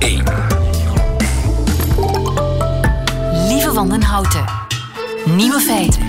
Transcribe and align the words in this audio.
1. 0.00 0.24
Lieve 3.48 3.72
Wandenhouten. 3.72 4.44
Nieuwe 5.36 5.60
feiten. 5.60 6.02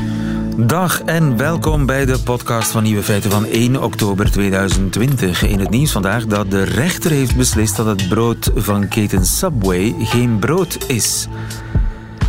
Dag 0.67 1.01
en 1.01 1.37
welkom 1.37 1.85
bij 1.85 2.05
de 2.05 2.19
podcast 2.19 2.71
van 2.71 2.83
Nieuwe 2.83 3.03
Feiten 3.03 3.31
van 3.31 3.45
1 3.45 3.83
oktober 3.83 4.31
2020. 4.31 5.43
In 5.43 5.59
het 5.59 5.69
nieuws 5.69 5.91
vandaag 5.91 6.25
dat 6.25 6.51
de 6.51 6.63
rechter 6.63 7.11
heeft 7.11 7.35
beslist 7.35 7.75
dat 7.75 7.85
het 7.85 8.09
brood 8.09 8.51
van 8.55 8.87
keten 8.87 9.25
Subway 9.25 9.95
geen 9.99 10.39
brood 10.39 10.77
is. 10.87 11.27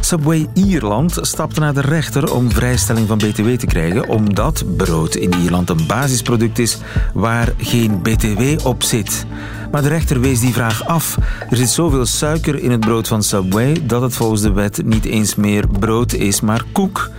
Subway 0.01 0.49
Ierland 0.55 1.19
stapte 1.21 1.61
naar 1.61 1.75
de 1.75 1.81
rechter 1.81 2.35
om 2.35 2.51
vrijstelling 2.51 3.09
van 3.09 3.19
BTW 3.19 3.49
te 3.49 3.67
krijgen, 3.67 4.09
omdat 4.09 4.65
brood 4.77 5.15
in 5.15 5.35
Ierland 5.35 5.71
een 5.71 5.87
basisproduct 5.87 6.59
is 6.59 6.79
waar 7.15 7.53
geen 7.59 8.03
BTW 8.03 8.67
op 8.67 8.83
zit. 8.83 9.27
Maar 9.73 9.83
de 9.83 9.89
rechter 9.89 10.21
wees 10.21 10.41
die 10.41 10.53
vraag 10.53 10.87
af. 10.87 11.19
Er 11.51 11.57
zit 11.57 11.69
zoveel 11.69 12.07
suiker 12.07 12.59
in 12.59 12.71
het 12.71 12.81
brood 12.81 13.09
van 13.09 13.23
Subway 13.23 13.87
dat 13.87 14.03
het 14.03 14.15
volgens 14.15 14.41
de 14.41 14.53
wet 14.53 14.85
niet 14.85 15.05
eens 15.05 15.35
meer 15.35 15.69
brood 15.69 16.13
is, 16.13 16.41
maar 16.41 16.65
koek. 16.73 17.11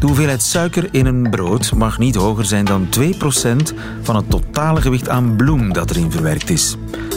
De 0.00 0.06
hoeveelheid 0.06 0.42
suiker 0.42 0.88
in 0.90 1.06
een 1.06 1.30
brood 1.30 1.72
mag 1.72 1.98
niet 1.98 2.14
hoger 2.14 2.44
zijn 2.44 2.64
dan 2.64 2.88
2% 3.00 3.06
van 4.02 4.16
het 4.16 4.30
totale 4.30 4.80
gewicht 4.80 5.08
aan 5.08 5.36
bloem 5.36 5.72
dat 5.72 5.90
erin 5.90 6.10
verwerkt 6.10 6.50
is. 6.50 6.76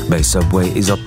Bij 0.10 0.24
Subway 0.24 0.68
is 0.68 0.86
dat 0.86 1.00
10%, 1.00 1.02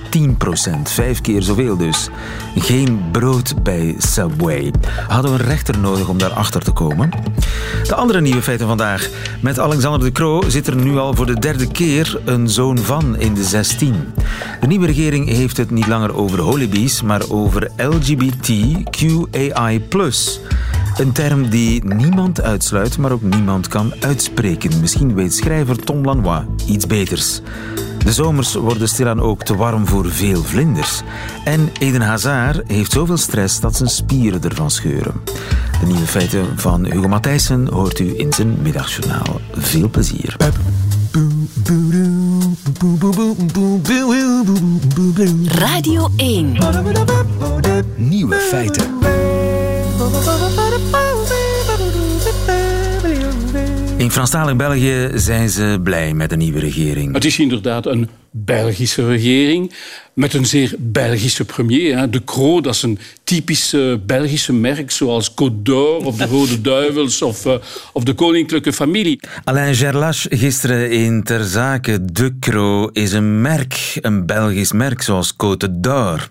vijf 0.83 1.21
keer 1.21 1.41
zoveel 1.41 1.77
dus. 1.77 2.09
Geen 2.55 3.01
brood 3.11 3.63
bij 3.63 3.95
Subway. 3.97 4.71
Hadden 5.07 5.33
we 5.33 5.39
een 5.39 5.49
rechter 5.49 5.79
nodig 5.79 6.07
om 6.07 6.17
daarachter 6.17 6.61
te 6.61 6.71
komen? 6.71 7.09
De 7.87 7.95
andere 7.95 8.21
nieuwe 8.21 8.41
feiten 8.41 8.67
vandaag. 8.67 9.09
Met 9.41 9.59
Alexander 9.59 9.99
de 9.99 10.11
Croo 10.11 10.49
zit 10.49 10.67
er 10.67 10.75
nu 10.75 10.97
al 10.97 11.13
voor 11.13 11.25
de 11.25 11.39
derde 11.39 11.67
keer 11.67 12.21
een 12.25 12.49
zoon 12.49 12.77
van 12.77 13.17
in 13.17 13.33
de 13.33 13.43
16. 13.73 13.95
De 14.59 14.67
nieuwe 14.67 14.85
regering 14.85 15.27
heeft 15.27 15.57
het 15.57 15.71
niet 15.71 15.87
langer 15.87 16.15
over 16.15 16.39
holibies, 16.39 17.01
maar 17.01 17.21
over 17.29 17.71
LGBTQAI+. 17.77 19.81
Een 20.97 21.11
term 21.11 21.49
die 21.49 21.85
niemand 21.85 22.41
uitsluit, 22.41 22.97
maar 22.97 23.11
ook 23.11 23.21
niemand 23.21 23.67
kan 23.67 23.93
uitspreken. 23.99 24.79
Misschien 24.79 25.13
weet 25.13 25.33
schrijver 25.33 25.83
Tom 25.83 26.05
Lanois 26.05 26.43
iets 26.67 26.87
beters. 26.87 27.41
De 28.03 28.13
zomers 28.13 28.53
worden 28.53 28.87
stilaan 28.87 29.21
ook 29.21 29.43
te 29.43 29.55
warm 29.55 29.87
voor 29.87 30.11
veel 30.11 30.43
vlinders. 30.43 31.01
En 31.43 31.69
Eden 31.79 32.01
Hazard 32.01 32.61
heeft 32.67 32.91
zoveel 32.91 33.17
stress 33.17 33.59
dat 33.59 33.75
zijn 33.75 33.89
spieren 33.89 34.43
ervan 34.43 34.71
scheuren. 34.71 35.21
De 35.79 35.85
nieuwe 35.85 36.07
feiten 36.07 36.59
van 36.59 36.85
Hugo 36.85 37.07
Matthijssen 37.07 37.67
hoort 37.67 37.99
u 37.99 38.13
in 38.17 38.33
zijn 38.33 38.57
middagjournaal. 38.61 39.41
Veel 39.51 39.89
plezier. 39.89 40.35
Radio 45.47 46.09
1. 46.17 46.57
Nieuwe 47.95 48.35
feiten. 48.35 48.97
Franstalig 54.13 54.55
België 54.55 55.11
zijn 55.13 55.49
ze 55.49 55.79
blij 55.83 56.13
met 56.13 56.29
de 56.29 56.35
nieuwe 56.35 56.59
regering. 56.59 57.13
Het 57.13 57.25
is 57.25 57.39
inderdaad 57.39 57.85
een 57.85 58.09
Belgische 58.31 59.07
regering 59.07 59.73
met 60.13 60.33
een 60.33 60.45
zeer 60.45 60.75
Belgische 60.77 61.45
premier. 61.45 61.97
Hè. 61.97 62.09
De 62.09 62.23
Croo, 62.23 62.61
dat 62.61 62.73
is 62.73 62.81
een 62.81 62.99
typisch 63.23 63.75
Belgische 64.05 64.53
merk, 64.53 64.91
zoals 64.91 65.31
Côte 65.31 65.61
d'Or 65.61 66.05
of 66.05 66.17
de 66.17 66.25
Rode 66.25 66.61
Duivels 66.71 67.21
of, 67.21 67.45
uh, 67.45 67.53
of 67.93 68.03
de 68.03 68.13
Koninklijke 68.13 68.73
Familie. 68.73 69.19
Alain 69.43 69.75
Gerlache 69.75 70.37
gisteren 70.37 70.91
in 70.91 71.23
Ter 71.23 71.43
Zake. 71.43 72.05
De 72.11 72.39
Croo 72.39 72.87
is 72.87 73.11
een 73.11 73.41
merk, 73.41 73.97
een 74.01 74.25
Belgisch 74.25 74.71
merk, 74.71 75.01
zoals 75.01 75.33
Côte 75.33 75.79
d'Or. 75.79 76.27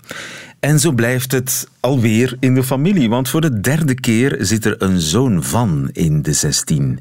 En 0.61 0.81
zo 0.81 0.93
blijft 0.93 1.33
het 1.33 1.69
alweer 1.81 2.37
in 2.41 2.55
de 2.55 2.63
familie, 2.63 3.09
want 3.09 3.29
voor 3.29 3.41
de 3.41 3.61
derde 3.61 3.95
keer 3.95 4.37
zit 4.41 4.65
er 4.65 4.75
een 4.79 5.01
zoon 5.01 5.43
van 5.43 5.91
in 5.93 6.23
de 6.23 6.33
16 6.33 6.99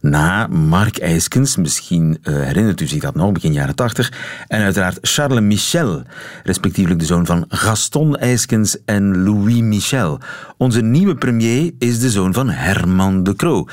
na 0.00 0.46
Mark 0.46 0.98
Eiskens, 0.98 1.56
misschien 1.56 2.18
uh, 2.22 2.34
herinnert 2.42 2.80
u 2.80 2.86
zich 2.86 3.00
dat 3.00 3.14
nog, 3.14 3.32
begin 3.32 3.52
jaren 3.52 3.74
80, 3.74 4.12
en 4.48 4.62
uiteraard 4.62 4.98
Charles 5.02 5.40
Michel, 5.40 6.02
respectievelijk 6.44 7.00
de 7.00 7.06
zoon 7.06 7.26
van 7.26 7.44
Gaston 7.48 8.16
Eiskens 8.16 8.84
en 8.84 9.22
Louis 9.22 9.60
Michel. 9.60 10.20
Onze 10.56 10.80
nieuwe 10.80 11.14
premier 11.14 11.72
is 11.78 12.00
de 12.00 12.10
zoon 12.10 12.32
van 12.32 12.50
Herman 12.50 13.22
de 13.22 13.36
Croo. 13.36 13.66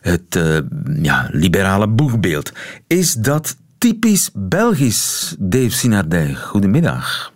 Het 0.00 0.36
uh, 0.36 0.58
ja, 1.02 1.28
liberale 1.30 1.88
boegbeeld. 1.88 2.52
Is 2.86 3.14
dat 3.14 3.56
typisch 3.78 4.30
Belgisch, 4.34 5.34
Dave 5.38 5.70
Sinardij? 5.70 6.34
Goedemiddag. 6.34 7.32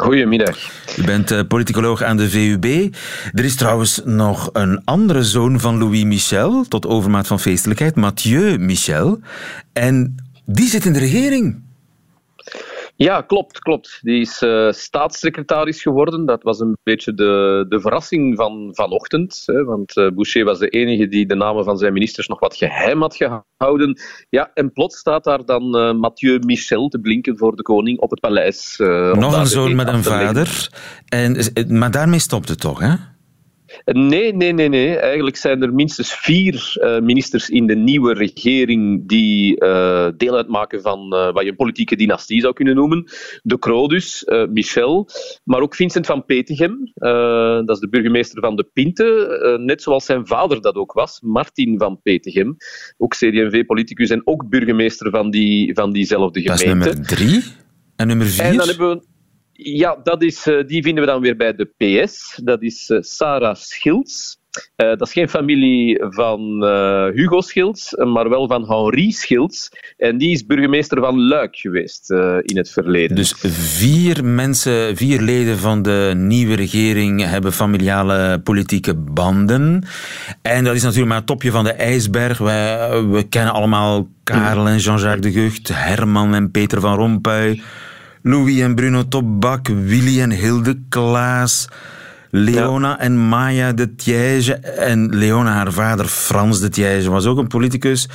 Goedemiddag. 0.00 0.58
U 0.96 1.04
bent 1.04 1.32
uh, 1.32 1.40
politicoloog 1.48 2.02
aan 2.02 2.16
de 2.16 2.30
VUB. 2.30 2.94
Er 3.32 3.44
is 3.44 3.54
trouwens 3.54 4.00
nog 4.04 4.50
een 4.52 4.84
andere 4.84 5.24
zoon 5.24 5.60
van 5.60 5.78
Louis 5.78 6.04
Michel, 6.04 6.64
tot 6.68 6.86
overmaat 6.86 7.26
van 7.26 7.40
feestelijkheid, 7.40 7.96
Mathieu 7.96 8.58
Michel. 8.58 9.20
En 9.72 10.14
die 10.44 10.68
zit 10.68 10.84
in 10.84 10.92
de 10.92 10.98
regering. 10.98 11.62
Ja, 13.02 13.20
klopt, 13.20 13.58
klopt. 13.58 13.98
Die 14.02 14.20
is 14.20 14.42
uh, 14.42 14.72
staatssecretaris 14.72 15.82
geworden. 15.82 16.26
Dat 16.26 16.42
was 16.42 16.60
een 16.60 16.76
beetje 16.82 17.14
de, 17.14 17.66
de 17.68 17.80
verrassing 17.80 18.36
van 18.36 18.68
vanochtend. 18.72 19.42
Hè, 19.46 19.64
want 19.64 19.96
uh, 19.96 20.10
Boucher 20.10 20.44
was 20.44 20.58
de 20.58 20.68
enige 20.68 21.08
die 21.08 21.26
de 21.26 21.34
namen 21.34 21.64
van 21.64 21.78
zijn 21.78 21.92
ministers 21.92 22.26
nog 22.26 22.40
wat 22.40 22.56
geheim 22.56 23.00
had 23.00 23.16
gehouden. 23.16 24.00
Ja, 24.28 24.50
en 24.54 24.72
plots 24.72 24.98
staat 24.98 25.24
daar 25.24 25.44
dan 25.44 25.76
uh, 25.76 25.92
Mathieu 25.92 26.38
Michel 26.38 26.88
te 26.88 26.98
blinken 26.98 27.38
voor 27.38 27.56
de 27.56 27.62
koning 27.62 27.98
op 27.98 28.10
het 28.10 28.20
paleis. 28.20 28.74
nog 28.78 29.36
een 29.36 29.46
zoon 29.46 29.74
met 29.74 29.88
een 29.88 30.02
vader. 30.02 30.68
En, 31.08 31.36
maar 31.68 31.90
daarmee 31.90 32.18
stopt 32.18 32.48
het 32.48 32.60
toch, 32.60 32.78
hè? 32.78 32.94
Nee, 33.84 34.34
nee, 34.34 34.52
nee, 34.52 34.68
nee. 34.68 34.96
Eigenlijk 34.96 35.36
zijn 35.36 35.62
er 35.62 35.74
minstens 35.74 36.14
vier 36.14 36.74
uh, 36.76 37.00
ministers 37.00 37.48
in 37.48 37.66
de 37.66 37.76
nieuwe 37.76 38.14
regering 38.14 39.08
die 39.08 39.64
uh, 39.64 40.08
deel 40.16 40.36
uitmaken 40.36 40.82
van 40.82 41.14
uh, 41.14 41.32
wat 41.32 41.42
je 41.42 41.48
een 41.48 41.56
politieke 41.56 41.96
dynastie 41.96 42.40
zou 42.40 42.52
kunnen 42.52 42.74
noemen. 42.74 43.04
De 43.42 43.58
Croo 43.58 43.88
dus, 43.88 44.24
Michel, 44.50 45.08
maar 45.44 45.60
ook 45.60 45.74
Vincent 45.74 46.06
van 46.06 46.24
Petegem. 46.24 46.92
dat 47.64 47.70
is 47.70 47.78
de 47.78 47.88
burgemeester 47.90 48.40
van 48.40 48.56
de 48.56 48.68
Pinte, 48.72 49.58
net 49.60 49.82
zoals 49.82 50.04
zijn 50.04 50.26
vader 50.26 50.60
dat 50.60 50.74
ook 50.74 50.92
was, 50.92 51.20
Martin 51.20 51.78
van 51.78 52.00
Petegem. 52.02 52.56
Ook 52.96 53.14
CD&V-politicus 53.14 54.10
en 54.10 54.26
ook 54.26 54.48
burgemeester 54.48 55.10
van, 55.10 55.30
die, 55.30 55.74
van 55.74 55.92
diezelfde 55.92 56.40
gemeente. 56.40 56.64
Dat 56.64 56.86
is 56.86 56.94
nummer 56.94 57.06
drie. 57.06 57.42
En 57.96 58.06
nummer 58.06 58.26
vier? 58.26 58.44
En 58.44 58.56
dan 58.56 58.68
hebben 58.68 58.90
we 58.90 59.02
ja, 59.62 59.96
dat 60.02 60.22
is, 60.22 60.46
uh, 60.46 60.66
die 60.66 60.82
vinden 60.82 61.04
we 61.04 61.10
dan 61.10 61.20
weer 61.20 61.36
bij 61.36 61.54
de 61.54 61.70
PS. 61.76 62.40
Dat 62.44 62.62
is 62.62 62.88
uh, 62.88 62.98
Sarah 63.00 63.54
Schilds. 63.54 64.38
Uh, 64.76 64.88
dat 64.88 65.00
is 65.00 65.12
geen 65.12 65.28
familie 65.28 66.04
van 66.08 66.64
Hugo 67.14 67.40
Schilds, 67.40 67.94
maar 67.96 68.28
wel 68.28 68.48
van 68.48 68.68
Henri 68.68 69.12
Schilds. 69.12 69.68
En 69.96 70.18
die 70.18 70.30
is 70.30 70.46
burgemeester 70.46 71.00
van 71.00 71.20
Luik 71.20 71.56
geweest 71.56 72.10
in 72.40 72.56
het 72.56 72.70
verleden. 72.70 73.16
Dus 73.16 73.34
vier 73.78 74.24
mensen, 74.24 74.96
vier 74.96 75.20
leden 75.20 75.58
van 75.58 75.82
de 75.82 76.12
nieuwe 76.16 76.54
regering 76.54 77.24
hebben 77.24 77.52
familiale 77.52 78.40
politieke 78.40 78.94
banden. 78.94 79.84
En 80.42 80.64
dat 80.64 80.74
is 80.74 80.82
natuurlijk 80.82 81.08
maar 81.08 81.18
het 81.18 81.26
topje 81.26 81.50
van 81.50 81.64
de 81.64 81.72
ijsberg. 81.72 82.38
Wij, 82.38 83.02
we 83.02 83.22
kennen 83.28 83.52
allemaal 83.52 84.08
Karel 84.24 84.68
en 84.68 84.78
Jean-Jacques 84.78 85.32
de 85.32 85.40
Gucht, 85.40 85.68
Herman 85.68 86.34
en 86.34 86.50
Peter 86.50 86.80
van 86.80 86.96
Rompuy. 86.96 87.62
Louis 88.22 88.60
en 88.60 88.74
Bruno 88.74 89.08
Tobak, 89.08 89.68
Willy 89.68 90.20
en 90.20 90.30
Hilde 90.30 90.78
Klaas, 90.88 91.68
Leona 92.30 92.88
ja. 92.88 92.98
en 92.98 93.28
Maya 93.28 93.72
de 93.72 93.94
Thiège. 93.94 94.54
En 94.54 95.16
Leona, 95.16 95.52
haar 95.52 95.72
vader 95.72 96.06
Frans 96.06 96.60
de 96.60 96.68
Thiège, 96.68 97.10
was 97.10 97.26
ook 97.26 97.38
een 97.38 97.46
politicus. 97.46 98.08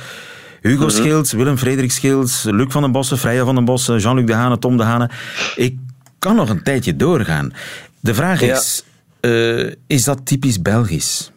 Hugo 0.60 0.76
mm 0.76 0.88
-hmm. 0.88 0.90
Schilds, 0.90 1.32
Willem 1.32 1.58
Frederik 1.58 1.92
Schilds, 1.92 2.42
Luc 2.44 2.72
van 2.72 2.82
den 2.82 2.92
Bossen, 2.92 3.18
Freya 3.18 3.44
van 3.44 3.54
den 3.54 3.64
Bossen, 3.64 3.98
Jean-Luc 3.98 4.26
de 4.26 4.34
Hane, 4.34 4.58
Tom 4.58 4.76
de 4.76 4.82
Hane. 4.82 5.10
Ik 5.56 5.78
kan 6.18 6.36
nog 6.36 6.48
een 6.48 6.62
tijdje 6.62 6.96
doorgaan. 6.96 7.52
De 8.00 8.14
vraag 8.14 8.40
is, 8.40 8.84
uh, 9.20 9.72
is 9.86 10.04
dat 10.04 10.26
typisch 10.26 10.62
Belgisch? 10.62 11.30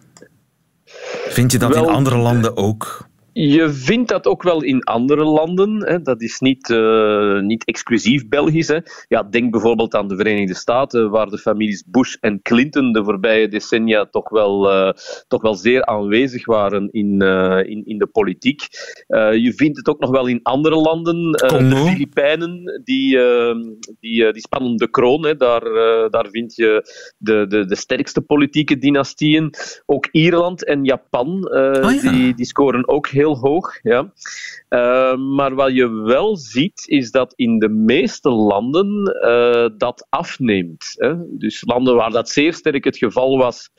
Vind 1.29 1.51
je 1.51 1.57
dat 1.57 1.73
Wel, 1.73 1.83
in 1.83 1.93
andere 1.93 2.17
landen 2.17 2.57
ook? 2.57 3.08
Je 3.41 3.69
vindt 3.69 4.09
dat 4.09 4.27
ook 4.27 4.43
wel 4.43 4.63
in 4.63 4.83
andere 4.83 5.23
landen. 5.23 5.85
Hè. 5.85 6.01
Dat 6.01 6.21
is 6.21 6.39
niet, 6.39 6.69
uh, 6.69 7.39
niet 7.39 7.65
exclusief 7.65 8.27
Belgisch. 8.27 8.67
Hè. 8.67 8.77
Ja, 9.07 9.23
denk 9.23 9.51
bijvoorbeeld 9.51 9.95
aan 9.95 10.07
de 10.07 10.15
Verenigde 10.15 10.53
Staten, 10.53 11.09
waar 11.09 11.29
de 11.29 11.37
families 11.37 11.83
Bush 11.87 12.15
en 12.19 12.41
Clinton 12.41 12.91
de 12.91 13.03
voorbije 13.03 13.47
decennia 13.47 14.05
toch 14.05 14.29
wel, 14.29 14.71
uh, 14.71 14.91
toch 15.27 15.41
wel 15.41 15.55
zeer 15.55 15.85
aanwezig 15.85 16.45
waren 16.45 16.91
in, 16.91 17.21
uh, 17.23 17.59
in, 17.63 17.85
in 17.85 17.97
de 17.97 18.07
politiek. 18.07 18.61
je 19.33 19.53
vindt 19.55 19.77
het 19.77 19.87
ook 19.87 19.99
nog 19.99 20.09
wel 20.09 20.27
in 20.27 20.39
andere 20.43 20.75
landen. 20.75 21.31
de 21.31 21.83
Filipijnen, 21.91 22.81
die, 22.83 23.17
die, 23.99 24.31
die 24.31 24.41
spannen 24.41 24.75
de 24.75 24.89
kroon. 24.89 25.25
Hè. 25.25 25.35
Daar, 25.35 25.63
daar 26.09 26.27
vind 26.29 26.55
je 26.55 26.91
de, 27.17 27.45
de, 27.47 27.65
de 27.65 27.75
sterkste 27.75 28.21
politieke 28.21 28.77
dynastieën. 28.77 29.53
Ook 29.85 30.07
Ierland 30.11 30.65
en 30.65 30.83
Japan, 30.83 31.49
oh, 31.51 32.01
ja. 32.01 32.11
die, 32.11 32.33
die 32.33 32.45
scoren 32.45 32.87
ook 32.87 33.07
heel 33.07 33.28
hoog. 33.35 33.79
Ja. 33.81 34.13
Uh, 34.69 35.15
maar 35.15 35.55
wat 35.55 35.73
je 35.73 35.89
wel 35.89 36.37
ziet, 36.37 36.83
is 36.85 37.11
dat 37.11 37.33
in 37.35 37.59
de 37.59 37.69
meeste 37.69 38.29
landen 38.29 39.17
uh, 39.25 39.67
dat 39.77 40.07
afneemt. 40.09 40.93
Hè? 40.95 41.13
Dus 41.37 41.63
landen 41.65 41.95
waar 41.95 42.11
dat 42.11 42.29
zeer 42.29 42.53
sterk 42.53 42.83
het 42.83 42.97
geval 42.97 43.37
was, 43.37 43.69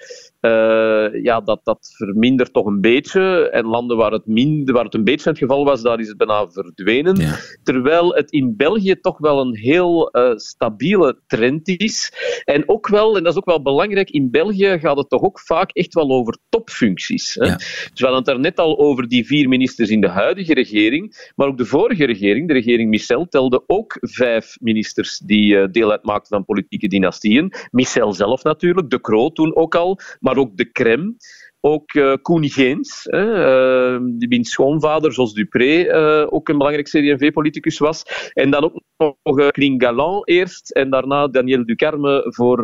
uh, 0.40 1.22
ja, 1.22 1.40
dat, 1.40 1.60
dat 1.62 1.94
vermindert 1.96 2.52
toch 2.52 2.66
een 2.66 2.80
beetje. 2.80 3.50
En 3.50 3.66
landen 3.66 3.96
waar 3.96 4.12
het, 4.12 4.26
minder, 4.26 4.74
waar 4.74 4.84
het 4.84 4.94
een 4.94 5.04
beetje 5.04 5.28
het 5.28 5.38
geval 5.38 5.64
was, 5.64 5.82
daar 5.82 6.00
is 6.00 6.08
het 6.08 6.16
bijna 6.16 6.48
verdwenen. 6.50 7.16
Ja. 7.16 7.36
Terwijl 7.62 8.14
het 8.14 8.30
in 8.30 8.56
België 8.56 9.00
toch 9.00 9.18
wel 9.18 9.40
een 9.40 9.56
heel 9.56 10.16
uh, 10.16 10.30
stabiele 10.34 11.20
trend 11.26 11.68
is. 11.68 12.12
En 12.44 12.68
ook 12.68 12.88
wel, 12.88 13.16
en 13.16 13.22
dat 13.22 13.32
is 13.32 13.38
ook 13.38 13.44
wel 13.44 13.62
belangrijk, 13.62 14.10
in 14.10 14.30
België 14.30 14.78
gaat 14.78 14.96
het 14.96 15.08
toch 15.08 15.22
ook 15.22 15.40
vaak 15.40 15.70
echt 15.70 15.94
wel 15.94 16.10
over 16.10 16.38
topfuncties. 16.48 17.34
Hè? 17.34 17.46
Ja. 17.46 17.56
Dus 17.56 17.90
we 17.94 18.04
hadden 18.04 18.18
het 18.18 18.28
er 18.28 18.40
net 18.40 18.58
al 18.58 18.78
over 18.78 19.08
die 19.08 19.26
vier 19.26 19.48
ministers 19.48 19.90
in 19.90 20.00
de 20.00 20.08
huidige 20.08 20.54
regering, 20.54 21.32
maar 21.36 21.48
ook 21.48 21.58
de 21.58 21.64
vorige 21.64 22.04
regering, 22.04 22.48
de 22.48 22.54
regering 22.54 22.90
Michel, 22.90 23.26
telde 23.28 23.62
ook 23.66 23.96
vijf 24.00 24.56
ministers 24.60 25.18
die 25.18 25.54
uh, 25.54 25.66
deel 25.70 25.90
uitmaakten 25.90 26.36
van 26.36 26.44
politieke 26.44 26.88
dynastieën. 26.88 27.52
Michel 27.70 28.12
zelf 28.12 28.42
natuurlijk, 28.42 28.90
De 28.90 29.00
Croo 29.00 29.30
toen 29.30 29.56
ook 29.56 29.74
al, 29.74 29.98
maar 30.20 30.29
ook 30.36 30.56
de 30.56 30.64
Krem. 30.64 31.16
Ook 31.62 31.94
uh, 31.94 32.12
Koen 32.22 32.48
Geens, 32.48 33.06
uh, 33.06 33.98
die 34.02 34.28
wiens 34.28 34.50
schoonvader, 34.50 35.12
Jos 35.12 35.32
Dupré, 35.32 35.84
uh, 35.84 36.26
ook 36.30 36.48
een 36.48 36.56
belangrijk 36.56 36.86
CD&V-politicus 36.88 37.78
was. 37.78 38.02
En 38.32 38.50
dan 38.50 38.64
ook 38.64 38.82
nog 38.96 39.38
uh, 39.38 39.48
Kling 39.48 39.82
Galant 39.82 40.28
eerst, 40.28 40.70
en 40.70 40.90
daarna 40.90 41.28
Daniel 41.28 41.64
Ducarme 41.64 42.26
voor, 42.28 42.58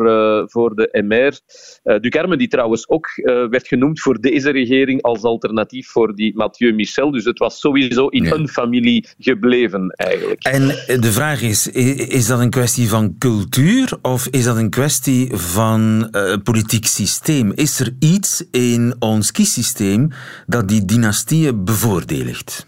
voor 0.49 0.75
de 0.75 1.03
MR. 1.07 1.39
Ducarme, 1.99 2.37
die 2.37 2.47
trouwens 2.47 2.89
ook 2.89 3.07
werd 3.49 3.67
genoemd 3.67 3.99
voor 3.99 4.21
deze 4.21 4.49
regering 4.49 5.01
als 5.01 5.23
alternatief 5.23 5.87
voor 5.87 6.15
die 6.15 6.35
Mathieu 6.35 6.73
Michel. 6.73 7.11
Dus 7.11 7.25
het 7.25 7.39
was 7.39 7.59
sowieso 7.59 8.07
in 8.07 8.23
ja. 8.23 8.33
een 8.33 8.47
familie 8.47 9.07
gebleven, 9.17 9.89
eigenlijk. 9.89 10.43
En 10.43 10.67
de 11.01 11.11
vraag 11.11 11.41
is, 11.41 11.67
is 11.67 12.27
dat 12.27 12.39
een 12.39 12.49
kwestie 12.49 12.89
van 12.89 13.15
cultuur 13.17 13.97
of 14.01 14.27
is 14.27 14.43
dat 14.43 14.57
een 14.57 14.69
kwestie 14.69 15.35
van 15.35 16.09
politiek 16.43 16.85
systeem? 16.85 17.51
Is 17.55 17.79
er 17.79 17.95
iets 17.99 18.45
in 18.51 18.86
ons 18.99 19.31
kiessysteem 19.31 20.11
dat 20.45 20.67
die 20.69 20.85
dynastieën 20.85 21.65
bevoordeligt? 21.65 22.66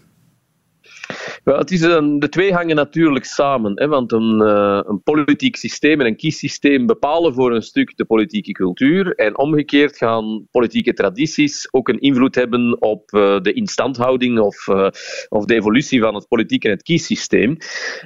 Het 1.58 1.70
is 1.70 1.80
een, 1.80 2.18
de 2.18 2.28
twee 2.28 2.52
hangen 2.52 2.76
natuurlijk 2.76 3.24
samen. 3.24 3.72
Hè, 3.74 3.88
want 3.88 4.12
een, 4.12 4.40
uh, 4.40 4.80
een 4.86 5.02
politiek 5.02 5.56
systeem 5.56 6.00
en 6.00 6.06
een 6.06 6.16
kiessysteem 6.16 6.86
bepalen 6.86 7.34
voor 7.34 7.54
een 7.54 7.62
stuk 7.62 7.96
de 7.96 8.04
politieke 8.04 8.52
cultuur. 8.52 9.14
En 9.14 9.38
omgekeerd 9.38 9.96
gaan 9.96 10.46
politieke 10.50 10.92
tradities 10.92 11.72
ook 11.72 11.88
een 11.88 12.00
invloed 12.00 12.34
hebben 12.34 12.82
op 12.82 13.12
uh, 13.12 13.40
de 13.40 13.52
instandhouding 13.52 14.38
of, 14.38 14.66
uh, 14.66 14.88
of 15.28 15.44
de 15.44 15.54
evolutie 15.54 16.00
van 16.00 16.14
het 16.14 16.28
politiek 16.28 16.64
en 16.64 16.70
het 16.70 16.82
kiessysteem. 16.82 17.56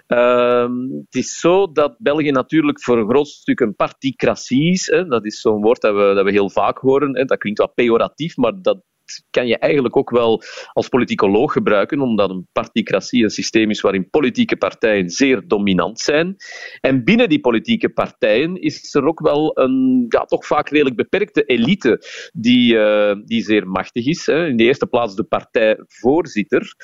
Ehm, 0.06 0.72
het 1.04 1.14
is 1.14 1.40
zo 1.40 1.72
dat 1.72 1.96
België 1.98 2.30
natuurlijk 2.30 2.82
voor 2.82 2.98
een 2.98 3.08
groot 3.08 3.28
stuk 3.28 3.60
een 3.60 3.76
particratie 3.76 4.70
is. 4.70 4.86
Hè, 4.86 5.06
dat 5.06 5.24
is 5.24 5.40
zo'n 5.40 5.62
woord 5.62 5.80
dat 5.80 5.94
we, 5.94 6.12
dat 6.14 6.24
we 6.24 6.30
heel 6.30 6.50
vaak 6.50 6.78
horen. 6.78 7.16
Hè, 7.16 7.24
dat 7.24 7.38
klinkt 7.38 7.58
wat 7.58 7.74
pejoratief, 7.74 8.36
maar 8.36 8.62
dat 8.62 8.82
kan 9.30 9.46
je 9.46 9.58
eigenlijk 9.58 9.96
ook 9.96 10.10
wel 10.10 10.42
als 10.72 10.88
politicoloog 10.88 11.52
gebruiken, 11.52 12.00
omdat 12.00 12.30
een 12.30 12.46
particratie 12.52 13.22
een 13.22 13.30
systeem 13.30 13.70
is 13.70 13.80
waarin 13.80 14.10
politieke 14.10 14.56
partijen 14.56 15.10
zeer 15.10 15.42
dominant 15.46 16.00
zijn. 16.00 16.36
En 16.80 17.04
binnen 17.04 17.28
die 17.28 17.40
politieke 17.40 17.88
partijen 17.88 18.60
is 18.60 18.94
er 18.94 19.04
ook 19.04 19.20
wel 19.20 19.58
een 19.58 20.06
ja, 20.08 20.24
toch 20.24 20.46
vaak 20.46 20.68
redelijk 20.68 20.96
beperkte 20.96 21.44
elite 21.44 22.00
die, 22.32 22.74
uh, 22.74 23.14
die 23.24 23.42
zeer 23.42 23.68
machtig 23.68 24.06
is. 24.06 24.26
Hè. 24.26 24.46
In 24.46 24.56
de 24.56 24.64
eerste 24.64 24.86
plaats 24.86 25.16
de 25.16 25.24
partijvoorzitter. 25.24 26.74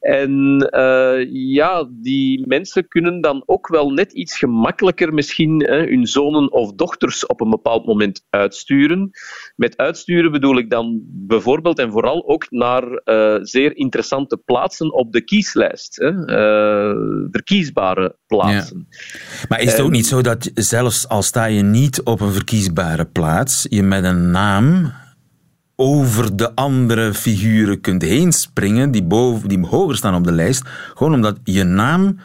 En 0.00 0.68
uh, 0.74 1.26
ja, 1.30 1.88
die 1.90 2.46
mensen 2.46 2.88
kunnen 2.88 3.20
dan 3.20 3.42
ook 3.46 3.68
wel 3.68 3.90
net 3.90 4.12
iets 4.12 4.38
gemakkelijker 4.38 5.14
misschien 5.14 5.64
hè, 5.66 5.86
hun 5.86 6.06
zonen 6.06 6.52
of 6.52 6.72
dochters 6.72 7.26
op 7.26 7.40
een 7.40 7.50
bepaald 7.50 7.86
moment 7.86 8.26
uitsturen. 8.30 9.10
Met 9.56 9.76
uitsturen 9.76 10.32
bedoel 10.32 10.58
ik 10.58 10.70
dan 10.70 11.00
bijvoorbeeld 11.04 11.78
en 11.78 11.90
vooral 11.90 12.28
ook 12.28 12.50
naar 12.50 13.02
uh, 13.04 13.36
zeer 13.40 13.76
interessante 13.76 14.36
plaatsen 14.36 14.92
op 14.92 15.12
de 15.12 15.20
kieslijst. 15.20 15.96
Hè, 15.96 16.10
uh, 16.10 17.26
verkiesbare 17.30 18.16
plaatsen. 18.26 18.86
Ja. 18.90 19.46
Maar 19.48 19.60
is 19.60 19.72
het 19.72 19.80
ook 19.80 19.90
niet 19.90 20.06
zo 20.06 20.20
dat 20.20 20.50
zelfs 20.54 21.08
al 21.08 21.22
sta 21.22 21.44
je 21.44 21.62
niet 21.62 22.02
op 22.02 22.20
een 22.20 22.32
verkiesbare 22.32 23.06
plaats, 23.06 23.66
je 23.68 23.82
met 23.82 24.04
een 24.04 24.30
naam 24.30 24.92
over 25.80 26.36
de 26.36 26.54
andere 26.54 27.14
figuren 27.14 27.80
kunt 27.80 28.02
heen 28.02 28.32
springen 28.32 28.90
die, 28.90 29.02
boven, 29.02 29.48
die 29.48 29.66
hoger 29.66 29.96
staan 29.96 30.14
op 30.14 30.24
de 30.24 30.32
lijst, 30.32 30.62
gewoon 30.94 31.14
omdat 31.14 31.38
je 31.44 31.64
naam 31.64 32.18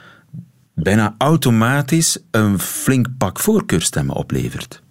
bijna 0.73 1.15
automatisch 1.17 2.17
een 2.31 2.59
flink 2.59 3.07
pak 3.17 3.39
voorkeurstemmen 3.39 4.15
oplevert. 4.15 4.82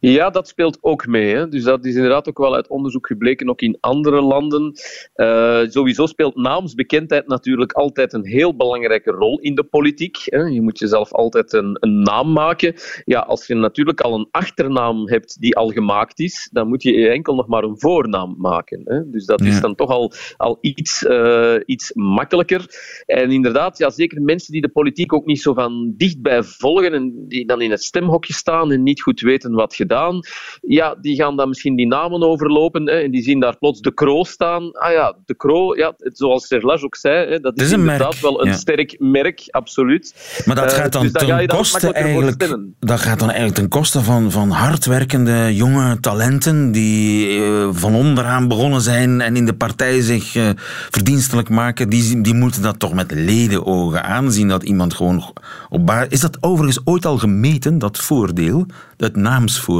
Ja, 0.00 0.30
dat 0.30 0.48
speelt 0.48 0.78
ook 0.80 1.06
mee. 1.06 1.34
Hè. 1.34 1.48
Dus 1.48 1.62
dat 1.62 1.84
is 1.84 1.94
inderdaad 1.94 2.28
ook 2.28 2.38
wel 2.38 2.54
uit 2.54 2.68
onderzoek 2.68 3.06
gebleken, 3.06 3.48
ook 3.48 3.60
in 3.60 3.76
andere 3.80 4.20
landen. 4.20 4.72
Uh, 5.16 5.60
sowieso 5.68 6.06
speelt 6.06 6.36
naamsbekendheid 6.36 7.26
natuurlijk 7.26 7.72
altijd 7.72 8.12
een 8.12 8.26
heel 8.26 8.56
belangrijke 8.56 9.10
rol 9.10 9.38
in 9.40 9.54
de 9.54 9.62
politiek. 9.62 10.16
Hè. 10.24 10.38
Je 10.38 10.62
moet 10.62 10.78
jezelf 10.78 11.12
altijd 11.12 11.52
een, 11.52 11.76
een, 11.80 12.02
naam 12.02 12.32
maken. 12.32 12.74
Ja, 13.04 13.18
als 13.20 13.46
je 13.46 13.54
natuurlijk 13.54 14.00
al 14.00 14.14
een 14.14 14.28
achternaam 14.30 15.08
hebt 15.08 15.40
die 15.40 15.56
al 15.56 15.68
gemaakt 15.68 16.18
is, 16.20 16.48
dan 16.52 16.68
moet 16.68 16.82
je 16.82 17.08
enkel 17.08 17.34
nog 17.34 17.46
maar 17.46 17.62
een 17.62 17.80
voornaam 17.80 18.34
maken. 18.38 18.82
Hè. 18.84 19.10
Dus 19.10 19.24
dat 19.24 19.40
ja. 19.40 19.48
is 19.48 19.60
dan 19.60 19.74
toch 19.74 19.90
al, 19.90 20.12
al 20.36 20.58
iets, 20.60 21.02
uh, 21.02 21.56
iets 21.64 21.92
makkelijker. 21.94 22.64
En 23.06 23.30
inderdaad, 23.30 23.78
ja, 23.78 23.90
zeker 23.90 24.22
mensen 24.22 24.52
die 24.52 24.60
de 24.60 24.68
politiek 24.68 25.12
ook 25.12 25.26
niet 25.26 25.42
zo 25.42 25.54
van 25.54 25.94
dichtbij 25.96 26.42
volgen 26.42 26.92
en 26.92 27.24
die 27.28 27.46
dan 27.46 27.60
in 27.60 27.70
het 27.70 27.82
stemhokje 27.82 28.32
staan 28.32 28.72
en 28.72 28.82
niet 28.82 29.02
goed 29.02 29.20
weten 29.20 29.52
wat 29.52 29.76
je 29.76 29.88
gedaan. 29.90 30.20
Ja, 30.60 30.94
die 31.00 31.16
gaan 31.16 31.36
dan 31.36 31.48
misschien 31.48 31.76
die 31.76 31.86
namen 31.86 32.22
overlopen 32.22 32.86
hè, 32.86 33.00
en 33.00 33.10
die 33.10 33.22
zien 33.22 33.40
daar 33.40 33.56
plots 33.58 33.80
de 33.80 33.94
Kro 33.94 34.24
staan. 34.24 34.72
Ah 34.72 34.92
ja, 34.92 35.16
de 35.24 35.34
Kro, 35.34 35.76
ja, 35.76 35.94
zoals 35.98 36.46
Serlage 36.46 36.84
ook 36.84 36.96
zei, 36.96 37.28
hè, 37.28 37.40
dat 37.40 37.58
is, 37.58 37.64
is 37.64 37.72
inderdaad 37.72 38.08
merk. 38.10 38.22
wel 38.22 38.40
een 38.42 38.50
ja. 38.50 38.56
sterk 38.56 38.96
merk, 38.98 39.46
absoluut. 39.50 40.42
Maar 40.44 40.56
dat 40.56 40.72
gaat 40.72 40.92
dan 40.92 41.02
dus 41.02 41.12
ten 41.12 41.46
koste 41.46 41.92
eigenlijk, 41.92 42.58
dat 42.78 43.00
gaat 43.00 43.18
dan 43.18 43.28
eigenlijk 43.28 43.58
ten 43.58 43.68
koste 43.68 44.02
van, 44.02 44.30
van 44.30 44.50
hardwerkende 44.50 45.54
jonge 45.54 46.00
talenten 46.00 46.72
die 46.72 47.28
uh, 47.38 47.68
van 47.72 47.94
onderaan 47.94 48.48
begonnen 48.48 48.80
zijn 48.80 49.20
en 49.20 49.36
in 49.36 49.46
de 49.46 49.54
partij 49.54 50.00
zich 50.00 50.34
uh, 50.34 50.48
verdienstelijk 50.90 51.48
maken. 51.48 51.88
Die, 51.88 52.20
die 52.20 52.34
moeten 52.34 52.62
dat 52.62 52.78
toch 52.78 52.94
met 52.94 53.10
ledenogen 53.10 54.04
aanzien 54.04 54.48
dat 54.48 54.62
iemand 54.62 54.94
gewoon 54.94 55.34
op 55.68 55.86
basis... 55.86 56.08
Is 56.10 56.20
dat 56.20 56.38
overigens 56.40 56.80
ooit 56.84 57.06
al 57.06 57.18
gemeten, 57.18 57.78
dat 57.78 57.98
voordeel, 57.98 58.66
het 58.96 59.16
naamsvoordeel? 59.16 59.79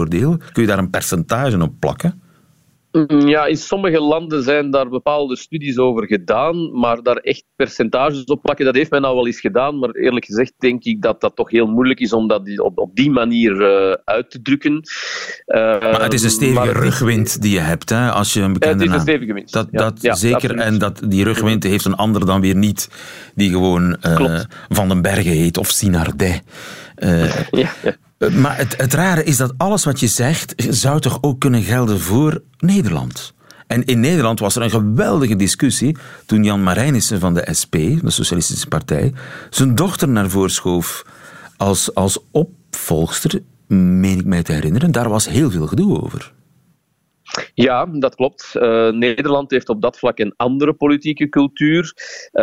Kun 0.53 0.63
je 0.63 0.67
daar 0.67 0.79
een 0.79 0.91
percentage 0.91 1.63
op 1.63 1.73
plakken? 1.79 2.21
Ja, 3.09 3.47
in 3.47 3.57
sommige 3.57 4.01
landen 4.01 4.43
zijn 4.43 4.71
daar 4.71 4.89
bepaalde 4.89 5.37
studies 5.37 5.79
over 5.79 6.07
gedaan, 6.07 6.79
maar 6.81 7.03
daar 7.03 7.17
echt 7.17 7.45
percentages 7.57 8.25
op 8.25 8.43
plakken, 8.43 8.65
dat 8.65 8.75
heeft 8.75 8.91
men 8.91 9.01
nou 9.01 9.15
wel 9.15 9.27
eens 9.27 9.41
gedaan, 9.41 9.79
maar 9.79 9.91
eerlijk 9.91 10.25
gezegd 10.25 10.53
denk 10.59 10.85
ik 10.85 11.03
dat 11.03 11.21
dat 11.21 11.37
toch 11.37 11.51
heel 11.51 11.67
moeilijk 11.67 12.01
is 12.01 12.13
om 12.13 12.29
dat 12.29 12.61
op, 12.61 12.79
op 12.79 12.97
die 12.97 13.11
manier 13.11 13.53
uh, 13.53 13.95
uit 14.05 14.31
te 14.31 14.43
drukken. 14.43 14.83
Maar 15.47 16.03
het 16.03 16.13
is 16.13 16.23
een 16.23 16.31
stevige 16.31 16.65
maar, 16.65 16.77
rugwind 16.77 17.43
die 17.43 17.53
je 17.53 17.59
hebt, 17.59 17.91
hè, 17.91 18.11
als 18.11 18.33
je 18.33 18.41
een 18.41 18.53
bekende 18.53 18.83
Het 18.83 18.89
is 18.89 18.95
een 18.95 19.01
stevige 19.01 19.33
wind. 19.33 19.53
Dat, 19.53 19.69
dat 19.71 20.03
ja, 20.03 20.15
zeker, 20.15 20.57
ja, 20.57 20.63
en 20.63 20.79
dat, 20.79 21.03
die 21.09 21.25
rugwind 21.25 21.63
heeft 21.63 21.85
een 21.85 21.97
ander 21.97 22.27
dan 22.27 22.41
weer 22.41 22.57
niet, 22.57 22.91
die 23.35 23.51
gewoon 23.51 23.97
uh, 24.07 24.41
Van 24.69 24.89
den 24.89 25.03
Bergen 25.03 25.33
heet 25.33 25.59
of 25.59 25.69
Sinardet. 25.69 26.43
ja, 27.51 27.71
ja. 27.83 27.97
Maar 28.29 28.57
het, 28.57 28.77
het 28.77 28.95
rare 28.95 29.25
is 29.25 29.37
dat 29.37 29.55
alles 29.57 29.85
wat 29.85 30.01
je 30.01 30.07
zegt 30.07 30.55
zou 30.69 31.01
toch 31.01 31.19
ook 31.21 31.41
kunnen 31.41 31.63
gelden 31.63 32.01
voor 32.01 32.43
Nederland? 32.59 33.35
En 33.67 33.85
in 33.85 34.01
Nederland 34.01 34.41
was 34.41 34.57
er 34.57 34.63
een 34.63 34.71
geweldige 34.71 35.37
discussie 35.37 35.97
toen 36.27 36.45
Jan 36.45 36.63
Marijnissen 36.63 37.21
van 37.21 37.35
de 37.35 37.49
SP, 37.61 37.75
de 38.03 38.11
Socialistische 38.11 38.67
Partij, 38.67 39.13
zijn 39.51 39.75
dochter 39.75 40.09
naar 40.09 40.31
voren 40.31 40.51
schoof 40.51 41.05
als, 41.57 41.95
als 41.95 42.19
opvolgster, 42.31 43.43
meen 43.67 44.19
ik 44.19 44.25
mij 44.25 44.43
te 44.43 44.53
herinneren. 44.53 44.93
Daar 44.93 45.09
was 45.09 45.29
heel 45.29 45.51
veel 45.51 45.67
gedoe 45.67 46.03
over. 46.03 46.33
Ja, 47.55 47.87
dat 47.87 48.15
klopt. 48.15 48.51
Uh, 48.55 48.91
Nederland 48.91 49.51
heeft 49.51 49.69
op 49.69 49.83
dat 49.83 49.99
vlak 49.99 50.19
een 50.19 50.35
andere 50.37 50.73
politieke 50.73 51.29
cultuur. 51.29 51.95
Uh, 52.33 52.43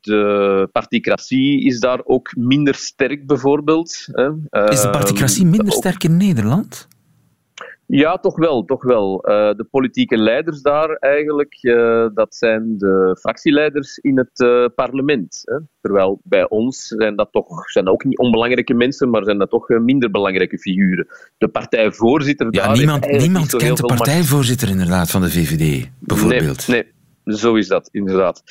de 0.00 0.68
particratie 0.72 1.64
is 1.64 1.80
daar 1.80 2.00
ook 2.04 2.36
minder 2.36 2.74
sterk, 2.74 3.26
bijvoorbeeld. 3.26 4.08
Uh, 4.12 4.66
is 4.68 4.80
de 4.80 4.90
particratie 4.90 5.46
minder 5.46 5.72
sterk 5.72 6.04
in 6.04 6.16
Nederland? 6.16 6.88
Ja, 7.90 8.16
toch 8.16 8.36
wel. 8.36 8.64
Toch 8.64 8.84
wel. 8.84 9.28
Uh, 9.28 9.34
de 9.34 9.66
politieke 9.70 10.16
leiders 10.16 10.62
daar 10.62 10.90
eigenlijk, 10.90 11.58
uh, 11.62 12.06
dat 12.14 12.34
zijn 12.34 12.78
de 12.78 13.16
fractieleiders 13.20 13.98
in 13.98 14.18
het 14.18 14.40
uh, 14.40 14.64
parlement. 14.74 15.40
Hè. 15.44 15.58
Terwijl 15.80 16.20
bij 16.24 16.48
ons 16.48 16.86
zijn 16.86 17.16
dat 17.16 17.28
toch 17.32 17.70
zijn 17.70 17.84
dat 17.84 17.94
ook 17.94 18.04
niet 18.04 18.18
onbelangrijke 18.18 18.74
mensen, 18.74 19.10
maar 19.10 19.24
zijn 19.24 19.38
dat 19.38 19.50
toch 19.50 19.68
minder 19.68 20.10
belangrijke 20.10 20.58
figuren. 20.58 21.06
De 21.38 21.48
partijvoorzitter 21.48 22.46
ja, 22.50 22.66
daar... 22.66 22.76
Niemand, 22.76 23.06
niemand 23.10 23.56
kent 23.56 23.76
de 23.76 23.86
partijvoorzitter 23.86 24.68
inderdaad 24.68 25.10
van 25.10 25.20
de 25.20 25.30
VVD, 25.30 25.88
bijvoorbeeld. 25.98 26.68
Nee, 26.68 26.82
nee. 26.82 26.99
Zo 27.32 27.54
is 27.54 27.68
dat, 27.68 27.88
inderdaad. 27.92 28.42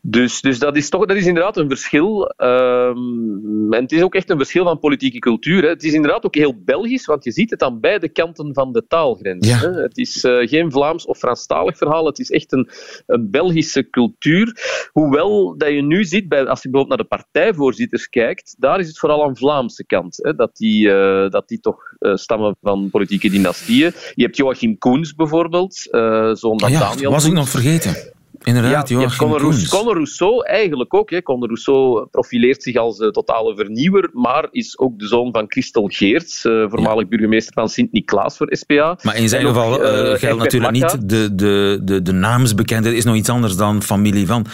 Dus, 0.00 0.40
dus 0.40 0.58
dat, 0.58 0.76
is 0.76 0.88
toch, 0.88 1.06
dat 1.06 1.16
is 1.16 1.26
inderdaad 1.26 1.56
een 1.56 1.68
verschil. 1.68 2.26
Ehm, 2.26 3.72
en 3.72 3.82
het 3.82 3.92
is 3.92 4.02
ook 4.02 4.14
echt 4.14 4.30
een 4.30 4.36
verschil 4.36 4.64
van 4.64 4.78
politieke 4.78 5.18
cultuur. 5.18 5.62
Hè. 5.62 5.68
Het 5.68 5.84
is 5.84 5.92
inderdaad 5.92 6.24
ook 6.24 6.34
heel 6.34 6.62
Belgisch, 6.64 7.06
want 7.06 7.24
je 7.24 7.32
ziet 7.32 7.50
het 7.50 7.62
aan 7.62 7.80
beide 7.80 8.08
kanten 8.08 8.54
van 8.54 8.72
de 8.72 8.86
taalgrens. 8.88 9.48
Ja. 9.48 9.58
Hè. 9.58 9.82
Het 9.82 9.98
is 9.98 10.24
uh, 10.24 10.48
geen 10.48 10.72
Vlaams 10.72 11.06
of 11.06 11.18
Franstalig 11.18 11.76
verhaal, 11.76 12.06
het 12.06 12.18
is 12.18 12.30
echt 12.30 12.52
een, 12.52 12.68
een, 13.06 13.30
Belgische 13.30 13.90
cultuur. 13.90 14.56
Hoewel 14.92 15.56
dat 15.56 15.68
je 15.68 15.82
nu 15.82 16.04
ziet, 16.04 16.28
bij, 16.28 16.46
als 16.46 16.62
je 16.62 16.70
bijvoorbeeld 16.70 16.98
naar 16.98 17.08
de 17.08 17.16
partijvoorzitters 17.16 18.08
kijkt, 18.08 18.54
daar 18.58 18.80
is 18.80 18.86
het 18.86 18.98
vooral 18.98 19.24
aan 19.24 19.36
Vlaamse 19.36 19.86
kant. 19.86 20.18
Hè, 20.22 20.34
dat, 20.34 20.56
die, 20.56 20.86
uh, 20.86 21.28
dat 21.28 21.48
die 21.48 21.60
toch 21.60 21.78
uh, 21.98 22.14
stammen 22.14 22.56
van 22.60 22.90
politieke 22.90 23.30
dynastieën. 23.30 23.92
Je 24.14 24.22
hebt 24.22 24.36
Joachim 24.36 24.78
Koens 24.78 25.14
bijvoorbeeld, 25.14 25.88
van 25.90 26.70
ja, 26.70 26.78
Daniel 26.78 27.10
was 27.10 27.24
ik 27.24 27.32
nog 27.32 27.48
vergeten. 27.48 28.12
Inderdaad, 28.44 28.88
ja, 28.88 28.98
Joachim 28.98 29.28
Conor, 29.68 29.94
Rousseau 29.94 30.46
eigenlijk 30.46 30.94
ook. 30.94 31.10
Hè. 31.10 31.22
Conor 31.22 31.46
Rousseau 31.46 32.06
profileert 32.10 32.62
zich 32.62 32.76
als 32.76 32.98
uh, 32.98 33.08
totale 33.08 33.56
vernieuwer, 33.56 34.10
maar 34.12 34.48
is 34.50 34.78
ook 34.78 34.98
de 34.98 35.06
zoon 35.06 35.32
van 35.32 35.44
Christel 35.48 35.86
Geerts, 35.86 36.44
uh, 36.44 36.68
voormalig 36.68 37.02
ja. 37.02 37.08
burgemeester 37.08 37.52
van 37.52 37.68
Sint-Niklaas 37.68 38.36
voor 38.36 38.48
SPA. 38.50 38.98
Maar 39.02 39.16
in 39.16 39.28
zijn 39.28 39.40
en 39.40 39.48
geval 39.48 39.74
ook, 39.74 39.82
uh, 39.82 40.10
uh, 40.10 40.18
geldt 40.18 40.38
natuurlijk 40.38 40.72
niet 40.72 41.08
de, 41.08 41.34
de, 41.34 41.80
de, 41.82 42.02
de 42.02 42.12
naamsbekendheid 42.12 42.96
is 42.96 43.04
nog 43.04 43.16
iets 43.16 43.28
anders 43.28 43.56
dan 43.56 43.82
familie 43.82 44.26
van. 44.26 44.46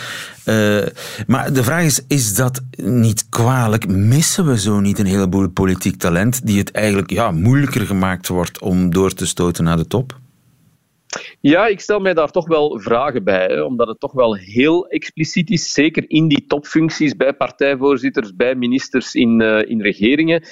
Maar 1.27 1.53
de 1.53 1.63
vraag 1.63 1.85
is, 1.85 2.05
is 2.09 2.35
dat 2.35 2.61
niet 2.77 3.29
kwalijk? 3.29 3.89
Missen 3.89 4.47
we 4.47 4.59
zo 4.59 4.81
niet 4.81 4.99
een 4.99 5.07
heleboel 5.07 5.49
politiek 5.49 5.97
talent 5.97 6.47
die 6.47 6.59
het 6.59 6.71
eigenlijk 6.71 7.11
ja, 7.11 7.31
moeilijker 7.31 7.87
gemaakt 7.87 8.29
wordt 8.29 8.61
om 8.61 8.91
door 8.91 9.13
te 9.13 9.27
stoten 9.27 9.65
naar 9.65 9.77
de 9.77 9.87
top? 9.87 10.19
Ja, 11.41 11.67
ik 11.67 11.81
stel 11.81 12.01
mij 12.01 12.15
daar 12.15 12.31
toch 12.31 12.49
wel 12.49 12.81
vragen 12.81 13.25
bij, 13.25 13.47
hè, 13.47 13.63
omdat 13.63 13.89
het 13.89 14.01
toch 14.01 14.13
wel 14.13 14.35
heel 14.35 14.89
expliciet 14.89 15.51
is, 15.51 15.73
zeker 15.73 16.05
in 16.07 16.29
die 16.29 16.45
topfuncties 16.47 17.17
bij 17.17 17.33
partijvoorzitters, 17.33 18.35
bij 18.35 18.55
ministers 18.55 19.15
in, 19.15 19.41
uh, 19.41 19.71
in 19.71 19.83
regeringen. 19.83 20.43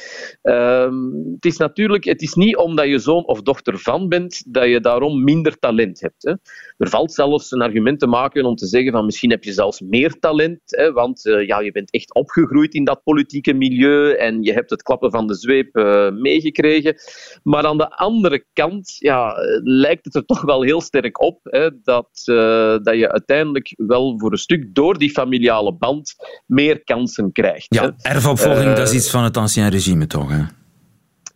Uh, 0.42 0.90
het 1.34 1.44
is 1.44 1.56
natuurlijk, 1.56 2.04
het 2.04 2.22
is 2.22 2.34
niet 2.34 2.56
omdat 2.56 2.86
je 2.86 2.98
zoon 2.98 3.26
of 3.26 3.42
dochter 3.42 3.78
van 3.78 4.08
bent, 4.08 4.54
dat 4.54 4.68
je 4.68 4.80
daarom 4.80 5.24
minder 5.24 5.58
talent 5.58 6.00
hebt. 6.00 6.22
Hè. 6.22 6.34
Er 6.76 6.88
valt 6.88 7.12
zelfs 7.12 7.50
een 7.50 7.62
argument 7.62 7.98
te 7.98 8.06
maken 8.06 8.44
om 8.44 8.54
te 8.54 8.66
zeggen 8.66 8.92
van 8.92 9.04
misschien 9.04 9.30
heb 9.30 9.44
je 9.44 9.52
zelfs 9.52 9.80
meer 9.80 10.18
talent, 10.18 10.60
hè, 10.64 10.92
want 10.92 11.24
uh, 11.24 11.46
ja, 11.46 11.60
je 11.60 11.72
bent 11.72 11.92
echt 11.92 12.14
opgegroeid 12.14 12.74
in 12.74 12.84
dat 12.84 13.02
politieke 13.02 13.52
milieu 13.52 14.12
en 14.12 14.42
je 14.42 14.52
hebt 14.52 14.70
het 14.70 14.82
klappen 14.82 15.10
van 15.10 15.26
de 15.26 15.34
zweep 15.34 15.76
uh, 15.76 16.10
meegekregen. 16.10 16.96
Maar 17.42 17.66
aan 17.66 17.78
de 17.78 17.90
andere 17.90 18.44
kant 18.52 18.96
ja, 18.98 19.34
lijkt 19.62 20.04
het 20.04 20.14
er 20.14 20.24
toch 20.24 20.42
wel 20.42 20.62
heel 20.62 20.74
sterk 20.80 21.20
op 21.20 21.38
hè, 21.42 21.70
dat, 21.82 22.22
uh, 22.24 22.36
dat 22.82 22.94
je 22.94 23.12
uiteindelijk 23.12 23.74
wel 23.76 24.18
voor 24.18 24.32
een 24.32 24.38
stuk 24.38 24.74
door 24.74 24.98
die 24.98 25.10
familiale 25.10 25.74
band 25.74 26.14
meer 26.46 26.84
kansen 26.84 27.32
krijgt. 27.32 27.74
Ja, 27.74 27.82
hè. 27.82 28.10
erfopvolging, 28.10 28.74
dat 28.74 28.88
is 28.88 28.94
iets 28.94 29.10
van 29.10 29.24
het 29.24 29.36
ancien 29.36 29.68
regime 29.68 30.06
toch? 30.06 30.30
Hè? 30.30 30.42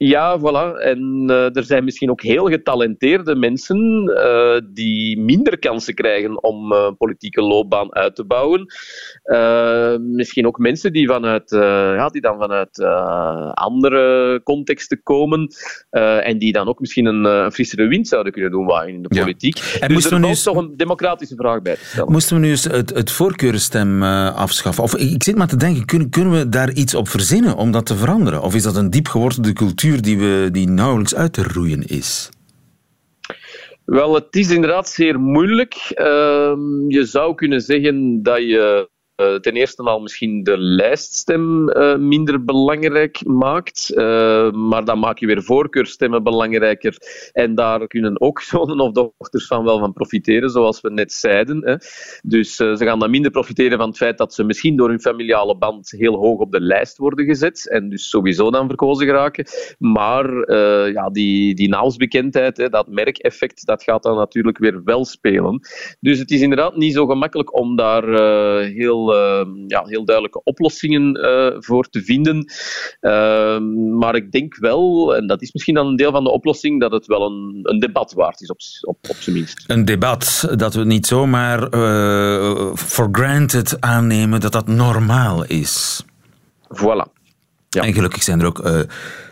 Ja, 0.02 0.38
voilà. 0.38 0.78
En 0.78 1.26
uh, 1.30 1.56
er 1.56 1.64
zijn 1.64 1.84
misschien 1.84 2.10
ook 2.10 2.22
heel 2.22 2.46
getalenteerde 2.46 3.34
mensen 3.34 4.10
uh, 4.10 4.60
die 4.72 5.18
minder 5.18 5.58
kansen 5.58 5.94
krijgen 5.94 6.42
om 6.42 6.72
uh, 6.72 6.90
politieke 6.98 7.42
loopbaan 7.42 7.94
uit 7.94 8.14
te 8.14 8.24
bouwen. 8.24 8.66
misschien 10.14 10.46
ook 10.46 10.58
mensen 10.58 10.92
die, 10.92 11.06
vanuit, 11.06 11.50
ja, 11.50 12.08
die 12.08 12.20
dan 12.20 12.38
vanuit 12.38 12.84
andere 13.54 14.40
contexten 14.44 15.02
komen 15.02 15.48
en 16.22 16.38
die 16.38 16.52
dan 16.52 16.68
ook 16.68 16.80
misschien 16.80 17.06
een, 17.06 17.52
frissere 17.52 17.86
wind 17.86 18.08
zouden 18.08 18.32
kunnen 18.32 18.50
doen 18.50 18.66
waaien 18.66 18.94
in 18.94 19.02
de 19.02 19.08
politiek. 19.08 19.58
Ja. 19.58 19.80
En 19.80 19.94
dus 19.94 20.10
er 20.10 20.42
toch 20.42 20.56
een 20.56 20.76
democratische 20.76 21.34
vraag 21.36 21.62
bij 21.62 21.74
te 21.74 21.84
stellen. 21.84 22.12
Moesten 22.12 22.36
we 22.36 22.42
nu 22.42 22.50
eens 22.50 22.64
het, 22.64 22.94
het 22.94 23.10
voorkeurstem 23.10 24.02
afschaffen? 24.02 24.84
Of 24.84 24.96
ik 24.96 25.22
zit 25.22 25.36
maar 25.36 25.48
te 25.48 25.56
denken, 25.56 25.84
kunnen, 25.84 26.10
kunnen 26.10 26.32
we 26.32 26.48
daar 26.48 26.72
iets 26.72 26.94
op 26.94 27.08
verzinnen 27.08 27.56
om 27.56 27.70
dat 27.70 27.86
te 27.86 27.96
veranderen? 27.96 28.42
Of 28.42 28.54
is 28.54 28.62
dat 28.62 28.76
een 28.76 28.90
diep 28.90 29.08
gewortelde 29.08 29.52
cultuur 29.52 29.89
die, 29.96 30.18
we, 30.18 30.48
die 30.52 30.68
nauwelijks 30.68 31.14
uit 31.14 31.32
te 31.32 31.42
roeien 31.42 31.86
is? 31.86 32.30
Wel, 33.84 34.14
het 34.14 34.36
is 34.36 34.50
inderdaad 34.50 34.88
zeer 34.88 35.20
moeilijk. 35.20 35.74
Uh, 35.74 36.54
je 36.88 37.04
zou 37.04 37.34
kunnen 37.34 37.60
zeggen 37.60 38.22
dat 38.22 38.38
je 38.38 38.88
uh, 39.20 39.34
ten 39.34 39.52
eerste 39.52 39.82
al 39.82 40.00
misschien 40.00 40.42
de 40.42 40.58
lijststem 40.58 41.68
uh, 41.68 41.96
minder 41.96 42.44
belangrijk 42.44 43.26
maakt. 43.26 43.90
Uh, 43.94 44.50
maar 44.50 44.84
dan 44.84 44.98
maak 44.98 45.18
je 45.18 45.26
weer 45.26 45.42
voorkeurstemmen 45.42 46.22
belangrijker. 46.22 46.96
En 47.32 47.54
daar 47.54 47.86
kunnen 47.86 48.20
ook 48.20 48.40
zonen 48.50 48.80
of 48.80 48.92
dochters 48.92 49.46
van 49.46 49.64
wel 49.64 49.78
van 49.78 49.92
profiteren, 49.92 50.50
zoals 50.50 50.80
we 50.80 50.90
net 50.90 51.12
zeiden. 51.12 51.64
Hè. 51.64 51.74
Dus 52.22 52.56
ze 52.56 52.76
gaan 52.78 52.98
dan 52.98 53.10
minder 53.10 53.30
profiteren 53.30 53.78
van 53.78 53.88
het 53.88 53.96
feit 53.96 54.18
dat 54.18 54.34
ze 54.34 54.44
misschien 54.44 54.76
door 54.76 54.88
hun 54.88 55.00
familiale 55.00 55.56
band 55.56 55.90
heel 55.90 56.16
hoog 56.16 56.38
op 56.38 56.52
de 56.52 56.60
lijst 56.60 56.98
worden 56.98 57.24
gezet. 57.24 57.68
En 57.70 57.88
dus 57.88 58.08
sowieso 58.08 58.50
dan 58.50 58.66
verkozen 58.66 59.06
geraken. 59.06 59.46
Maar 59.78 60.52
ja, 60.92 61.10
die, 61.10 61.54
die 61.54 61.68
naamsbekendheid, 61.68 62.56
hè, 62.56 62.68
dat 62.68 62.88
merkeffect, 62.88 63.66
dat 63.66 63.82
gaat 63.82 64.02
dan 64.02 64.16
natuurlijk 64.16 64.58
weer 64.58 64.84
wel 64.84 65.04
spelen. 65.04 65.60
Dus 66.00 66.18
het 66.18 66.30
is 66.30 66.40
inderdaad 66.40 66.76
niet 66.76 66.92
zo 66.92 67.06
gemakkelijk 67.06 67.58
om 67.58 67.76
daar 67.76 68.04
heel 68.62 69.09
uh, 69.14 69.40
ja, 69.66 69.82
heel 69.84 70.04
duidelijke 70.04 70.42
oplossingen 70.42 71.18
uh, 71.18 71.56
voor 71.58 71.88
te 71.88 72.02
vinden. 72.02 72.36
Uh, 73.00 73.58
maar 73.98 74.14
ik 74.14 74.32
denk 74.32 74.56
wel, 74.56 75.16
en 75.16 75.26
dat 75.26 75.42
is 75.42 75.52
misschien 75.52 75.74
dan 75.74 75.86
een 75.86 75.96
deel 75.96 76.12
van 76.12 76.24
de 76.24 76.30
oplossing, 76.30 76.80
dat 76.80 76.92
het 76.92 77.06
wel 77.06 77.26
een, 77.26 77.60
een 77.62 77.78
debat 77.78 78.12
waard 78.12 78.40
is, 78.40 78.50
op, 78.50 78.58
op, 78.80 78.96
op 79.08 79.16
zijn 79.16 79.36
minst. 79.36 79.64
Een 79.66 79.84
debat 79.84 80.48
dat 80.56 80.74
we 80.74 80.84
niet 80.84 81.06
zomaar 81.06 81.58
for 82.76 83.08
granted 83.12 83.80
aannemen 83.80 84.40
dat 84.40 84.52
dat 84.52 84.66
normaal 84.66 85.44
is. 85.44 86.04
Voilà. 86.68 87.19
Ja. 87.72 87.82
En 87.82 87.92
gelukkig 87.92 88.22
zijn 88.22 88.40
er 88.40 88.46
ook 88.46 88.66
uh, 88.66 88.80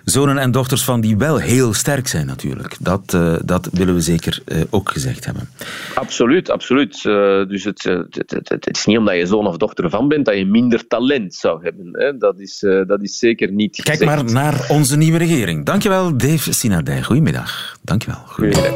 zonen 0.04 0.38
en 0.38 0.50
dochters 0.50 0.84
van 0.84 1.00
die 1.00 1.16
wel 1.16 1.36
heel 1.36 1.74
sterk 1.74 2.08
zijn 2.08 2.26
natuurlijk. 2.26 2.76
Dat, 2.80 3.12
uh, 3.14 3.36
dat 3.44 3.68
willen 3.72 3.94
we 3.94 4.00
zeker 4.00 4.42
uh, 4.46 4.60
ook 4.70 4.90
gezegd 4.90 5.24
hebben. 5.24 5.48
Absoluut, 5.94 6.50
absoluut. 6.50 7.02
dus 7.48 7.64
het, 7.64 7.82
het, 7.82 8.30
het, 8.30 8.48
het, 8.48 8.76
is 8.76 8.86
niet 8.86 8.98
omdat 8.98 9.14
je 9.14 9.26
zoon 9.26 9.46
of 9.46 9.56
dochter 9.56 9.90
van 9.90 10.08
bent 10.08 10.24
dat 10.24 10.36
je 10.36 10.46
minder 10.46 10.86
talent 10.86 11.34
zou 11.34 11.62
hebben. 11.62 11.88
Hè? 11.92 12.16
Dat, 12.16 12.38
is, 12.38 12.58
dat 12.86 13.02
is 13.02 13.18
zeker 13.18 13.52
niet 13.52 13.82
Kijk 13.82 13.98
gezegd. 13.98 14.22
maar 14.22 14.32
naar 14.32 14.66
onze 14.68 14.96
nieuwe 14.96 15.18
regering. 15.18 15.64
Dankjewel 15.64 16.16
Dave 16.16 16.52
Sinardij. 16.52 17.02
Goedemiddag. 17.02 17.76
Dankjewel. 17.82 18.22
Goedemiddag. 18.26 18.74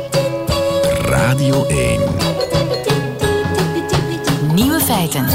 Radio 1.07 1.67
1. 1.67 2.52
Nieuwe 4.55 4.81
feiten. 4.81 5.27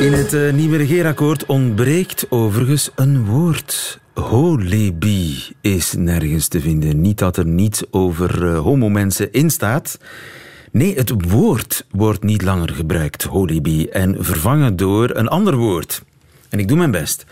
In 0.00 0.12
het 0.12 0.32
uh, 0.32 0.52
nieuwe 0.52 0.76
regeerakkoord 0.76 1.46
ontbreekt 1.46 2.26
overigens 2.30 2.90
een 2.94 3.24
woord. 3.24 4.00
Holebi 4.14 5.34
is 5.60 5.92
nergens 5.92 6.48
te 6.48 6.60
vinden. 6.60 7.00
Niet 7.00 7.18
dat 7.18 7.36
er 7.36 7.46
niets 7.46 7.82
over 7.90 8.42
uh, 8.42 8.58
homomensen 8.58 9.32
in 9.32 9.50
staat. 9.50 9.98
Nee, 10.72 10.94
het 10.94 11.12
woord 11.28 11.86
wordt 11.90 12.22
niet 12.22 12.42
langer 12.42 12.70
gebruikt, 12.70 13.22
holebi, 13.22 13.86
en 13.86 14.24
vervangen 14.24 14.76
door 14.76 15.10
een 15.14 15.28
ander 15.28 15.56
woord. 15.56 16.02
En 16.48 16.58
ik 16.58 16.68
doe 16.68 16.76
mijn 16.76 16.90
best. 16.90 17.24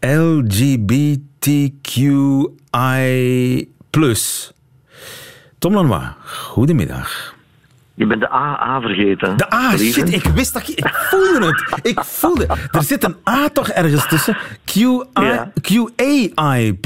LGBTQI+. 0.00 0.48
Tom 5.58 5.74
Lanois, 5.74 6.08
goedemiddag. 6.24 7.35
Je 7.96 8.06
bent 8.06 8.20
de 8.20 8.30
AA 8.30 8.80
vergeten. 8.80 9.36
De 9.36 9.54
A, 9.54 9.76
shit, 9.76 10.12
ik 10.14 10.24
wist 10.24 10.54
dat 10.54 10.66
je... 10.66 10.74
Ik 10.76 10.88
voelde 10.94 11.46
het. 11.46 11.78
Ik 11.86 12.00
voelde 12.00 12.46
Er 12.70 12.82
zit 12.82 13.04
een 13.04 13.16
A 13.28 13.48
toch 13.48 13.68
ergens 13.68 14.08
tussen. 14.08 14.36
QAI+. 14.64 16.78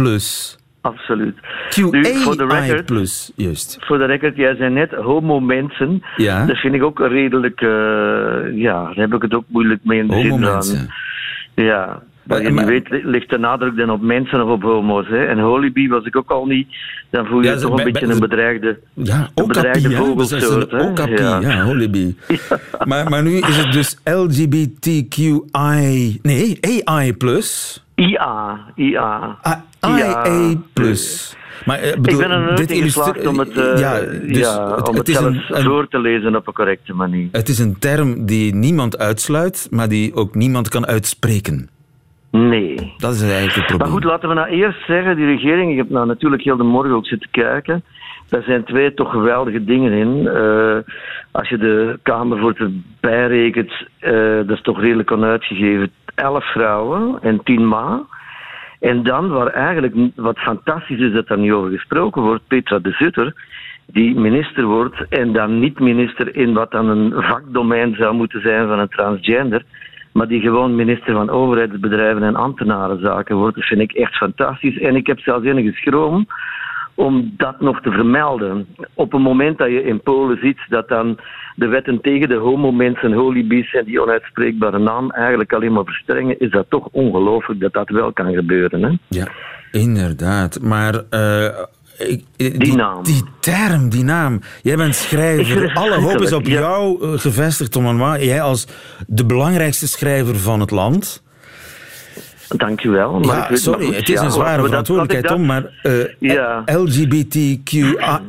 Absoluut. 0.81 1.37
QAI+, 1.69 1.91
Nu, 1.91 2.15
voor 2.17 2.37
de 2.37 2.47
record, 2.47 2.85
plus, 2.87 3.33
juist. 3.37 3.77
voor 3.81 3.99
de 3.99 4.05
record, 4.05 4.37
jij 4.37 4.55
zei 4.57 4.71
net 4.71 4.91
homo-mensen. 4.91 6.03
Ja. 6.17 6.47
Dat 6.47 6.57
vind 6.57 6.75
ik 6.75 6.83
ook 6.83 6.99
redelijk... 6.99 7.61
eh, 7.61 7.69
ja, 8.57 8.85
daar 8.85 8.95
heb 8.95 9.15
ik 9.15 9.23
het 9.23 9.35
ook 9.35 9.45
moeilijk 9.47 9.81
mee 9.85 9.99
in 9.99 10.07
de 10.07 10.15
zin 10.15 10.29
van... 10.29 10.39
Homo-mensen. 10.39 10.89
Ja. 11.55 12.03
Wat 12.31 12.43
je 12.43 12.51
Maar- 12.51 12.67
weet, 12.67 12.89
ligt 12.91 13.31
de 13.31 13.39
nadruk 13.39 13.77
dan 13.77 13.91
op 13.91 14.01
mensen 14.01 14.45
of 14.45 14.51
op 14.51 14.63
homo's. 14.63 15.07
Hè? 15.09 15.25
En 15.27 15.39
holibi 15.39 15.89
was 15.89 16.05
ik 16.05 16.17
ook 16.17 16.31
al 16.31 16.47
niet. 16.47 16.69
Dan 17.11 17.27
voel 17.27 17.41
je 17.43 17.49
Ja, 17.49 17.57
toch 17.57 17.71
een 17.71 17.77
bij- 17.77 17.85
beetje 17.85 18.07
een 18.07 18.19
bedreigde... 18.21 18.79
Ja, 18.93 19.29
Een 19.35 19.47
bedreigde 19.47 19.91
vogelsoort, 19.91 20.71
hè. 20.71 20.83
okapi, 20.83 21.13
ja, 21.13 21.41
Ja. 21.41 21.63
holibi. 21.65 22.17
Maar, 22.85 23.09
maar 23.09 23.23
nu 23.23 23.37
is 23.39 23.57
het 23.57 23.73
dus 23.73 23.99
LGBTQI... 24.05 25.41
Nee, 26.23 26.59
AI+. 26.85 27.15
IA. 27.95 28.59
IA. 28.75 29.39
Ah, 29.43 29.59
IA+. 29.99 30.23
Maar, 31.67 31.79
eh, 31.79 31.89
Ik 31.95 32.03
bedoel, 32.03 32.19
ben 32.21 32.31
er 32.31 32.41
nooit 32.41 32.57
dit 32.57 32.71
in 32.71 32.83
geslaagd 32.83 33.27
om 33.27 33.39
het, 33.39 33.59
eh, 33.59 33.79
ja, 33.79 34.01
dus 34.01 34.39
ja, 34.39 34.77
het, 34.77 34.89
om 34.89 34.97
het 34.97 35.07
het, 35.07 35.17
zelf 35.17 35.27
een, 35.35 35.43
een- 35.49 35.65
voor 35.65 35.89
te 35.89 35.99
lezen 36.01 36.37
op 36.37 36.47
een 36.47 36.53
correcte 36.53 36.95
manier. 36.95 37.29
het 37.33 37.49
is 37.49 37.59
een 37.59 37.79
term 37.79 38.27
die 38.27 38.55
niemand 38.55 38.99
uitsluit, 38.99 39.67
maar 39.71 39.89
die 39.89 40.15
ook 40.15 40.35
niemand 40.35 40.69
kan 40.69 40.87
uitspreken. 40.87 41.69
Nee. 42.31 42.95
Dat 42.97 43.15
is 43.15 43.23
eigenlijk 43.23 43.55
het 43.55 43.67
probleem. 43.67 43.79
Maar 43.79 43.89
goed, 43.89 44.05
laten 44.05 44.29
we 44.29 44.35
nou 44.35 44.49
eerst 44.49 44.87
zeggen, 44.87 45.17
die 45.17 45.27
regering, 45.27 45.71
ik 45.71 45.77
heb 45.77 45.91
nou 45.91 46.07
natuurlijk 46.07 46.43
heel 46.43 46.57
de 46.57 46.63
morgen 46.63 46.95
ook 46.95 47.07
zitten 47.07 47.31
kijken, 47.31 47.83
Daar 48.29 48.43
zijn 48.43 48.65
twee 48.65 48.95
toch 48.95 49.11
geweldige 49.11 49.65
dingen 49.65 49.93
in. 49.93 50.23
Uh, 50.23 50.77
als 51.31 51.49
je 51.49 51.59
de 51.59 51.99
Kamer 52.03 52.39
voor 52.39 52.55
het 52.57 52.73
bijrekent, 53.01 53.73
uh, 54.01 54.37
dat 54.37 54.57
is 54.57 54.63
toch 54.63 54.81
redelijk 54.81 55.11
onuitgegeven. 55.11 55.91
Elf 56.15 56.45
vrouwen 56.45 57.19
en 57.23 57.43
tien 57.43 57.69
ma. 57.69 58.03
En 58.81 59.03
dan, 59.03 59.29
waar 59.29 59.47
eigenlijk 59.47 59.95
wat 60.15 60.39
fantastisch 60.39 60.99
is 60.99 61.13
dat 61.13 61.29
er 61.29 61.39
niet 61.39 61.53
over 61.53 61.71
gesproken 61.71 62.23
wordt, 62.23 62.47
Petra 62.47 62.79
de 62.79 62.93
Zutter, 62.93 63.35
die 63.87 64.15
minister 64.15 64.65
wordt 64.65 65.07
en 65.09 65.33
dan 65.33 65.59
niet 65.59 65.79
minister 65.79 66.37
in 66.37 66.53
wat 66.53 66.71
dan 66.71 66.89
een 66.89 67.13
vakdomein 67.23 67.95
zou 67.95 68.15
moeten 68.15 68.41
zijn 68.41 68.69
van 68.69 68.79
een 68.79 68.89
transgender, 68.89 69.65
maar 70.13 70.29
die 70.29 70.41
gewoon 70.41 70.75
minister 70.75 71.15
van 71.15 71.31
overheidsbedrijven 71.31 72.23
en 72.23 72.37
ambtenarenzaken 72.37 73.37
wordt. 73.37 73.57
Dat 73.57 73.65
vind 73.65 73.81
ik 73.81 73.93
echt 73.93 74.17
fantastisch. 74.17 74.79
En 74.79 74.97
ik 74.97 75.07
heb 75.07 75.19
zelfs 75.19 75.45
enige 75.45 75.73
schroom 75.73 76.27
om 76.95 77.35
dat 77.37 77.61
nog 77.61 77.81
te 77.81 77.91
vermelden. 77.91 78.67
Op 78.95 79.13
een 79.13 79.23
moment 79.23 79.59
dat 79.59 79.69
je 79.69 79.83
in 79.83 80.01
Polen 80.01 80.39
ziet 80.43 80.59
dat 80.69 80.89
dan 80.89 81.19
de 81.55 81.67
wetten 81.67 82.01
tegen 82.01 82.29
de 82.29 82.35
homomensen, 82.35 83.13
holibies 83.13 83.75
en 83.75 83.85
die 83.85 84.03
onuitspreekbare 84.03 84.79
naam 84.79 85.11
eigenlijk 85.11 85.53
alleen 85.53 85.73
maar 85.73 85.85
verstrengen, 85.85 86.41
is 86.41 86.51
dat 86.51 86.67
toch 86.69 86.89
ongelooflijk 86.93 87.61
dat 87.61 87.73
dat 87.73 87.89
wel 87.89 88.13
kan 88.13 88.35
gebeuren. 88.35 88.83
Hè? 88.83 88.97
Ja, 89.09 89.29
inderdaad. 89.71 90.61
Maar 90.63 90.95
uh, 90.95 91.47
die, 92.37 92.59
die, 92.59 92.75
naam. 92.75 93.05
Die 93.05 93.23
term, 93.41 93.89
die 93.89 94.05
naam. 94.05 94.41
Jij 94.63 94.77
bent 94.77 94.95
schrijver. 94.95 95.73
Alle 95.75 96.01
hoop 96.01 96.21
is 96.21 96.33
op 96.33 96.47
jou 96.47 97.03
eh, 97.03 97.19
gevestigd, 97.19 97.73
Tom. 97.73 98.03
Jij 98.19 98.43
als 98.43 98.67
de 99.07 99.25
belangrijkste 99.25 99.89
schrijver 99.89 100.39
van 100.39 100.61
het 100.61 100.71
land. 100.71 101.23
Dankjewel. 102.57 103.21
Maar 103.21 103.51
ja, 103.51 103.57
sorry, 103.57 103.95
het 103.95 104.09
is 104.09 104.21
een 104.21 104.31
zware 104.31 104.65
verantwoordelijkheid, 104.65 105.27
Tom, 105.27 105.47
maar 105.47 105.65
uh, 105.83 105.93
ja. 106.19 106.63
LGBTQIA+, 106.67 108.21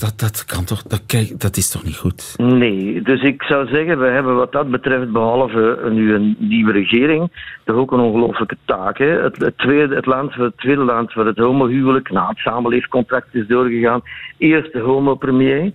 dat, 0.00 0.12
dat, 0.16 0.44
kan 0.44 0.64
toch, 0.64 0.82
dat, 0.82 1.02
dat 1.36 1.56
is 1.56 1.70
toch 1.70 1.84
niet 1.84 1.96
goed? 1.96 2.34
Nee, 2.36 3.02
dus 3.02 3.22
ik 3.22 3.42
zou 3.42 3.66
zeggen, 3.66 3.98
we 3.98 4.06
hebben 4.06 4.36
wat 4.36 4.52
dat 4.52 4.70
betreft, 4.70 5.12
behalve 5.12 5.88
nu 5.90 6.14
een 6.14 6.36
nieuwe 6.38 6.72
regering, 6.72 7.30
toch 7.64 7.76
ook 7.76 7.92
een 7.92 8.00
ongelooflijke 8.00 8.56
taak. 8.64 8.98
Hè? 8.98 9.22
Het, 9.22 9.36
het, 9.36 9.58
tweede, 9.58 9.94
het, 9.94 10.06
land, 10.06 10.34
het 10.34 10.58
tweede 10.58 10.84
land 10.84 11.14
waar 11.14 11.26
het 11.26 11.38
homohuwelijk 11.38 12.10
na 12.10 12.28
het 12.28 12.38
samenleefcontract 12.38 13.34
is 13.34 13.46
doorgegaan, 13.46 14.02
eerst 14.38 14.72
de 14.72 14.80
homo-premier. 14.80 15.70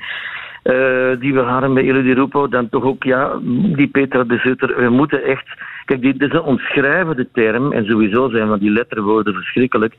Uh, 0.63 1.20
die 1.20 1.34
we 1.34 1.39
hadden 1.39 1.74
bij 1.74 1.84
Elodie 1.84 2.13
Rupo, 2.13 2.48
dan 2.48 2.70
toch 2.70 2.84
ook 2.84 3.03
ja, 3.03 3.32
die 3.75 3.88
Petra 3.88 4.24
de 4.24 4.38
Zutter. 4.38 4.75
We 4.75 4.89
moeten 4.89 5.24
echt. 5.24 5.46
Kijk, 5.86 6.02
dit 6.02 6.22
is 6.22 6.32
een 6.32 6.42
omschrijvende 6.42 7.28
term 7.32 7.72
en 7.72 7.86
sowieso 7.86 8.30
zijn 8.30 8.48
van 8.48 8.60
die 8.60 8.72
letterwoorden 8.72 9.34
verschrikkelijk. 9.34 9.96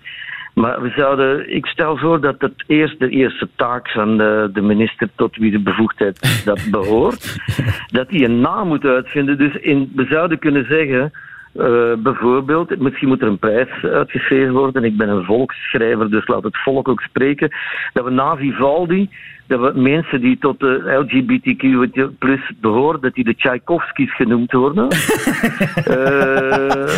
Maar 0.55 0.83
we 0.83 0.93
zouden, 0.97 1.55
ik 1.55 1.67
stel 1.67 1.97
voor 1.97 2.21
dat 2.21 2.35
het 2.38 2.64
eerst 2.67 2.99
de 2.99 3.09
eerste 3.09 3.49
taak 3.57 3.88
van 3.88 4.19
de, 4.19 4.50
de 4.53 4.61
minister 4.61 5.09
tot 5.17 5.37
wie 5.37 5.50
de 5.50 5.59
bevoegdheid 5.59 6.19
dat 6.45 6.69
behoort, 6.71 7.37
dat 7.87 8.11
hij 8.11 8.25
een 8.25 8.41
naam 8.41 8.69
moet 8.69 8.85
uitvinden. 8.85 9.38
Dus 9.38 9.55
in, 9.55 9.93
we 9.95 10.05
zouden 10.05 10.38
kunnen 10.38 10.67
zeggen, 10.69 11.12
uh, 11.55 11.95
bijvoorbeeld, 11.99 12.79
misschien 12.79 13.09
moet 13.09 13.23
er 13.23 13.29
een 13.29 13.38
prijs 13.38 13.69
uitgeschreven 13.83 14.53
worden. 14.53 14.85
Ik 14.85 14.97
ben 14.97 15.09
een 15.09 15.25
volksschrijver, 15.25 16.11
dus 16.11 16.26
laat 16.26 16.43
het 16.43 16.62
volk 16.62 16.88
ook 16.88 17.00
spreken. 17.00 17.50
Dat 17.93 18.05
we 18.05 18.11
na 18.11 18.37
Vivaldi 18.37 19.11
dat 19.47 19.61
we 19.61 19.81
mensen 19.81 20.21
die 20.21 20.39
tot 20.39 20.61
de 20.61 21.05
LGBTQ 21.05 21.63
plus 22.19 22.53
behoren, 22.61 23.01
dat 23.01 23.15
die 23.15 23.25
de 23.25 23.35
Tchaikovskis 23.35 24.15
genoemd 24.15 24.53
worden. 24.53 24.85
uh, 24.85 24.89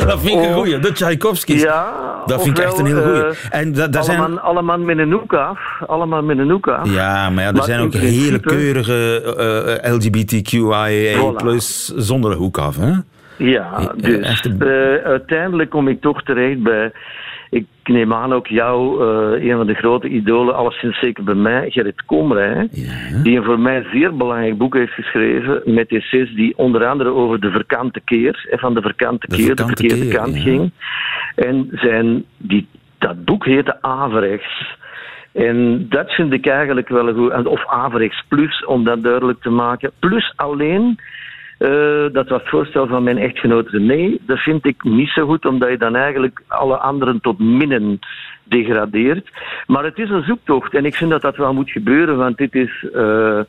dat 0.10 0.20
vind 0.20 0.40
ik 0.40 0.46
een 0.46 0.54
goeie, 0.54 0.78
de 0.78 0.92
Tchaikovskis. 0.92 1.62
Ja, 1.62 1.92
dat 2.26 2.42
vind 2.42 2.58
ik 2.58 2.64
echt 2.64 2.78
een 2.78 2.86
heel 2.86 3.02
goeie. 3.02 3.24
Uh, 3.24 3.30
en 3.50 3.72
da, 3.72 3.88
daar 3.88 4.04
zijn... 4.04 4.40
allemaal 4.40 4.78
met 4.78 4.98
een 4.98 5.12
hoek 5.12 5.34
af. 5.34 5.60
Allemaal 5.86 6.22
met 6.22 6.38
een 6.38 6.50
hoek 6.50 6.68
af. 6.68 6.90
Ja, 6.90 7.30
maar 7.30 7.44
ja, 7.44 7.52
er 7.52 7.62
zijn 7.62 7.80
ook 7.80 7.92
hele 7.92 8.40
keurige 8.40 9.80
uh, 9.84 9.92
LGBTQIA 9.94 11.30
plus 11.30 11.84
zonder 11.84 12.30
een 12.30 12.36
hoek 12.36 12.58
af, 12.58 12.76
hè? 12.76 12.92
Ja, 13.38 13.92
dus 13.96 14.48
uiteindelijk 15.04 15.70
kom 15.70 15.88
ik 15.88 16.00
toch 16.00 16.22
terecht 16.22 16.62
bij 16.62 16.92
ik 17.86 17.94
neem 17.94 18.12
aan 18.12 18.32
ook 18.32 18.46
jou, 18.46 19.04
uh, 19.04 19.48
een 19.48 19.56
van 19.56 19.66
de 19.66 19.74
grote 19.74 20.08
idolen, 20.08 20.54
alleszins 20.54 20.98
zeker 20.98 21.24
bij 21.24 21.34
mij, 21.34 21.70
Gerrit 21.70 22.04
Komrij, 22.04 22.68
ja. 22.70 23.22
die 23.22 23.36
een 23.36 23.44
voor 23.44 23.60
mij 23.60 23.86
zeer 23.92 24.16
belangrijk 24.16 24.58
boek 24.58 24.74
heeft 24.74 24.92
geschreven 24.92 25.62
met 25.64 25.92
essays 25.92 26.34
die 26.34 26.58
onder 26.58 26.86
andere 26.86 27.10
over 27.10 27.40
de 27.40 27.50
verkante 27.50 28.00
keer, 28.04 28.46
van 28.50 28.74
de 28.74 28.80
verkante 28.80 29.26
keer, 29.26 29.54
de 29.54 29.66
verkeerde 29.66 30.08
kant 30.08 30.38
ging. 30.38 30.70
En 31.34 31.68
zijn, 31.72 32.24
die, 32.36 32.66
dat 32.98 33.24
boek 33.24 33.44
heette 33.44 33.82
Averechts. 33.82 34.76
En 35.32 35.86
dat 35.88 36.10
vind 36.10 36.32
ik 36.32 36.46
eigenlijk 36.46 36.88
wel 36.88 37.08
een 37.08 37.14
goed, 37.14 37.46
of 37.46 37.66
Averechts 37.66 38.24
Plus, 38.28 38.64
om 38.64 38.84
dat 38.84 39.02
duidelijk 39.02 39.42
te 39.42 39.50
maken. 39.50 39.90
Plus 39.98 40.32
alleen 40.36 40.98
uh, 41.58 42.12
dat 42.12 42.28
was 42.28 42.40
het 42.40 42.48
voorstel 42.48 42.86
van 42.86 43.02
mijn 43.02 43.18
echtgenoot 43.18 43.72
Nee, 43.72 44.20
Dat 44.26 44.38
vind 44.38 44.66
ik 44.66 44.82
niet 44.82 45.08
zo 45.08 45.26
goed, 45.26 45.46
omdat 45.46 45.70
je 45.70 45.78
dan 45.78 45.96
eigenlijk 45.96 46.42
alle 46.48 46.76
anderen 46.76 47.20
tot 47.20 47.38
minnen 47.38 47.98
degradeert. 48.44 49.30
Maar 49.66 49.84
het 49.84 49.98
is 49.98 50.10
een 50.10 50.24
zoektocht 50.24 50.74
en 50.74 50.84
ik 50.84 50.94
vind 50.94 51.10
dat 51.10 51.22
dat 51.22 51.36
wel 51.36 51.54
moet 51.54 51.70
gebeuren, 51.70 52.16
want 52.16 52.36
dit 52.36 52.54
is. 52.54 52.86
Uh, 52.94 53.40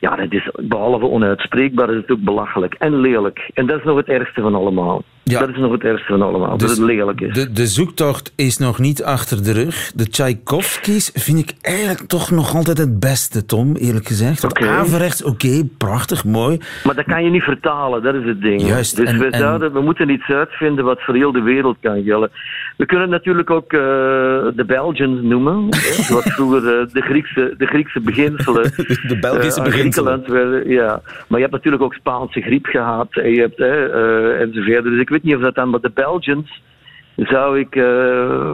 ja, 0.00 0.16
het 0.16 0.32
is 0.32 0.50
behalve 0.54 1.06
onuitspreekbaar, 1.06 1.90
is 1.90 1.96
het 1.96 2.10
ook 2.10 2.20
belachelijk 2.20 2.74
en 2.74 3.00
lelijk. 3.00 3.50
En 3.54 3.66
dat 3.66 3.78
is 3.78 3.84
nog 3.84 3.96
het 3.96 4.08
ergste 4.08 4.40
van 4.40 4.54
allemaal. 4.54 5.02
Ja. 5.30 5.40
Dat 5.40 5.48
is 5.48 5.56
nog 5.56 5.72
het 5.72 5.82
ergste 5.82 6.06
van 6.12 6.22
allemaal, 6.22 6.56
dus 6.56 6.68
dat 6.68 6.76
het 6.76 6.86
lelijk 6.86 7.20
is. 7.20 7.34
De, 7.34 7.52
de 7.52 7.66
zoektocht 7.66 8.32
is 8.36 8.58
nog 8.58 8.78
niet 8.78 9.04
achter 9.04 9.44
de 9.44 9.52
rug. 9.52 9.92
De 9.94 10.08
Tchaikovskis 10.08 11.10
vind 11.14 11.38
ik 11.38 11.54
eigenlijk 11.60 12.08
toch 12.08 12.30
nog 12.30 12.54
altijd 12.54 12.78
het 12.78 13.00
beste, 13.00 13.44
Tom, 13.44 13.76
eerlijk 13.76 14.06
gezegd. 14.06 14.44
Okay. 14.44 14.68
Averechts, 14.68 15.24
oké, 15.24 15.64
prachtig, 15.78 16.24
mooi. 16.24 16.58
Maar 16.84 16.94
dat 16.94 17.04
kan 17.04 17.24
je 17.24 17.30
niet 17.30 17.42
vertalen, 17.42 18.02
dat 18.02 18.14
is 18.14 18.24
het 18.24 18.40
ding. 18.40 18.62
Juist. 18.62 18.96
Dus 18.96 19.16
we, 19.16 19.28
zouden, 19.30 19.72
we 19.72 19.80
moeten 19.80 20.08
iets 20.08 20.28
uitvinden 20.28 20.84
wat 20.84 21.02
voor 21.02 21.14
heel 21.14 21.32
de 21.32 21.42
wereld 21.42 21.76
kan 21.80 22.02
gelden. 22.02 22.30
We 22.76 22.86
kunnen 22.86 23.08
natuurlijk 23.08 23.50
ook 23.50 23.72
uh, 23.72 23.80
de 23.80 24.64
Belgians 24.66 25.22
noemen, 25.22 25.66
zoals 26.08 26.24
vroeger 26.24 26.62
uh, 26.62 26.86
de, 26.92 27.00
Griekse, 27.00 27.54
de 27.58 27.66
Griekse 27.66 28.00
beginselen. 28.00 28.62
De 29.08 29.18
Belgische 29.20 29.60
uh, 29.60 29.66
beginselen. 29.66 30.22
Werden, 30.26 30.68
ja. 30.68 31.00
Maar 31.28 31.38
je 31.38 31.44
hebt 31.44 31.52
natuurlijk 31.52 31.82
ook 31.82 31.94
Spaanse 31.94 32.40
griep 32.40 32.66
gehad 32.66 33.16
en 33.16 33.30
je 33.30 33.40
hebt, 33.40 33.60
enzovoort. 34.40 34.84
Dus 34.84 35.00
ik 35.00 35.08
weet 35.22 35.32
niet 35.32 35.34
of 35.34 35.42
dat 35.42 35.54
dan, 35.54 35.70
maar 35.70 35.80
de 35.80 35.90
Belgians 35.94 36.62
zou 37.16 37.58
ik, 37.58 37.74
uh, 37.74 38.52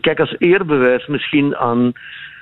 kijk 0.00 0.20
als 0.20 0.36
eerbewijs 0.38 1.06
misschien 1.06 1.56
aan 1.56 1.92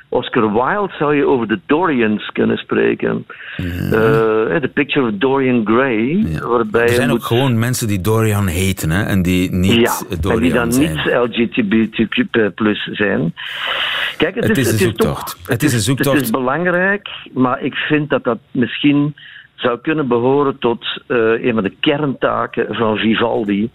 Oscar 0.09 0.53
Wilde 0.53 0.93
zou 0.99 1.17
je 1.17 1.27
over 1.27 1.49
de 1.49 1.61
Dorians 1.67 2.31
kunnen 2.33 2.57
spreken. 2.57 3.27
Ja. 3.57 3.65
Uh, 3.67 4.61
the 4.61 4.71
Picture 4.75 5.07
of 5.07 5.13
Dorian 5.19 5.67
Gray. 5.67 6.27
Waarbij 6.41 6.83
er 6.83 6.89
zijn 6.89 7.11
ook 7.11 7.25
gewoon 7.25 7.59
mensen 7.59 7.89
die 7.89 8.01
Dorian 8.01 8.47
heten 8.47 8.91
hè, 8.91 9.03
en 9.03 9.23
die 9.23 9.51
niet 9.51 9.81
ja, 9.81 10.17
Dorian 10.21 10.37
en 10.37 10.43
die 10.43 10.53
dan 10.53 10.69
niet 10.69 11.47
LGBTQ 11.47 12.55
plus 12.55 12.89
zijn. 12.93 13.35
Kijk, 14.17 14.35
het, 14.35 14.49
het 14.49 14.59
is, 14.59 14.73
een 14.73 14.79
zoektocht. 14.79 15.39
Het 15.47 15.63
is 15.63 15.73
een 15.73 15.81
zoektocht. 15.81 16.17
Het 16.17 16.25
is 16.25 16.31
belangrijk, 16.31 17.09
maar 17.33 17.63
ik 17.63 17.75
vind 17.75 18.11
dat 18.11 18.25
dat 18.25 18.39
misschien 18.51 19.15
zou 19.55 19.79
kunnen 19.83 20.09
behoren 20.09 20.59
tot 20.59 21.03
uh, 21.09 21.19
een 21.45 21.55
van 21.55 21.63
de 21.63 21.75
kerntaken 21.81 22.75
van 22.75 22.97
Vivaldi 22.97 23.71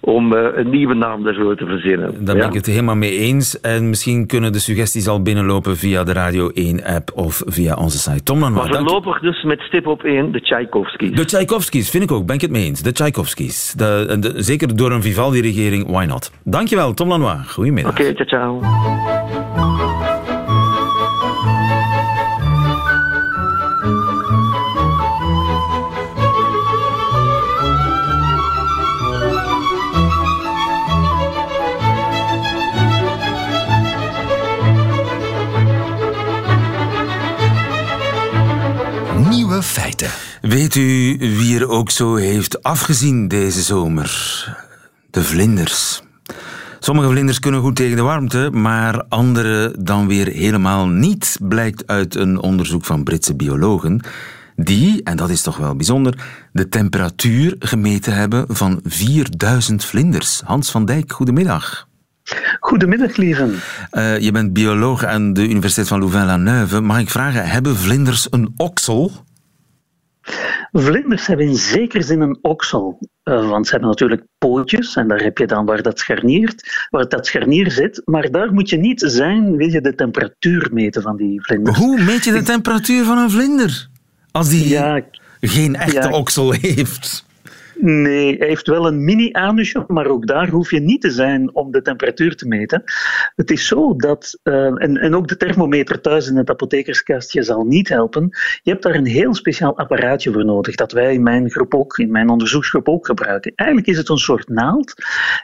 om 0.00 0.32
uh, 0.32 0.46
een 0.54 0.70
nieuwe 0.70 0.94
naam 0.94 1.22
daarvoor 1.22 1.56
te 1.56 1.66
verzinnen. 1.66 2.24
Daar 2.24 2.36
ben 2.36 2.48
ik 2.48 2.54
het 2.54 2.66
helemaal 2.66 2.96
mee 2.96 3.18
eens. 3.18 3.60
En 3.60 3.88
misschien 3.88 4.26
kunnen 4.26 4.52
de 4.52 4.58
suggesties 4.58 5.08
al 5.08 5.22
binnenlopen 5.22 5.76
via 5.76 6.04
de 6.04 6.12
Radio 6.12 6.50
1-app 6.50 7.10
of 7.14 7.42
via 7.46 7.74
onze 7.74 7.98
site. 7.98 8.22
Tom 8.22 8.38
Maar 8.38 8.52
voorlopig 8.52 9.20
dus 9.20 9.42
met 9.42 9.60
stip 9.60 9.86
op 9.86 10.02
één 10.02 10.32
de 10.32 10.40
Tchaikovskis. 10.40 11.12
De 11.12 11.24
Tchaikovskis, 11.24 11.90
vind 11.90 12.02
ik 12.02 12.12
ook. 12.12 12.26
Ben 12.26 12.34
ik 12.34 12.40
het 12.40 12.50
mee 12.50 12.64
eens. 12.64 12.82
De 12.82 12.92
Tchaikovskis. 12.92 13.72
De, 13.76 14.16
de, 14.20 14.42
zeker 14.42 14.76
door 14.76 14.92
een 14.92 15.02
Vivaldi-regering, 15.02 15.90
why 15.90 16.04
not? 16.04 16.32
Dankjewel, 16.44 16.94
Tom 16.94 17.08
Lanois. 17.08 17.46
Goedemiddag. 17.46 17.92
Oké, 17.92 18.00
okay, 18.00 18.26
ciao, 18.26 18.60
ciao. 18.60 20.23
Feiten. 39.84 40.08
Weet 40.40 40.74
u 40.74 41.16
wie 41.18 41.58
er 41.58 41.68
ook 41.68 41.90
zo 41.90 42.14
heeft 42.14 42.62
afgezien 42.62 43.28
deze 43.28 43.62
zomer? 43.62 44.08
De 45.10 45.22
vlinders. 45.22 46.02
Sommige 46.78 47.08
vlinders 47.08 47.38
kunnen 47.38 47.60
goed 47.60 47.76
tegen 47.76 47.96
de 47.96 48.02
warmte, 48.02 48.50
maar 48.52 49.04
andere 49.08 49.74
dan 49.78 50.06
weer 50.06 50.26
helemaal 50.26 50.86
niet, 50.88 51.36
blijkt 51.40 51.86
uit 51.86 52.14
een 52.14 52.40
onderzoek 52.40 52.84
van 52.84 53.04
Britse 53.04 53.34
biologen. 53.34 54.00
Die, 54.56 55.02
en 55.02 55.16
dat 55.16 55.30
is 55.30 55.42
toch 55.42 55.56
wel 55.56 55.76
bijzonder, 55.76 56.18
de 56.52 56.68
temperatuur 56.68 57.56
gemeten 57.58 58.14
hebben 58.14 58.44
van 58.48 58.80
4000 58.84 59.84
vlinders. 59.84 60.40
Hans 60.44 60.70
van 60.70 60.84
Dijk, 60.84 61.12
goedemiddag. 61.12 61.88
Goedemiddag, 62.60 63.16
lieve. 63.16 63.54
Uh, 63.92 64.18
je 64.18 64.32
bent 64.32 64.52
bioloog 64.52 65.04
aan 65.04 65.32
de 65.32 65.48
Universiteit 65.48 65.88
van 65.88 65.98
Louvain-la-Neuve. 65.98 66.80
Mag 66.80 66.98
ik 66.98 67.10
vragen, 67.10 67.48
hebben 67.48 67.76
vlinders 67.76 68.26
een 68.30 68.52
oksel? 68.56 69.24
Vlinders 70.72 71.26
hebben 71.26 71.46
in 71.46 71.56
zekere 71.56 72.02
zin 72.02 72.20
een 72.20 72.38
oksel. 72.42 72.98
Uh, 73.24 73.48
want 73.48 73.66
ze 73.66 73.70
hebben 73.70 73.88
natuurlijk 73.88 74.22
pootjes 74.38 74.96
en 74.96 75.08
daar 75.08 75.22
heb 75.22 75.38
je 75.38 75.46
dan 75.46 75.66
waar 75.66 75.82
dat 75.82 75.98
scharniert, 75.98 76.86
waar 76.90 77.08
dat 77.08 77.26
scharnier 77.26 77.70
zit. 77.70 78.02
Maar 78.04 78.30
daar 78.30 78.52
moet 78.52 78.68
je 78.68 78.76
niet 78.76 79.02
zijn, 79.06 79.56
wil 79.56 79.68
je 79.68 79.80
de 79.80 79.94
temperatuur 79.94 80.68
meten 80.72 81.02
van 81.02 81.16
die 81.16 81.42
vlinders. 81.42 81.78
Hoe 81.78 82.02
meet 82.02 82.24
je 82.24 82.32
de 82.32 82.42
temperatuur 82.42 83.04
van 83.04 83.18
een 83.18 83.30
vlinder? 83.30 83.88
Als 84.30 84.48
die 84.48 84.68
ja, 84.68 85.00
geen 85.40 85.76
echte 85.76 86.08
ja, 86.08 86.10
oksel 86.10 86.52
heeft. 86.52 87.23
Nee, 87.86 88.36
hij 88.36 88.46
heeft 88.46 88.66
wel 88.66 88.86
een 88.86 89.04
mini-anusje, 89.04 89.84
maar 89.86 90.06
ook 90.06 90.26
daar 90.26 90.48
hoef 90.48 90.70
je 90.70 90.80
niet 90.80 91.00
te 91.00 91.10
zijn 91.10 91.54
om 91.54 91.70
de 91.70 91.82
temperatuur 91.82 92.36
te 92.36 92.46
meten. 92.46 92.82
Het 93.34 93.50
is 93.50 93.66
zo 93.66 93.96
dat, 93.96 94.38
uh, 94.42 94.82
en, 94.82 94.96
en 94.96 95.14
ook 95.14 95.28
de 95.28 95.36
thermometer 95.36 96.00
thuis 96.00 96.28
in 96.28 96.36
het 96.36 96.50
apothekerskastje 96.50 97.42
zal 97.42 97.64
niet 97.64 97.88
helpen. 97.88 98.28
Je 98.62 98.70
hebt 98.70 98.82
daar 98.82 98.94
een 98.94 99.06
heel 99.06 99.34
speciaal 99.34 99.76
apparaatje 99.78 100.32
voor 100.32 100.44
nodig, 100.44 100.74
dat 100.74 100.92
wij 100.92 101.14
in 101.14 101.22
mijn 101.22 101.50
groep 101.50 101.74
ook, 101.74 101.98
in 101.98 102.10
mijn 102.10 102.28
onderzoeksgroep 102.28 102.88
ook 102.88 103.06
gebruiken. 103.06 103.52
Eigenlijk 103.54 103.88
is 103.88 103.96
het 103.96 104.08
een 104.08 104.18
soort 104.18 104.48
naald. 104.48 104.94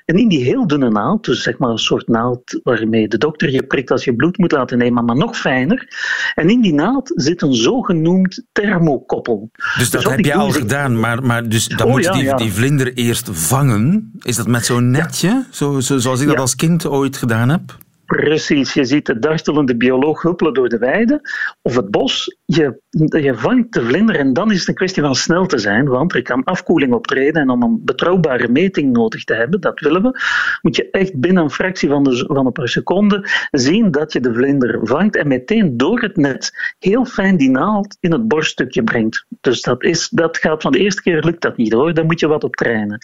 En 0.05 0.16
in 0.16 0.29
die 0.29 0.44
heel 0.44 0.66
dunne 0.66 0.90
naald, 0.90 1.24
dus 1.24 1.42
zeg 1.42 1.59
maar 1.59 1.70
een 1.70 1.79
soort 1.79 2.09
naald 2.09 2.61
waarmee 2.62 3.09
de 3.09 3.18
dokter 3.18 3.50
je 3.50 3.62
prikt 3.62 3.90
als 3.90 4.05
je 4.05 4.14
bloed 4.14 4.38
moet 4.38 4.53
laten 4.53 4.79
nemen, 4.79 5.05
maar 5.05 5.16
nog 5.16 5.37
fijner. 5.37 5.88
En 6.35 6.50
in 6.50 6.61
die 6.61 6.74
naald 6.74 7.12
zit 7.14 7.42
een 7.42 7.55
zogenoemd 7.55 8.44
thermokoppel. 8.53 9.50
Dus 9.79 9.90
dat 9.90 10.03
dus 10.03 10.11
heb 10.11 10.24
je 10.24 10.35
al 10.35 10.50
gedaan, 10.50 11.00
maar, 11.00 11.22
maar 11.22 11.48
dus 11.48 11.68
dan 11.68 11.87
oh, 11.87 11.92
moet 11.92 12.05
je 12.05 12.12
die 12.12 12.29
die, 12.36 12.52
vlinder 12.52 12.92
eerst 12.94 13.28
vangen. 13.32 14.12
Is 14.22 14.36
dat 14.36 14.46
met 14.46 14.64
zo'n 14.64 14.90
netje, 14.90 15.44
zo, 15.50 15.80
zo, 15.80 15.98
zoals 15.98 16.20
ik 16.20 16.28
dat 16.28 16.38
als 16.38 16.56
kind 16.56 16.86
ooit 16.86 17.16
gedaan 17.16 17.48
heb? 17.48 17.78
Precies, 18.06 18.74
je 18.74 18.84
ziet 18.84 19.06
de 19.06 19.18
dartelende 19.18 19.76
bioloog 19.76 20.22
huppelen 20.22 20.54
door 20.54 20.68
de 20.68 20.78
weide 20.78 21.20
of 21.62 21.76
het 21.76 21.90
bos. 21.90 22.38
Je, 22.52 22.80
je 23.20 23.34
vangt 23.34 23.72
de 23.72 23.82
vlinder 23.82 24.16
en 24.16 24.32
dan 24.32 24.50
is 24.50 24.58
het 24.58 24.68
een 24.68 24.74
kwestie 24.74 25.02
van 25.02 25.14
snel 25.14 25.46
te 25.46 25.58
zijn, 25.58 25.88
want 25.88 26.14
er 26.14 26.22
kan 26.22 26.44
afkoeling 26.44 26.92
optreden. 26.92 27.42
En 27.42 27.50
om 27.50 27.62
een 27.62 27.80
betrouwbare 27.84 28.48
meting 28.48 28.92
nodig 28.92 29.24
te 29.24 29.34
hebben, 29.34 29.60
dat 29.60 29.80
willen 29.80 30.02
we, 30.02 30.20
moet 30.62 30.76
je 30.76 30.90
echt 30.90 31.20
binnen 31.20 31.42
een 31.42 31.50
fractie 31.50 31.88
van, 31.88 32.02
de, 32.02 32.24
van 32.26 32.46
een 32.46 32.52
paar 32.52 32.68
seconden 32.68 33.30
zien 33.50 33.90
dat 33.90 34.12
je 34.12 34.20
de 34.20 34.34
vlinder 34.34 34.80
vangt 34.82 35.16
en 35.16 35.28
meteen 35.28 35.76
door 35.76 36.00
het 36.00 36.16
net 36.16 36.74
heel 36.78 37.04
fijn 37.04 37.36
die 37.36 37.50
naald 37.50 37.96
in 38.00 38.12
het 38.12 38.28
borststukje 38.28 38.84
brengt. 38.84 39.26
Dus 39.40 39.62
dat, 39.62 39.82
is, 39.82 40.08
dat 40.08 40.38
gaat 40.38 40.62
van 40.62 40.72
de 40.72 40.78
eerste 40.78 41.02
keer 41.02 41.22
lukt 41.24 41.42
dat 41.42 41.56
niet 41.56 41.72
hoor, 41.72 41.94
daar 41.94 42.04
moet 42.04 42.20
je 42.20 42.26
wat 42.26 42.44
op 42.44 42.56
trainen. 42.56 42.98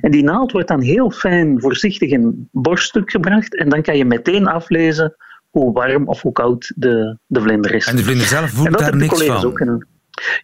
En 0.00 0.10
die 0.10 0.24
naald 0.24 0.52
wordt 0.52 0.68
dan 0.68 0.80
heel 0.80 1.10
fijn 1.10 1.60
voorzichtig 1.60 2.10
in 2.10 2.24
het 2.24 2.34
borststuk 2.50 3.10
gebracht 3.10 3.56
en 3.56 3.68
dan 3.68 3.82
kan 3.82 3.96
je 3.96 4.04
meteen 4.04 4.46
aflezen 4.46 5.16
hoe 5.60 5.72
warm 5.72 6.08
of 6.08 6.22
hoe 6.22 6.32
koud 6.32 6.72
de, 6.76 7.18
de 7.26 7.40
vlinder 7.40 7.74
is. 7.74 7.86
En 7.86 7.96
de 7.96 8.02
vlinder 8.02 8.26
zelf 8.26 8.50
voelt 8.50 8.78
daar 8.78 8.96
niks 8.96 9.24
van? 9.24 9.44
Ook 9.44 9.84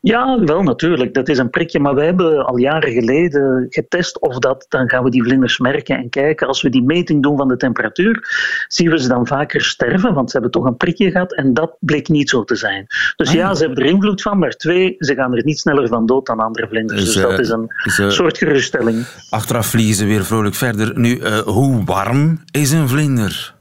ja, 0.01 0.39
wel 0.45 0.63
natuurlijk. 0.63 1.15
Dat 1.15 1.29
is 1.29 1.39
een 1.39 1.51
prikje. 1.51 1.81
Maar 1.81 1.95
we 1.95 2.05
hebben 2.05 2.47
al 2.47 2.57
jaren 2.57 2.93
geleden 2.93 3.67
getest 3.69 4.21
of 4.21 4.39
dat. 4.39 4.67
Dan 4.69 4.89
gaan 4.89 5.05
we 5.05 5.11
die 5.11 5.23
vlinders 5.23 5.59
merken 5.59 5.97
en 5.97 6.09
kijken. 6.09 6.47
Als 6.47 6.63
we 6.63 6.69
die 6.69 6.83
meting 6.83 7.23
doen 7.23 7.37
van 7.37 7.49
de 7.49 7.57
temperatuur, 7.57 8.29
zien 8.69 8.91
we 8.91 9.01
ze 9.01 9.09
dan 9.09 9.27
vaker 9.27 9.61
sterven. 9.61 10.15
Want 10.15 10.31
ze 10.31 10.33
hebben 10.33 10.51
toch 10.51 10.65
een 10.65 10.77
prikje 10.77 11.11
gehad. 11.11 11.35
En 11.35 11.55
dat 11.55 11.77
bleek 11.81 12.09
niet 12.09 12.31
zo 12.31 12.45
te 12.45 12.57
zijn. 12.57 12.87
Dus 13.17 13.29
ah, 13.29 13.35
ja, 13.35 13.55
ze 13.55 13.65
hebben 13.65 13.85
er 13.85 13.91
invloed 13.91 14.23
van. 14.23 14.39
Maar 14.39 14.51
twee, 14.51 14.95
ze 14.99 15.15
gaan 15.15 15.35
er 15.35 15.45
niet 15.45 15.59
sneller 15.59 15.89
van 15.89 16.07
dood 16.07 16.27
dan 16.27 16.41
andere 16.41 16.69
vlinders. 16.69 17.05
Dus, 17.05 17.15
dus 17.15 17.23
dat 17.23 17.39
is 17.39 17.49
een 17.49 17.71
uh, 18.01 18.09
soort 18.09 18.39
geruststelling. 18.39 19.07
Achteraf 19.31 19.67
vliegen 19.67 19.95
ze 19.95 20.07
weer 20.07 20.25
vrolijk 20.25 20.55
verder. 20.55 20.99
Nu, 20.99 21.19
uh, 21.19 21.39
hoe 21.39 21.85
warm 21.85 22.41
is 22.51 22.71
een 22.71 22.89
vlinder? 22.89 23.61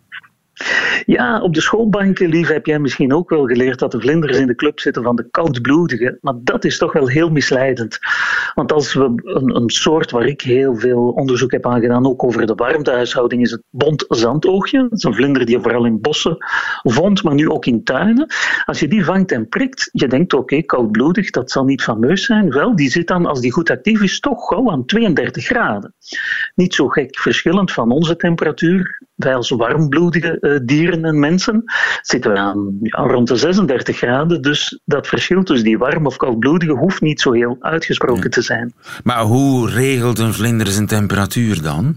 Ja, 1.05 1.41
op 1.41 1.53
de 1.53 1.61
schoolbanken, 1.61 2.29
lief, 2.29 2.47
heb 2.47 2.65
jij 2.65 2.79
misschien 2.79 3.13
ook 3.13 3.29
wel 3.29 3.45
geleerd 3.45 3.79
dat 3.79 3.91
de 3.91 3.99
vlinders 3.99 4.37
in 4.37 4.47
de 4.47 4.55
club 4.55 4.79
zitten 4.79 5.03
van 5.03 5.15
de 5.15 5.27
koudbloedigen. 5.31 6.17
Maar 6.21 6.33
dat 6.37 6.65
is 6.65 6.77
toch 6.77 6.93
wel 6.93 7.07
heel 7.07 7.29
misleidend. 7.29 7.99
Want 8.53 8.73
als 8.73 8.93
we 8.93 9.21
een, 9.23 9.69
soort 9.69 10.11
waar 10.11 10.25
ik 10.25 10.41
heel 10.41 10.75
veel 10.75 11.09
onderzoek 11.09 11.51
heb 11.51 11.67
aan 11.67 11.81
gedaan, 11.81 12.05
ook 12.05 12.23
over 12.23 12.45
de 12.45 12.55
warmtehuishouding, 12.55 13.41
is 13.41 13.51
het 13.51 13.61
bont 13.69 14.05
zandoogje. 14.07 14.81
Dat 14.81 14.97
is 14.97 15.03
een 15.03 15.13
vlinder 15.13 15.45
die 15.45 15.55
je 15.55 15.61
vooral 15.61 15.85
in 15.85 16.01
bossen 16.01 16.37
vond, 16.83 17.23
maar 17.23 17.33
nu 17.33 17.49
ook 17.49 17.65
in 17.65 17.83
tuinen. 17.83 18.33
Als 18.65 18.79
je 18.79 18.87
die 18.87 19.05
vangt 19.05 19.31
en 19.31 19.47
prikt, 19.47 19.89
je 19.91 20.07
denkt 20.07 20.33
oké, 20.33 20.61
koudbloedig, 20.61 21.29
dat 21.29 21.51
zal 21.51 21.63
niet 21.63 21.83
fameus 21.83 22.25
zijn. 22.25 22.49
Wel, 22.49 22.75
die 22.75 22.89
zit 22.89 23.07
dan, 23.07 23.25
als 23.25 23.41
die 23.41 23.51
goed 23.51 23.69
actief 23.69 24.01
is, 24.01 24.19
toch 24.19 24.47
gauw 24.47 24.71
aan 24.71 24.85
32 24.85 25.45
graden. 25.45 25.93
Niet 26.55 26.73
zo 26.73 26.87
gek 26.87 27.19
verschillend 27.19 27.71
van 27.71 27.91
onze 27.91 28.15
temperatuur. 28.15 28.99
Wij 29.23 29.35
als 29.35 29.49
warmbloedige 29.49 30.37
uh, 30.41 30.59
dieren 30.63 31.05
en 31.05 31.19
mensen 31.19 31.63
zitten 32.01 32.31
we 32.31 32.37
aan 32.37 32.79
rond 32.89 33.27
de 33.27 33.35
36 33.35 33.97
graden. 33.97 34.41
Dus 34.41 34.81
dat 34.85 35.07
verschil 35.07 35.43
tussen 35.43 35.67
die 35.67 35.77
warm 35.77 36.05
of 36.05 36.17
koudbloedige 36.17 36.73
hoeft 36.73 37.01
niet 37.01 37.21
zo 37.21 37.31
heel 37.31 37.57
uitgesproken 37.59 38.29
te 38.29 38.41
zijn. 38.41 38.73
Maar 39.03 39.21
hoe 39.21 39.69
regelt 39.69 40.19
een 40.19 40.33
vlinder 40.33 40.67
zijn 40.67 40.87
temperatuur 40.87 41.61
dan? 41.61 41.95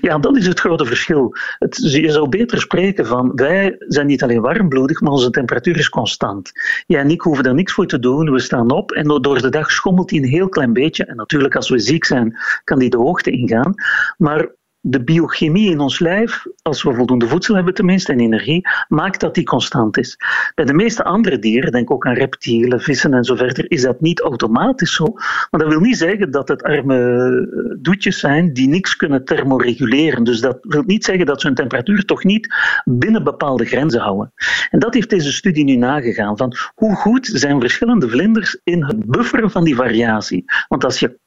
Ja, 0.00 0.18
dat 0.18 0.36
is 0.36 0.46
het 0.46 0.60
grote 0.60 0.84
verschil. 0.84 1.34
Het, 1.58 1.76
je 1.76 2.10
zou 2.10 2.28
beter 2.28 2.60
spreken 2.60 3.06
van 3.06 3.32
wij 3.34 3.76
zijn 3.78 4.06
niet 4.06 4.22
alleen 4.22 4.40
warmbloedig, 4.40 5.00
maar 5.00 5.12
onze 5.12 5.30
temperatuur 5.30 5.78
is 5.78 5.88
constant. 5.88 6.52
Jij 6.86 7.00
en 7.00 7.10
ik 7.10 7.20
hoeven 7.20 7.44
er 7.44 7.54
niks 7.54 7.72
voor 7.72 7.86
te 7.86 7.98
doen. 7.98 8.32
We 8.32 8.38
staan 8.38 8.70
op 8.70 8.92
en 8.92 9.20
door 9.22 9.40
de 9.40 9.48
dag 9.48 9.70
schommelt 9.70 10.10
hij 10.10 10.18
een 10.18 10.24
heel 10.24 10.48
klein 10.48 10.72
beetje. 10.72 11.04
En 11.04 11.16
natuurlijk, 11.16 11.56
als 11.56 11.68
we 11.68 11.78
ziek 11.78 12.04
zijn, 12.04 12.36
kan 12.64 12.78
die 12.78 12.90
de 12.90 12.96
hoogte 12.96 13.30
ingaan. 13.30 13.74
Maar 14.16 14.48
de 14.90 15.04
biochemie 15.04 15.70
in 15.70 15.80
ons 15.80 15.98
lijf, 15.98 16.46
als 16.62 16.82
we 16.82 16.94
voldoende 16.94 17.28
voedsel 17.28 17.54
hebben 17.54 17.74
tenminste 17.74 18.12
en 18.12 18.20
energie, 18.20 18.68
maakt 18.88 19.20
dat 19.20 19.34
die 19.34 19.44
constant 19.44 19.98
is. 19.98 20.16
Bij 20.54 20.64
de 20.64 20.74
meeste 20.74 21.04
andere 21.04 21.38
dieren, 21.38 21.72
denk 21.72 21.90
ook 21.90 22.06
aan 22.06 22.14
reptielen, 22.14 22.80
vissen 22.80 23.14
en 23.14 23.24
zo 23.24 23.34
verder, 23.34 23.70
is 23.70 23.82
dat 23.82 24.00
niet 24.00 24.20
automatisch 24.20 24.94
zo. 24.94 25.04
Maar 25.50 25.60
dat 25.60 25.68
wil 25.68 25.80
niet 25.80 25.96
zeggen 25.96 26.30
dat 26.30 26.48
het 26.48 26.62
arme 26.62 26.96
eh, 26.96 27.76
doetjes 27.78 28.18
zijn 28.18 28.52
die 28.52 28.68
niks 28.68 28.96
kunnen 28.96 29.24
thermoreguleren. 29.24 30.24
Dus 30.24 30.40
dat 30.40 30.58
wil 30.60 30.82
niet 30.86 31.04
zeggen 31.04 31.26
dat 31.26 31.40
ze 31.40 31.46
hun 31.46 31.56
temperatuur 31.56 32.04
toch 32.04 32.24
niet 32.24 32.54
binnen 32.84 33.24
bepaalde 33.24 33.64
grenzen 33.64 34.00
houden. 34.00 34.32
En 34.70 34.78
dat 34.78 34.94
heeft 34.94 35.10
deze 35.10 35.32
studie 35.32 35.64
nu 35.64 35.76
nagegaan, 35.76 36.36
van 36.36 36.56
hoe 36.74 36.94
goed 36.94 37.26
zijn 37.32 37.60
verschillende 37.60 38.08
vlinders 38.08 38.60
in 38.64 38.84
het 38.84 39.06
bufferen 39.06 39.50
van 39.50 39.64
die 39.64 39.76
variatie. 39.76 40.44
Want 40.68 40.84
als 40.84 41.00
je 41.00 41.18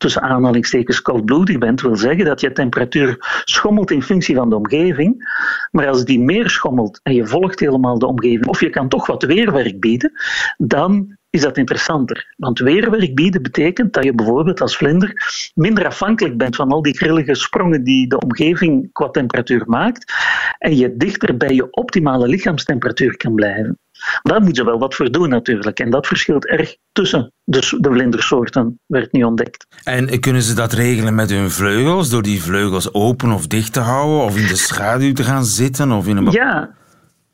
tussen 0.00 0.22
aanhalingstekens 0.22 1.02
koudbloedig 1.02 1.58
bent, 1.58 1.80
wil 1.80 1.96
zeggen 1.96 2.24
dat 2.24 2.40
je 2.40 2.52
temperatuur 2.52 3.16
schommelt 3.44 3.90
in 3.90 4.02
functie 4.02 4.36
van 4.36 4.50
de 4.50 4.56
omgeving. 4.56 5.28
Maar 5.70 5.88
als 5.88 6.04
die 6.04 6.20
meer 6.20 6.50
schommelt 6.50 7.00
en 7.02 7.14
je 7.14 7.26
volgt 7.26 7.60
helemaal 7.60 7.98
de 7.98 8.06
omgeving, 8.06 8.46
of 8.46 8.60
je 8.60 8.70
kan 8.70 8.88
toch 8.88 9.06
wat 9.06 9.22
weerwerk 9.22 9.80
bieden, 9.80 10.12
dan 10.56 11.18
is 11.30 11.40
dat 11.40 11.56
interessanter. 11.56 12.34
Want 12.36 12.58
weerwerk 12.58 13.14
bieden 13.14 13.42
betekent 13.42 13.92
dat 13.92 14.04
je 14.04 14.14
bijvoorbeeld 14.14 14.60
als 14.60 14.76
vlinder 14.76 15.14
minder 15.54 15.86
afhankelijk 15.86 16.36
bent 16.36 16.56
van 16.56 16.70
al 16.70 16.82
die 16.82 16.96
grillige 16.96 17.34
sprongen 17.34 17.84
die 17.84 18.08
de 18.08 18.20
omgeving 18.20 18.92
qua 18.92 19.08
temperatuur 19.08 19.62
maakt 19.66 20.12
en 20.58 20.76
je 20.76 20.96
dichter 20.96 21.36
bij 21.36 21.54
je 21.54 21.70
optimale 21.70 22.28
lichaamstemperatuur 22.28 23.16
kan 23.16 23.34
blijven. 23.34 23.78
Daar 24.22 24.38
moeten 24.38 24.54
ze 24.54 24.64
wel 24.64 24.78
wat 24.78 24.94
voor 24.94 25.10
doen 25.10 25.28
natuurlijk. 25.28 25.78
En 25.78 25.90
dat 25.90 26.06
verschilt 26.06 26.46
erg 26.46 26.76
tussen 26.92 27.32
de, 27.44 27.76
de 27.80 27.90
vlindersoorten, 27.90 28.80
werd 28.86 29.12
niet 29.12 29.24
ontdekt. 29.24 29.66
En 29.84 30.20
kunnen 30.20 30.42
ze 30.42 30.54
dat 30.54 30.72
regelen 30.72 31.14
met 31.14 31.30
hun 31.30 31.50
vleugels, 31.50 32.10
door 32.10 32.22
die 32.22 32.42
vleugels 32.42 32.94
open 32.94 33.30
of 33.30 33.46
dicht 33.46 33.72
te 33.72 33.80
houden, 33.80 34.24
of 34.24 34.36
in 34.36 34.46
de 34.46 34.56
schaduw 34.56 35.12
te 35.12 35.24
gaan 35.24 35.44
zitten? 35.44 35.92
Of 35.92 36.06
in 36.06 36.16
een... 36.16 36.30
Ja, 36.30 36.70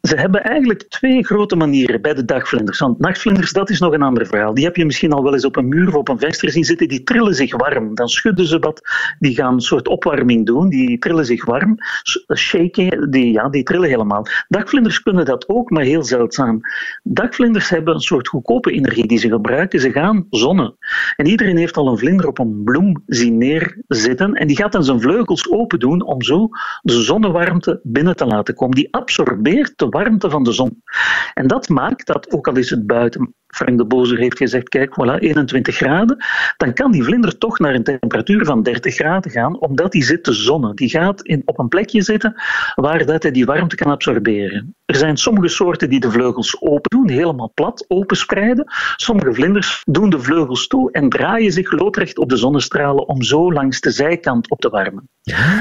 ze 0.07 0.17
hebben 0.17 0.45
eigenlijk 0.45 0.83
twee 0.83 1.25
grote 1.25 1.57
manieren 1.57 2.03
bij 2.03 2.15
de 2.15 2.25
dagvlinders. 2.25 2.79
Want 2.79 2.99
nachtvlinders, 2.99 3.53
dat 3.53 3.71
is 3.71 3.81
nog 3.81 3.93
een 3.93 4.03
ander 4.03 4.27
verhaal. 4.27 4.55
Die 4.55 4.65
heb 4.65 4.77
je 4.77 4.85
misschien 4.85 5.13
al 5.13 5.23
wel 5.23 5.33
eens 5.33 5.45
op 5.45 5.57
een 5.57 5.69
muur 5.69 5.89
of 5.89 5.95
op 5.95 6.09
een 6.09 6.19
venster 6.19 6.51
zien 6.51 6.65
zitten. 6.65 6.89
Die 6.89 7.03
trillen 7.03 7.35
zich 7.35 7.57
warm. 7.57 7.95
Dan 7.95 8.09
schudden 8.09 8.47
ze 8.47 8.59
wat. 8.59 8.81
Die 9.19 9.35
gaan 9.35 9.55
een 9.55 9.61
soort 9.61 9.89
opwarming 9.89 10.47
doen. 10.47 10.69
Die 10.69 10.99
trillen 10.99 11.25
zich 11.25 11.45
warm. 11.45 11.77
Shaken, 12.35 13.11
die, 13.11 13.33
ja, 13.33 13.49
die 13.49 13.63
trillen 13.63 13.89
helemaal. 13.89 14.27
Dagvlinders 14.49 15.03
kunnen 15.03 15.25
dat 15.25 15.49
ook, 15.49 15.71
maar 15.71 15.83
heel 15.83 16.05
zeldzaam. 16.05 16.61
Dagvlinders 17.03 17.69
hebben 17.69 17.95
een 17.95 18.01
soort 18.01 18.29
goedkope 18.29 18.73
energie 18.73 19.07
die 19.07 19.19
ze 19.19 19.29
gebruiken. 19.29 19.81
Ze 19.81 19.91
gaan 19.91 20.27
zonnen. 20.31 20.77
En 21.17 21.27
iedereen 21.27 21.57
heeft 21.57 21.77
al 21.77 21.89
een 21.89 21.99
vlinder 21.99 22.27
op 22.27 22.39
een 22.39 22.63
bloem 22.65 23.03
zien 23.07 23.39
neerzitten. 23.39 24.35
En 24.35 24.47
die 24.47 24.57
gaat 24.57 24.73
dan 24.73 24.85
zijn 24.85 25.01
vleugels 25.01 25.51
open 25.51 25.79
doen 25.79 26.03
om 26.03 26.23
zo 26.23 26.49
de 26.83 27.03
zonnewarmte 27.03 27.81
binnen 27.83 28.17
te 28.17 28.27
laten 28.27 28.55
komen. 28.55 28.77
Die 28.77 28.95
absorbeert 28.95 29.73
de 29.79 29.89
warmte 29.97 30.31
van 30.31 30.45
de 30.45 30.53
zon. 30.53 30.83
En 31.35 31.47
dat 31.47 31.69
maakt 31.69 32.07
dat, 32.07 32.33
ook 32.33 32.49
al 32.49 32.57
is 32.57 32.71
het 32.71 32.87
buiten 32.87 33.35
Frank 33.57 33.79
de 33.79 33.85
Bozer 33.85 34.19
heeft 34.19 34.37
gezegd, 34.37 34.69
kijk, 34.69 34.91
voilà, 34.91 35.19
21 35.19 35.77
graden, 35.77 36.25
dan 36.57 36.73
kan 36.73 36.93
die 36.93 37.05
vlinder 37.05 37.39
toch 37.39 37.59
naar 37.59 37.75
een 37.75 37.85
temperatuur 37.85 38.45
van 38.45 38.63
30 38.63 38.95
graden 38.95 39.31
gaan, 39.31 39.61
omdat 39.61 39.93
die 39.93 40.05
zit 40.05 40.25
te 40.25 40.33
zonnen. 40.33 40.77
Die 40.77 40.89
gaat 40.89 41.23
in, 41.23 41.43
op 41.45 41.59
een 41.59 41.69
plekje 41.69 42.03
zitten 42.03 42.35
waar 42.75 43.07
dat 43.07 43.23
hij 43.23 43.33
die 43.33 43.47
warmte 43.47 43.77
kan 43.77 43.91
absorberen. 43.91 44.75
Er 44.85 44.97
zijn 44.97 45.17
sommige 45.17 45.49
soorten 45.49 45.91
die 45.91 46.01
de 46.01 46.11
vleugels 46.11 46.61
open 46.61 46.91
doen, 46.91 47.11
helemaal 47.11 47.51
plat, 47.55 47.85
openspreiden. 47.89 48.65
Sommige 48.97 49.35
vlinders 49.35 49.83
doen 49.85 50.11
de 50.11 50.21
vleugels 50.21 50.67
toe 50.67 50.93
en 50.93 51.09
draaien 51.09 51.53
zich 51.53 51.73
loodrecht 51.73 52.19
op 52.19 52.29
de 52.29 52.37
zonnestralen 52.37 53.09
om 53.09 53.23
zo 53.23 53.53
langs 53.53 53.81
de 53.81 53.91
zijkant 53.91 54.51
op 54.51 54.61
te 54.61 54.69
warmen. 54.69 55.09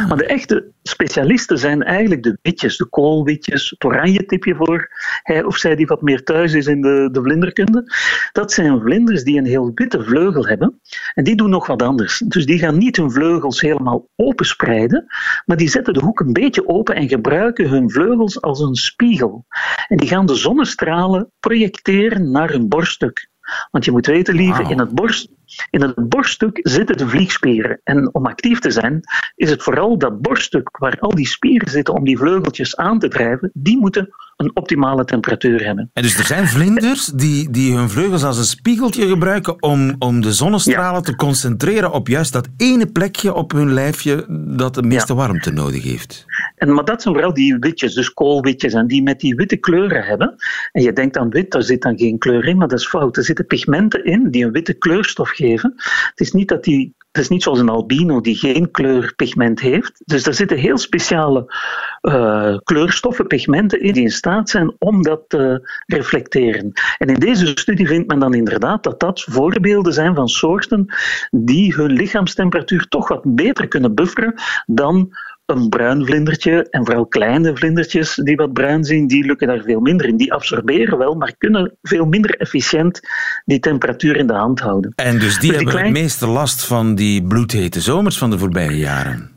Maar 0.07 0.17
de 0.17 0.25
echte 0.25 0.71
specialisten 0.83 1.57
zijn 1.57 1.83
eigenlijk 1.83 2.23
de 2.23 2.37
witjes, 2.41 2.77
de 2.77 2.85
koolwitjes, 2.85 3.69
het 3.69 3.83
oranje 3.83 4.25
tipje 4.25 4.55
voor 4.55 4.89
hij 5.23 5.43
of 5.43 5.57
zij 5.57 5.75
die 5.75 5.85
wat 5.85 6.01
meer 6.01 6.23
thuis 6.23 6.53
is 6.53 6.67
in 6.67 6.81
de, 6.81 7.09
de 7.11 7.21
vlinderkunde. 7.21 7.84
Dat 8.31 8.51
zijn 8.51 8.81
vlinders 8.81 9.23
die 9.23 9.37
een 9.37 9.45
heel 9.45 9.71
witte 9.73 10.03
vleugel 10.03 10.47
hebben 10.47 10.81
en 11.13 11.23
die 11.23 11.35
doen 11.35 11.49
nog 11.49 11.67
wat 11.67 11.81
anders. 11.81 12.23
Dus 12.27 12.45
die 12.45 12.59
gaan 12.59 12.77
niet 12.77 12.95
hun 12.95 13.11
vleugels 13.11 13.61
helemaal 13.61 14.07
openspreiden, 14.15 15.05
maar 15.45 15.57
die 15.57 15.69
zetten 15.69 15.93
de 15.93 16.03
hoek 16.03 16.19
een 16.19 16.33
beetje 16.33 16.67
open 16.67 16.95
en 16.95 17.09
gebruiken 17.09 17.69
hun 17.69 17.91
vleugels 17.91 18.41
als 18.41 18.59
een 18.59 18.75
spiegel. 18.75 19.45
En 19.87 19.97
die 19.97 20.07
gaan 20.07 20.25
de 20.25 20.35
zonnestralen 20.35 21.31
projecteren 21.39 22.31
naar 22.31 22.49
hun 22.49 22.67
borststuk. 22.67 23.29
Want 23.71 23.85
je 23.85 23.91
moet 23.91 24.05
weten, 24.05 24.35
lieve, 24.35 24.63
in, 24.63 24.79
het 24.79 24.95
borst, 24.95 25.29
in 25.69 25.81
het 25.81 26.09
borststuk 26.09 26.59
zitten 26.61 26.97
de 26.97 27.07
vliegspieren. 27.07 27.79
En 27.83 28.13
om 28.13 28.25
actief 28.25 28.59
te 28.59 28.71
zijn, 28.71 28.99
is 29.35 29.49
het 29.49 29.63
vooral 29.63 29.97
dat 29.97 30.21
borststuk 30.21 30.77
waar 30.77 30.99
al 30.99 31.15
die 31.15 31.27
spieren 31.27 31.69
zitten 31.69 31.93
om 31.93 32.03
die 32.03 32.17
vleugeltjes 32.17 32.75
aan 32.75 32.99
te 32.99 33.07
drijven, 33.07 33.49
die 33.53 33.77
moeten 33.77 34.09
een 34.37 34.55
optimale 34.55 35.05
temperatuur 35.05 35.65
hebben. 35.65 35.89
En 35.93 36.03
dus 36.03 36.17
er 36.17 36.25
zijn 36.25 36.47
vlinders 36.47 37.05
die, 37.05 37.49
die 37.49 37.75
hun 37.75 37.89
vleugels 37.89 38.23
als 38.23 38.37
een 38.37 38.43
spiegeltje 38.43 39.07
gebruiken 39.07 39.61
om, 39.61 39.95
om 39.99 40.21
de 40.21 40.33
zonnestralen 40.33 41.03
te 41.03 41.15
concentreren 41.15 41.91
op 41.91 42.07
juist 42.07 42.33
dat 42.33 42.47
ene 42.57 42.87
plekje 42.87 43.33
op 43.33 43.51
hun 43.51 43.73
lijfje 43.73 44.25
dat 44.47 44.73
de 44.73 44.83
meeste 44.83 45.13
warmte 45.13 45.51
nodig 45.51 45.83
heeft. 45.83 46.25
En, 46.55 46.73
maar 46.73 46.85
dat 46.85 47.01
zijn 47.01 47.13
vooral 47.13 47.33
die 47.33 47.57
witjes, 47.59 47.93
dus 47.93 48.13
koolwitjes, 48.13 48.73
en 48.73 48.87
die 48.87 49.03
met 49.03 49.19
die 49.19 49.35
witte 49.35 49.55
kleuren 49.55 50.03
hebben. 50.03 50.35
En 50.71 50.81
je 50.81 50.93
denkt 50.93 51.17
aan 51.17 51.29
wit, 51.29 51.51
daar 51.51 51.63
zit 51.63 51.81
dan 51.81 51.97
geen 51.97 52.17
kleur 52.17 52.47
in, 52.47 52.57
maar 52.57 52.67
dat 52.67 52.79
is 52.79 52.87
fout. 52.87 53.17
Er 53.17 53.23
zitten 53.23 53.45
pigmenten 53.45 54.05
in 54.05 54.29
die 54.29 54.45
een 54.45 54.51
witte 54.51 54.73
kleurstof 54.73 55.34
Het 55.37 56.19
is 56.19 56.31
niet 56.31 56.47
dat 56.47 56.63
die 56.63 56.95
het 57.15 57.23
is 57.23 57.29
niet 57.29 57.43
zoals 57.43 57.59
een 57.59 57.69
albino 57.69 58.21
die 58.21 58.35
geen 58.35 58.71
kleurpigment 58.71 59.59
heeft. 59.59 60.01
Dus 60.05 60.25
er 60.25 60.33
zitten 60.33 60.57
heel 60.57 60.77
speciale 60.77 61.53
uh, 62.01 62.57
kleurstoffen, 62.63 63.27
pigmenten 63.27 63.81
in, 63.81 63.93
die 63.93 64.03
in 64.03 64.11
staat 64.11 64.49
zijn 64.49 64.75
om 64.79 65.03
dat 65.03 65.21
te 65.27 65.69
reflecteren. 65.85 66.71
En 66.97 67.07
in 67.07 67.19
deze 67.19 67.47
studie 67.47 67.87
vindt 67.87 68.07
men 68.07 68.19
dan 68.19 68.33
inderdaad 68.33 68.83
dat 68.83 68.99
dat 68.99 69.21
voorbeelden 69.21 69.93
zijn 69.93 70.15
van 70.15 70.27
soorten 70.27 70.85
die 71.31 71.73
hun 71.73 71.91
lichaamstemperatuur 71.91 72.87
toch 72.87 73.07
wat 73.07 73.35
beter 73.35 73.67
kunnen 73.67 73.95
bufferen 73.95 74.33
dan 74.65 75.15
een 75.45 75.69
bruin 75.69 76.05
vlindertje 76.05 76.67
en 76.69 76.85
vooral 76.85 77.05
kleine 77.05 77.55
vlindertjes 77.57 78.15
die 78.15 78.35
wat 78.35 78.53
bruin 78.53 78.83
zien, 78.83 79.07
die 79.07 79.25
lukken 79.25 79.47
daar 79.47 79.61
veel 79.61 79.79
minder 79.79 80.07
in. 80.07 80.17
Die 80.17 80.33
absorberen 80.33 80.97
wel, 80.97 81.15
maar 81.15 81.35
kunnen 81.37 81.77
veel 81.81 82.05
minder 82.05 82.35
efficiënt 82.35 82.99
die 83.45 83.59
temperatuur 83.59 84.15
in 84.15 84.27
de 84.27 84.33
hand 84.33 84.59
houden. 84.59 84.93
En 84.95 85.19
dus 85.19 85.39
die, 85.39 85.53
hebben 85.53 85.77
het 85.77 85.91
meeste 85.91 86.27
last 86.27 86.63
van 86.63 86.95
die 86.95 87.23
bloedhete 87.23 87.81
zomers 87.81 88.17
van 88.17 88.29
de 88.29 88.37
voorbije 88.37 88.77
jaren? 88.77 89.34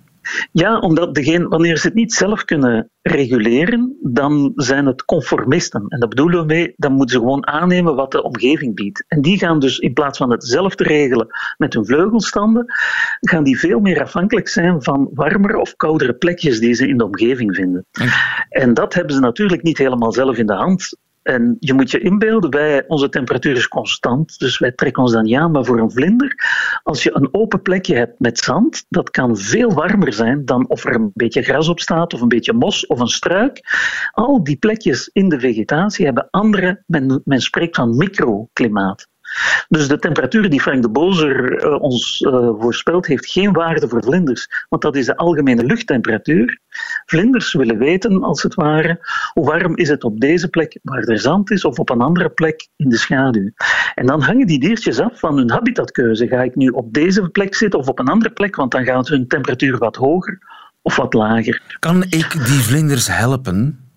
Ja, 0.53 0.79
omdat 0.79 1.15
degene, 1.15 1.49
wanneer 1.49 1.77
ze 1.77 1.87
het 1.87 1.97
niet 1.97 2.13
zelf 2.13 2.45
kunnen 2.45 2.91
reguleren, 3.03 3.97
dan 4.01 4.53
zijn 4.55 4.87
het 4.87 5.05
conformisten. 5.05 5.85
En 5.89 6.01
dat 6.01 6.09
bedoelen 6.09 6.41
we 6.41 6.47
mee, 6.47 6.73
dan 6.77 6.93
moeten 6.93 7.15
ze 7.15 7.21
gewoon 7.21 7.47
aannemen 7.47 7.95
wat 7.95 8.13
de 8.13 8.23
omgeving 8.23 8.75
biedt. 8.75 9.05
En 9.09 9.23
die 9.23 9.39
gaan 9.39 9.61
dus 9.61 9.79
in 9.79 9.93
plaats 9.93 10.19
van 10.19 10.31
het 10.31 10.45
zelf 10.45 10.75
te 10.75 10.85
regelen 10.85 11.27
met 11.57 11.75
hun 11.75 11.87
vleugelstanden, 11.87 12.65
gaan 13.21 13.45
die 13.45 13.59
veel 13.59 13.81
meer 13.81 14.03
afhankelijk 14.03 14.49
zijn 14.49 14.83
van 14.83 15.11
warmere 15.15 15.61
of 15.61 15.77
koudere 15.77 16.15
plekjes 16.15 16.61
die 16.61 16.75
ze 16.75 16.89
in 16.89 16.99
de 16.99 17.05
omgeving 17.05 17.55
vinden. 17.55 17.87
En 18.49 18.75
dat 18.75 18.95
hebben 18.95 19.15
ze 19.15 19.21
natuurlijk 19.21 19.63
niet 19.63 19.79
helemaal 19.79 20.13
zelf 20.13 20.37
in 20.37 20.47
de 20.47 20.55
hand. 20.55 20.97
En 21.29 21.57
je 21.59 21.75
moet 21.75 21.91
je 21.91 21.99
inbeelden, 21.99 22.51
wij, 22.51 22.85
onze 22.87 23.09
temperatuur 23.09 23.57
is 23.57 23.69
constant, 23.69 24.39
dus 24.39 24.59
wij 24.59 24.73
trekken 24.73 25.03
ons 25.03 25.13
dan 25.13 25.37
aan. 25.37 25.51
Maar 25.51 25.65
voor 25.65 25.79
een 25.79 25.91
vlinder, 25.91 26.35
als 26.83 27.03
je 27.03 27.11
een 27.15 27.35
open 27.35 27.63
plekje 27.63 27.95
hebt 27.97 28.21
met 28.21 28.39
zand, 28.39 28.85
dat 28.89 29.11
kan 29.11 29.37
veel 29.37 29.73
warmer 29.73 30.13
zijn 30.13 30.45
dan 30.45 30.69
of 30.69 30.85
er 30.85 30.95
een 30.95 31.11
beetje 31.15 31.43
gras 31.43 31.69
op 31.69 31.81
staat, 31.81 32.15
of 32.15 32.21
een 32.21 32.29
beetje 32.29 32.53
mos, 32.53 32.87
of 32.87 33.01
een 33.01 33.07
struik. 33.07 33.61
Al 34.11 34.45
die 34.45 34.57
plekjes 34.57 35.11
in 35.13 35.29
de 35.29 35.41
vegetatie 35.41 36.05
hebben 36.05 36.29
andere, 36.31 36.83
men, 36.87 37.23
men 37.25 37.41
spreekt 37.41 37.77
van 37.77 37.97
microklimaat. 37.97 39.09
Dus 39.69 39.89
de 39.89 39.99
temperatuur 39.99 40.51
die 40.51 40.61
Frank 40.61 40.83
de 40.83 40.91
Bozer 40.91 41.65
uh, 41.65 41.83
ons 41.83 42.21
uh, 42.21 42.33
voorspelt, 42.59 43.07
heeft 43.07 43.31
geen 43.31 43.53
waarde 43.53 43.89
voor 43.89 44.03
vlinders, 44.03 44.49
want 44.69 44.83
dat 44.83 44.97
is 44.97 45.07
de 45.07 45.17
algemene 45.17 45.65
luchttemperatuur. 45.65 46.61
Vlinders 47.07 47.53
willen 47.53 47.79
weten, 47.79 48.23
als 48.23 48.43
het 48.43 48.55
ware, 48.55 48.99
hoe 49.33 49.45
warm 49.45 49.77
is 49.77 49.89
het 49.89 50.05
op 50.05 50.21
deze 50.21 50.49
plek 50.49 50.79
waar 50.83 51.03
er 51.03 51.19
zand 51.19 51.51
is, 51.51 51.65
of 51.65 51.79
op 51.79 51.91
een 51.91 52.01
andere 52.01 52.29
plek 52.29 52.69
in 52.77 52.89
de 52.89 52.97
schaduw. 52.97 53.51
En 53.95 54.07
dan 54.07 54.23
hangen 54.23 54.47
die 54.47 54.61
diertjes 54.61 55.01
af 55.01 55.19
van 55.19 55.37
hun 55.37 55.51
habitatkeuze. 55.51 56.27
Ga 56.27 56.43
ik 56.43 56.55
nu 56.55 56.69
op 56.69 56.95
deze 56.95 57.29
plek 57.29 57.55
zitten 57.55 57.79
of 57.79 57.89
op 57.89 57.99
een 57.99 58.09
andere 58.09 58.33
plek, 58.33 58.57
want 58.57 58.71
dan 58.71 58.85
gaat 58.85 59.09
hun 59.09 59.29
temperatuur 59.29 59.79
wat 59.79 59.97
hoger 59.97 60.39
of 60.83 60.97
wat 60.97 61.15
lager. 61.15 61.77
Kan 61.79 62.03
ik 62.03 62.33
die 62.33 62.61
vlinders 62.61 63.07
helpen? 63.07 63.88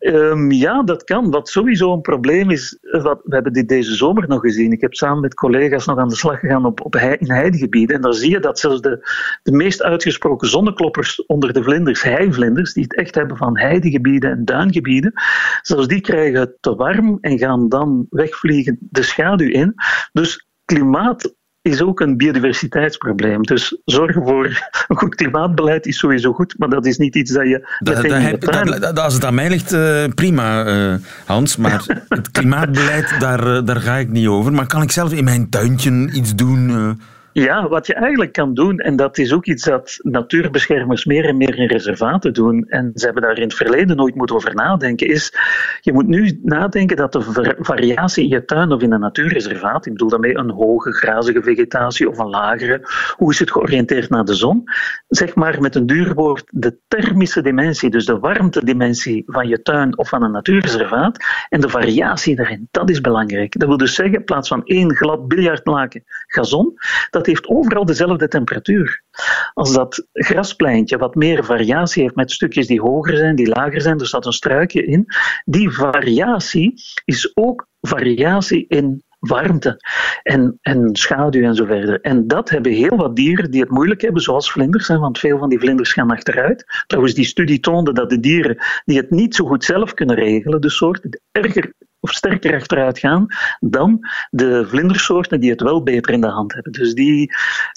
Um, 0.00 0.50
ja, 0.50 0.82
dat 0.82 1.04
kan. 1.04 1.30
Wat 1.30 1.48
sowieso 1.48 1.92
een 1.92 2.00
probleem 2.00 2.50
is, 2.50 2.78
wat, 2.80 3.20
we 3.24 3.34
hebben 3.34 3.52
dit 3.52 3.68
deze 3.68 3.94
zomer 3.94 4.28
nog 4.28 4.40
gezien. 4.40 4.72
Ik 4.72 4.80
heb 4.80 4.94
samen 4.94 5.20
met 5.20 5.34
collega's 5.34 5.86
nog 5.86 5.98
aan 5.98 6.08
de 6.08 6.16
slag 6.16 6.40
gegaan 6.40 6.64
op, 6.64 6.84
op 6.84 6.96
in 6.96 7.30
heidegebieden. 7.30 7.96
En 7.96 8.02
daar 8.02 8.14
zie 8.14 8.30
je 8.30 8.40
dat 8.40 8.58
zelfs 8.58 8.80
de, 8.80 9.08
de 9.42 9.52
meest 9.52 9.82
uitgesproken 9.82 10.48
zonnekloppers 10.48 11.26
onder 11.26 11.52
de 11.52 11.62
vlinders, 11.62 12.02
heivlinders, 12.02 12.72
die 12.72 12.82
het 12.82 12.96
echt 12.96 13.14
hebben 13.14 13.36
van 13.36 13.58
heidegebieden 13.58 14.30
en 14.30 14.44
duingebieden, 14.44 15.12
zelfs 15.62 15.86
die 15.86 16.00
krijgen 16.00 16.40
het 16.40 16.56
te 16.60 16.74
warm 16.74 17.18
en 17.20 17.38
gaan 17.38 17.68
dan 17.68 18.06
wegvliegen 18.10 18.78
de 18.80 19.02
schaduw 19.02 19.48
in. 19.48 19.74
Dus 20.12 20.46
klimaat 20.64 21.34
is 21.62 21.82
ook 21.82 22.00
een 22.00 22.16
biodiversiteitsprobleem. 22.16 23.42
Dus 23.42 23.78
zorgen 23.84 24.22
voor 24.22 24.44
een 24.88 24.96
goed 24.96 25.14
klimaatbeleid 25.14 25.86
is 25.86 25.98
sowieso 25.98 26.32
goed, 26.32 26.54
maar 26.58 26.68
dat 26.68 26.86
is 26.86 26.98
niet 26.98 27.14
iets 27.14 27.32
dat 27.32 27.46
je 27.46 27.68
meteen 27.78 28.94
Als 28.94 29.14
het 29.14 29.24
aan 29.24 29.34
mij 29.34 29.48
ligt, 29.48 29.72
uh, 29.72 30.04
prima, 30.14 30.66
uh, 30.66 30.94
Hans. 31.24 31.56
Maar 31.56 31.84
het 32.08 32.30
klimaatbeleid, 32.30 33.14
daar, 33.18 33.46
uh, 33.46 33.64
daar 33.64 33.80
ga 33.80 33.96
ik 33.96 34.08
niet 34.08 34.26
over. 34.26 34.52
Maar 34.52 34.66
kan 34.66 34.82
ik 34.82 34.90
zelf 34.90 35.12
in 35.12 35.24
mijn 35.24 35.48
tuintje 35.48 36.10
iets 36.12 36.34
doen? 36.34 36.96
Ja, 37.42 37.68
wat 37.68 37.86
je 37.86 37.94
eigenlijk 37.94 38.32
kan 38.32 38.54
doen, 38.54 38.78
en 38.78 38.96
dat 38.96 39.18
is 39.18 39.32
ook 39.32 39.46
iets 39.46 39.64
dat 39.64 39.98
natuurbeschermers 40.02 41.04
meer 41.04 41.24
en 41.24 41.36
meer 41.36 41.58
in 41.58 41.66
reservaten 41.66 42.32
doen, 42.32 42.64
en 42.68 42.90
ze 42.94 43.04
hebben 43.04 43.22
daar 43.22 43.36
in 43.36 43.42
het 43.42 43.54
verleden 43.54 43.96
nooit 43.96 44.14
moeten 44.14 44.36
over 44.36 44.54
nadenken, 44.54 45.06
is 45.06 45.34
je 45.80 45.92
moet 45.92 46.06
nu 46.06 46.40
nadenken 46.42 46.96
dat 46.96 47.12
de 47.12 47.56
variatie 47.58 48.22
in 48.22 48.28
je 48.28 48.44
tuin 48.44 48.72
of 48.72 48.82
in 48.82 48.92
een 48.92 49.00
natuurreservaat, 49.00 49.86
ik 49.86 49.92
bedoel 49.92 50.08
daarmee 50.08 50.36
een 50.36 50.50
hoge 50.50 50.92
grazige 50.92 51.42
vegetatie 51.42 52.08
of 52.08 52.18
een 52.18 52.28
lagere, 52.28 52.80
hoe 53.16 53.32
is 53.32 53.38
het 53.38 53.50
georiënteerd 53.50 54.10
naar 54.10 54.24
de 54.24 54.34
zon? 54.34 54.64
Zeg 55.08 55.34
maar 55.34 55.60
met 55.60 55.74
een 55.74 55.86
duur 55.86 56.14
woord, 56.14 56.44
de 56.50 56.78
thermische 56.88 57.42
dimensie, 57.42 57.90
dus 57.90 58.06
de 58.06 58.18
warmtedimensie 58.18 59.22
van 59.26 59.48
je 59.48 59.62
tuin 59.62 59.98
of 59.98 60.08
van 60.08 60.22
een 60.22 60.30
natuurreservaat, 60.32 61.24
en 61.48 61.60
de 61.60 61.68
variatie 61.68 62.36
daarin, 62.36 62.68
dat 62.70 62.90
is 62.90 63.00
belangrijk. 63.00 63.58
Dat 63.58 63.68
wil 63.68 63.76
dus 63.76 63.94
zeggen, 63.94 64.18
in 64.18 64.24
plaats 64.24 64.48
van 64.48 64.64
één 64.64 64.94
glad 64.94 65.28
biljartlaken 65.28 66.04
gazon, 66.26 66.74
dat 67.10 67.26
heeft 67.32 67.48
overal 67.48 67.84
dezelfde 67.84 68.28
temperatuur. 68.28 69.02
Als 69.54 69.72
dat 69.72 70.06
graspleintje 70.12 70.98
wat 70.98 71.14
meer 71.14 71.44
variatie 71.44 72.02
heeft 72.02 72.14
met 72.14 72.30
stukjes 72.30 72.66
die 72.66 72.80
hoger 72.80 73.16
zijn, 73.16 73.36
die 73.36 73.48
lager 73.48 73.80
zijn, 73.80 74.00
er 74.00 74.06
staat 74.06 74.26
een 74.26 74.32
struikje 74.32 74.84
in, 74.84 75.06
die 75.44 75.70
variatie 75.70 76.74
is 77.04 77.36
ook 77.36 77.66
variatie 77.80 78.64
in 78.68 79.02
warmte 79.18 79.76
en, 80.22 80.58
en 80.62 80.96
schaduw 80.96 81.42
en 81.42 81.54
zo 81.54 81.64
verder. 81.64 82.00
En 82.00 82.26
dat 82.26 82.50
hebben 82.50 82.72
heel 82.72 82.96
wat 82.96 83.16
dieren 83.16 83.50
die 83.50 83.60
het 83.60 83.70
moeilijk 83.70 84.00
hebben, 84.00 84.22
zoals 84.22 84.52
vlinders, 84.52 84.88
want 84.88 85.18
veel 85.18 85.38
van 85.38 85.48
die 85.48 85.58
vlinders 85.58 85.92
gaan 85.92 86.10
achteruit. 86.10 86.84
Trouwens, 86.86 87.14
die 87.14 87.24
studie 87.24 87.60
toonde 87.60 87.92
dat 87.92 88.10
de 88.10 88.20
dieren 88.20 88.56
die 88.84 88.96
het 88.96 89.10
niet 89.10 89.34
zo 89.34 89.46
goed 89.46 89.64
zelf 89.64 89.94
kunnen 89.94 90.16
regelen, 90.16 90.60
de 90.60 90.70
soorten 90.70 91.20
erger 91.32 91.72
of 92.00 92.10
sterker 92.10 92.54
achteruit 92.54 92.98
gaan 92.98 93.26
dan 93.60 93.98
de 94.30 94.66
vlindersoorten 94.68 95.40
die 95.40 95.50
het 95.50 95.62
wel 95.62 95.82
beter 95.82 96.12
in 96.12 96.20
de 96.20 96.26
hand 96.26 96.52
hebben. 96.52 96.72
Dus 96.72 96.94
die 96.94 97.32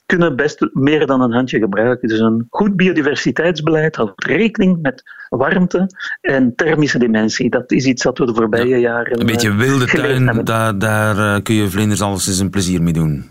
kunnen 0.06 0.36
best 0.36 0.68
meer 0.74 1.06
dan 1.06 1.22
een 1.22 1.34
handje 1.34 1.60
gebruiken. 1.60 2.08
Dus 2.08 2.20
een 2.20 2.48
goed 2.50 2.76
biodiversiteitsbeleid 2.76 3.96
houdt 3.96 4.24
rekening 4.26 4.82
met 4.82 5.04
warmte 5.30 5.88
en 6.22 6.56
thermische 6.56 7.00
dimensie. 7.00 7.50
Dat 7.50 7.72
is 7.72 7.86
iets 7.86 8.04
dat 8.04 8.18
we 8.18 8.26
de 8.26 8.34
voorbije 8.34 8.78
jaren. 8.78 9.20
Een 9.20 9.26
beetje 9.26 9.56
wilde 9.56 9.86
tuin, 9.86 10.44
daar, 10.44 10.78
daar 10.78 11.36
eh, 11.36 11.44
kun 11.44 11.56
je 11.56 11.70
vlinders 11.70 12.02
alles 12.02 12.28
eens 12.28 12.40
een 12.40 12.50
plezier 12.50 12.82
mee 12.82 12.94
doen. 12.94 13.30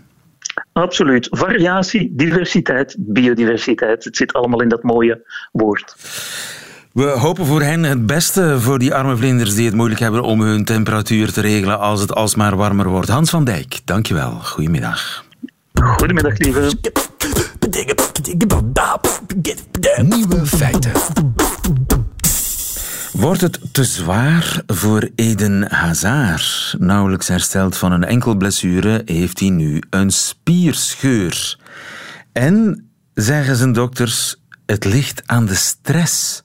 Absoluut. 0.73 1.27
Variatie, 1.31 2.11
diversiteit, 2.15 2.95
biodiversiteit. 2.99 4.03
Het 4.03 4.17
zit 4.17 4.33
allemaal 4.33 4.61
in 4.61 4.69
dat 4.69 4.83
mooie 4.83 5.21
woord. 5.51 5.95
We 6.93 7.05
hopen 7.05 7.45
voor 7.45 7.61
hen 7.61 7.83
het 7.83 8.05
beste 8.05 8.59
voor 8.59 8.79
die 8.79 8.93
arme 8.93 9.17
vlinders 9.17 9.55
die 9.55 9.65
het 9.65 9.75
moeilijk 9.75 9.99
hebben 9.99 10.23
om 10.23 10.41
hun 10.41 10.65
temperatuur 10.65 11.31
te 11.31 11.41
regelen 11.41 11.79
als 11.79 12.01
het 12.01 12.15
alsmaar 12.15 12.55
warmer 12.55 12.89
wordt. 12.89 13.09
Hans 13.09 13.29
van 13.29 13.43
Dijk, 13.43 13.79
dankjewel. 13.85 14.31
Goedemiddag. 14.31 15.25
Goedemiddag, 15.73 16.37
lieve. 16.37 16.71
Nieuwe 20.01 20.45
feiten. 20.45 20.91
Wordt 23.11 23.41
het 23.41 23.59
te 23.71 23.83
zwaar 23.83 24.61
voor 24.67 25.09
Eden 25.15 25.71
Hazard? 25.71 26.75
Nauwelijks 26.79 27.27
hersteld 27.27 27.77
van 27.77 27.91
een 27.91 28.03
enkel 28.03 28.35
blessure 28.35 29.01
heeft 29.05 29.39
hij 29.39 29.49
nu 29.49 29.81
een 29.89 30.11
spierscheur. 30.11 31.59
En, 32.31 32.89
zeggen 33.13 33.55
zijn 33.55 33.73
dokters, 33.73 34.35
het 34.65 34.85
ligt 34.85 35.21
aan 35.25 35.45
de 35.45 35.55
stress. 35.55 36.43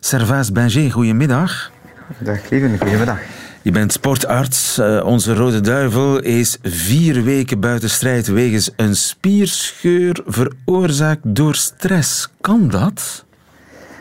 Servaas 0.00 0.52
Benger, 0.52 0.92
goedemiddag. 0.92 1.70
Dag 2.18 2.50
lieve, 2.50 2.78
goedemiddag. 2.78 3.18
Je 3.62 3.70
bent 3.70 3.92
sportarts. 3.92 4.78
Uh, 4.78 5.04
onze 5.04 5.34
Rode 5.34 5.60
Duivel 5.60 6.20
is 6.20 6.58
vier 6.62 7.22
weken 7.22 7.60
buiten 7.60 7.90
strijd 7.90 8.26
wegens 8.26 8.70
een 8.76 8.96
spierscheur 8.96 10.22
veroorzaakt 10.26 11.20
door 11.22 11.54
stress. 11.54 12.28
Kan 12.40 12.68
dat? 12.68 13.24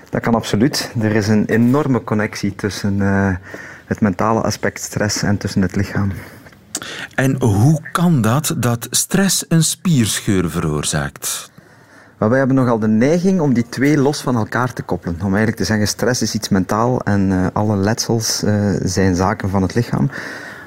Dat 0.10 0.22
kan 0.22 0.36
absoluut. 0.36 0.92
Er 1.02 1.16
is 1.16 1.28
een 1.28 1.46
enorme 1.46 2.04
connectie 2.04 2.56
tussen 2.56 2.98
uh, 2.98 3.36
het 3.86 4.02
mentale 4.02 4.42
aspect 4.42 4.82
stress 4.82 5.24
en 5.24 5.38
tussen 5.38 5.62
het 5.62 5.76
lichaam. 5.76 6.12
En 7.16 7.42
hoe 7.42 7.82
kan 7.92 8.22
dat 8.22 8.56
dat 8.58 8.88
stress 8.90 9.46
een 9.48 9.64
spierscheur 9.64 10.50
veroorzaakt? 10.50 11.52
Maar 12.26 12.34
wij 12.34 12.44
hebben 12.44 12.64
nogal 12.64 12.80
de 12.80 12.88
neiging 12.88 13.40
om 13.40 13.54
die 13.54 13.70
twee 13.70 13.98
los 13.98 14.22
van 14.22 14.36
elkaar 14.36 14.74
te 14.74 14.82
koppelen. 14.82 15.16
Om 15.16 15.28
eigenlijk 15.28 15.58
te 15.58 15.64
zeggen, 15.64 15.88
stress 15.88 16.22
is 16.22 16.34
iets 16.34 16.50
mentaal 16.50 17.02
en 17.02 17.32
uh, 17.32 17.48
alle 17.54 17.76
letsels 17.76 18.44
uh, 18.44 18.76
zijn 18.84 19.16
zaken 19.16 19.50
van 19.50 19.62
het 19.62 19.76
lichaam. 19.76 20.10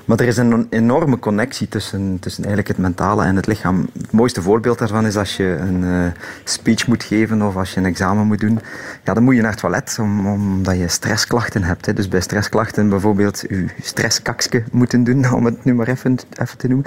Maar 0.09 0.21
er 0.21 0.27
is 0.27 0.37
een 0.37 0.67
enorme 0.71 1.19
connectie 1.19 1.69
tussen, 1.69 2.17
tussen 2.21 2.45
eigenlijk 2.45 2.77
het 2.77 2.87
mentale 2.87 3.25
en 3.25 3.37
het 3.37 3.47
lichaam. 3.47 3.89
Het 3.93 4.13
mooiste 4.13 4.43
voorbeeld 4.43 4.79
daarvan 4.79 5.07
is 5.07 5.17
als 5.17 5.37
je 5.37 5.45
een 5.45 5.83
uh, 5.83 6.07
speech 6.45 6.87
moet 6.87 7.03
geven 7.03 7.43
of 7.43 7.57
als 7.57 7.75
je 7.75 7.81
een 7.81 7.87
examen 7.87 8.27
moet 8.27 8.41
doen. 8.41 8.61
Ja, 9.05 9.15
dan 9.15 9.23
moet 9.23 9.35
je 9.35 9.41
naar 9.41 9.51
het 9.51 9.61
toilet 9.61 9.97
om, 10.01 10.27
omdat 10.27 10.79
je 10.79 10.89
stressklachten 10.89 11.63
hebt. 11.63 11.87
Hè. 11.87 11.93
Dus 11.93 12.09
bij 12.09 12.21
stressklachten 12.21 12.89
bijvoorbeeld 12.89 13.45
je 13.49 13.67
stresskakske 13.83 14.63
moeten 14.73 15.05
doen, 15.05 15.33
om 15.39 15.45
het 15.45 15.65
nu 15.65 15.75
maar 15.75 15.89
even, 15.89 16.19
even 16.41 16.59
te 16.59 16.69
noemen. 16.69 16.85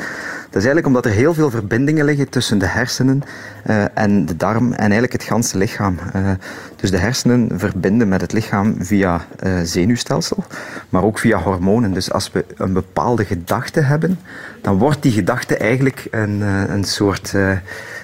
Dat 0.50 0.62
is 0.62 0.66
eigenlijk 0.66 0.88
omdat 0.88 1.06
er 1.06 1.12
heel 1.12 1.34
veel 1.34 1.50
verbindingen 1.50 2.06
liggen 2.06 2.30
tussen 2.30 2.60
de 2.60 2.68
hersenen 2.68 3.22
uh, 3.70 3.84
en 3.94 4.26
de 4.26 4.38
darm 4.38 4.72
en 4.72 4.80
eigenlijk 4.80 5.14
het 5.14 5.24
ganse 5.24 5.58
lichaam. 5.58 5.98
Uh, 6.16 6.32
dus 6.76 6.92
de 6.92 6.98
hersenen 6.98 7.50
verbinden 7.60 8.08
met 8.08 8.22
het 8.22 8.34
lichaam 8.34 8.76
via 8.80 9.22
zenuwstelsel, 9.64 10.44
maar 10.90 11.04
ook 11.04 11.20
via 11.20 11.38
hormonen. 11.38 11.94
Dus 11.94 12.12
als 12.12 12.32
we 12.32 12.46
een 12.58 12.74
bepaalde 13.16 13.36
gedachte 13.36 13.80
hebben, 13.80 14.20
dan 14.62 14.78
wordt 14.78 15.02
die 15.02 15.12
gedachte 15.12 15.58
eigenlijk 15.58 16.08
een, 16.12 16.42
een 16.42 16.84
soort 16.84 17.34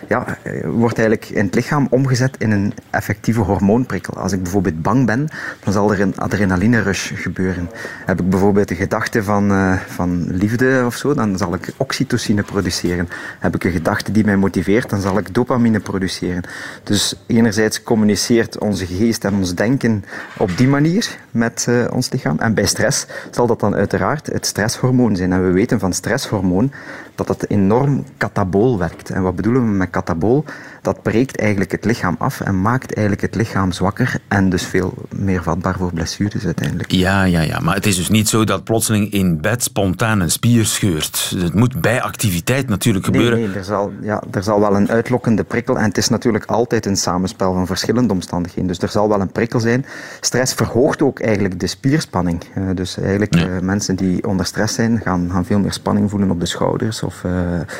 ja, 0.08 0.38
wordt 0.64 0.98
eigenlijk 0.98 1.30
in 1.30 1.46
het 1.46 1.56
lichaam 1.56 1.88
omgezet 1.90 2.36
in 2.38 2.52
een 2.52 2.74
effectieve 2.90 3.40
hormoonprikkel. 3.40 4.14
Als 4.14 4.32
ik 4.32 4.44
bijvoorbeeld 4.44 4.82
bang 4.82 5.06
ben, 5.06 5.28
dan 5.64 5.74
zal 5.74 5.92
er 5.92 6.02
een 6.02 6.18
adrenaline 6.18 6.82
rush 6.82 7.12
gebeuren. 7.16 7.70
Heb 8.06 8.20
ik 8.20 8.30
bijvoorbeeld 8.30 8.68
de 8.68 8.76
gedachte 8.76 9.24
van, 9.24 9.52
uh, 9.52 9.74
van 9.88 10.28
liefde 10.32 10.84
of 10.86 10.96
zo, 10.96 11.14
dan 11.14 11.38
zal 11.38 11.54
ik 11.54 11.74
oxytocine 11.78 12.44
produceren. 12.44 13.10
Heb 13.40 13.56
ik 13.56 13.64
een 13.64 13.72
gedachte 13.72 14.12
die 14.12 14.26
mij 14.26 14.38
motiveert, 14.38 14.90
dan 14.90 15.02
zal 15.02 15.18
ik 15.18 15.34
dopamine 15.34 15.80
produceren. 15.80 16.44
Dus 16.84 17.16
enerzijds 17.28 17.84
communiceert 17.84 18.58
onze 18.58 18.86
geest 18.86 19.26
en 19.26 19.34
ons 19.34 19.56
denken 19.56 20.04
op 20.38 20.58
die 20.58 20.68
manier 20.68 21.18
met 21.32 21.66
uh, 21.70 21.86
ons 21.92 22.10
lichaam. 22.12 22.40
En 22.40 22.54
bij 22.54 22.66
stress 22.66 23.06
zal 23.32 23.48
dat 23.48 23.60
dan 23.60 23.76
uiteraard 23.76 24.28
het 24.28 24.46
stresshormoon 24.46 25.16
zijn. 25.16 25.32
En 25.32 25.46
we 25.46 25.52
weten 25.52 25.80
van 25.80 25.94
stresshormoon 25.94 26.72
dat 27.18 27.28
dat 27.28 27.46
enorm 27.48 28.04
katabool 28.18 28.78
werkt. 28.78 29.10
En 29.10 29.22
wat 29.22 29.36
bedoelen 29.36 29.62
we 29.62 29.72
met 29.72 29.90
katabool? 29.90 30.46
Dat 30.88 31.02
breekt 31.02 31.40
eigenlijk 31.40 31.72
het 31.72 31.86
lichaam 31.86 32.16
af 32.20 32.42
en 32.42 32.62
maakt 32.62 32.94
eigenlijk 32.94 33.22
het 33.22 33.36
lichaam 33.36 33.72
zwakker 33.72 34.20
en 34.28 34.50
dus 34.50 34.64
veel 34.64 34.94
meer 35.16 35.44
vatbaar 35.44 35.78
voor 35.78 35.94
blessures 35.94 36.46
uiteindelijk. 36.46 36.92
Ja, 36.92 37.24
ja, 37.24 37.42
ja. 37.42 37.60
Maar 37.60 37.76
het 37.76 37.86
is 37.86 37.96
dus 37.96 38.10
niet 38.10 38.30
zo 38.30 38.44
dat 38.44 38.64
plotseling 38.64 39.12
in 39.12 39.42
bed 39.42 39.64
spontaan 39.64 40.20
een 40.20 40.32
spier 40.32 40.66
scheurt. 40.66 41.34
Het 41.38 41.54
moet 41.54 41.82
bij 41.82 42.02
activiteit 42.02 42.68
natuurlijk 42.70 43.06
gebeuren. 43.06 43.38
Nee, 43.38 43.48
nee 43.48 43.58
er, 43.58 43.64
zal, 43.64 43.92
ja, 44.02 44.24
er 44.32 44.44
zal 44.44 44.60
wel 44.60 44.76
een 44.76 44.90
uitlokkende 44.90 45.44
prikkel 45.44 45.78
en 45.78 45.84
het 45.84 45.98
is 45.98 46.10
natuurlijk 46.10 46.46
altijd 46.46 46.86
een 46.86 46.98
samenspel 46.98 47.54
van 47.54 47.68
verschillende 47.68 48.14
omstandigheden. 48.14 48.68
Dus 48.68 48.80
er 48.80 48.90
zal 48.90 49.10
wel 49.10 49.22
een 49.22 49.32
prikkel 49.32 49.60
zijn. 49.60 49.86
Stress 50.22 50.54
verhoogt 50.54 51.02
ook 51.02 51.20
eigenlijk 51.20 51.60
de 51.60 51.68
spierspanning. 51.68 52.44
Uh, 52.58 52.70
dus 52.76 52.98
eigenlijk 52.98 53.36
ja. 53.36 53.48
uh, 53.48 53.60
mensen 53.60 53.96
die 53.96 54.28
onder 54.28 54.46
stress 54.46 54.74
zijn, 54.74 55.02
gaan, 55.04 55.30
gaan 55.32 55.46
veel 55.46 55.60
meer 55.60 55.74
spanning 55.74 56.10
voelen 56.10 56.32
op 56.32 56.40
de 56.40 56.46
schouders. 56.46 57.04
Of, 57.04 57.24
uh, 57.26 57.32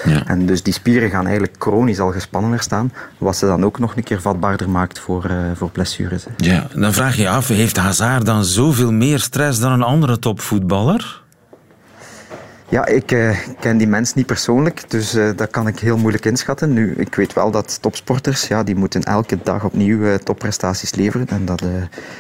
ja. 0.06 0.26
En 0.26 0.46
dus 0.46 0.64
die 0.64 0.74
spieren 0.74 1.10
gaan 1.10 1.26
eigenlijk 1.26 1.56
chronisch 1.60 2.00
al 2.00 2.12
gespannener 2.12 2.60
staan, 2.60 2.92
wat 3.18 3.36
ze 3.36 3.46
dan 3.46 3.66
ook 3.66 3.80
nog 3.80 3.96
een 3.96 4.04
keer 4.04 4.22
vatbaarder 4.22 4.70
maakt 4.70 5.00
voor, 5.00 5.26
uh, 5.32 5.38
voor 5.56 5.70
blessures. 5.70 6.26
Ja, 6.38 6.68
dan 6.74 6.94
vraag 6.94 7.16
je 7.16 7.22
je 7.22 7.30
af, 7.30 7.48
heeft 7.48 7.78
Hazard 7.78 8.26
dan 8.26 8.46
zoveel 8.46 8.92
meer 8.92 9.20
stress 9.20 9.60
dan 9.60 9.72
een 9.72 9.84
andere 9.84 10.20
topvoetballer? 10.20 11.26
Ja, 12.70 12.86
ik 12.86 13.12
uh, 13.12 13.38
ken 13.60 13.78
die 13.78 13.88
mens 13.88 14.14
niet 14.14 14.26
persoonlijk, 14.26 14.84
dus 14.88 15.16
uh, 15.16 15.30
dat 15.36 15.50
kan 15.50 15.68
ik 15.68 15.80
heel 15.80 15.98
moeilijk 15.98 16.26
inschatten. 16.26 16.74
Nu, 16.74 16.94
ik 16.98 17.16
weet 17.16 17.34
wel 17.34 17.52
dat 17.52 17.82
topsporters, 17.82 18.48
ja, 18.48 18.64
die 18.64 18.76
moeten 18.76 19.04
elke 19.04 19.38
dag 19.44 19.64
opnieuw 19.64 20.00
uh, 20.00 20.14
topprestaties 20.14 20.96
leveren. 20.96 21.28
En 21.28 21.46
dat, 21.46 21.64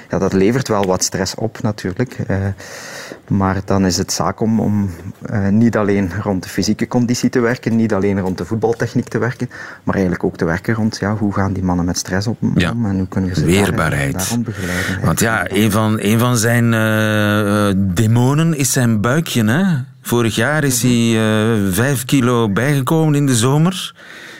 ja, 0.10 0.18
dat 0.18 0.34
levert 0.34 0.68
wel 0.68 0.86
wat 0.86 1.04
stress 1.04 1.36
op 1.36 1.62
natuurlijk. 1.62 2.18
maar 3.28 3.62
dan 3.66 3.86
is 3.86 3.98
het 3.98 4.12
zaak 4.12 4.40
om, 4.40 4.60
om 4.60 4.90
niet 5.50 5.78
alleen 5.78 6.12
rond 6.22 6.44
de 6.44 6.50
fysieke 6.50 6.88
conditie 6.88 7.30
te 7.30 7.40
werken, 7.40 7.76
niet 7.76 7.94
alleen 7.94 8.20
rond 8.20 8.38
de 8.38 8.46
voetbaltechniek 8.46 9.08
te 9.08 9.18
werken, 9.18 9.50
maar 9.84 9.94
eigenlijk 9.94 10.24
ook 10.24 10.38
te 10.38 10.46
werken 10.46 10.74
rond 10.74 10.98
ja, 11.00 11.16
hoe 11.16 11.34
gaan 11.34 11.54
die 11.54 11.64
mannen 11.64 11.86
met 11.86 11.98
stress 11.98 12.28
op, 12.28 12.38
ja. 12.56 12.72
om 12.72 12.86
en 12.86 12.98
hoe 12.98 13.08
kunnen 13.08 13.30
we 13.30 13.36
ze 13.36 13.46
Weerbaarheid. 13.46 14.12
Daar, 14.12 14.22
daarom 14.22 14.44
begeleiden. 14.44 15.06
Want 15.06 15.20
ja, 15.20 15.52
een 15.52 15.72
van, 15.72 15.98
een 16.00 16.20
van 16.20 16.38
zijn 16.38 16.72
demonen 17.94 18.58
is 18.58 18.72
zijn 18.72 19.02
buikje, 19.02 19.46
hè? 19.46 19.96
Vorig 20.08 20.36
jaar 20.36 20.63
is 20.63 20.82
hij 20.82 20.91
uh, 20.91 21.74
vijf 21.74 22.06
kilo 22.06 22.50
bijgekomen 22.50 23.15
in 23.15 23.26
de 23.26 23.36
zomer. 23.36 23.96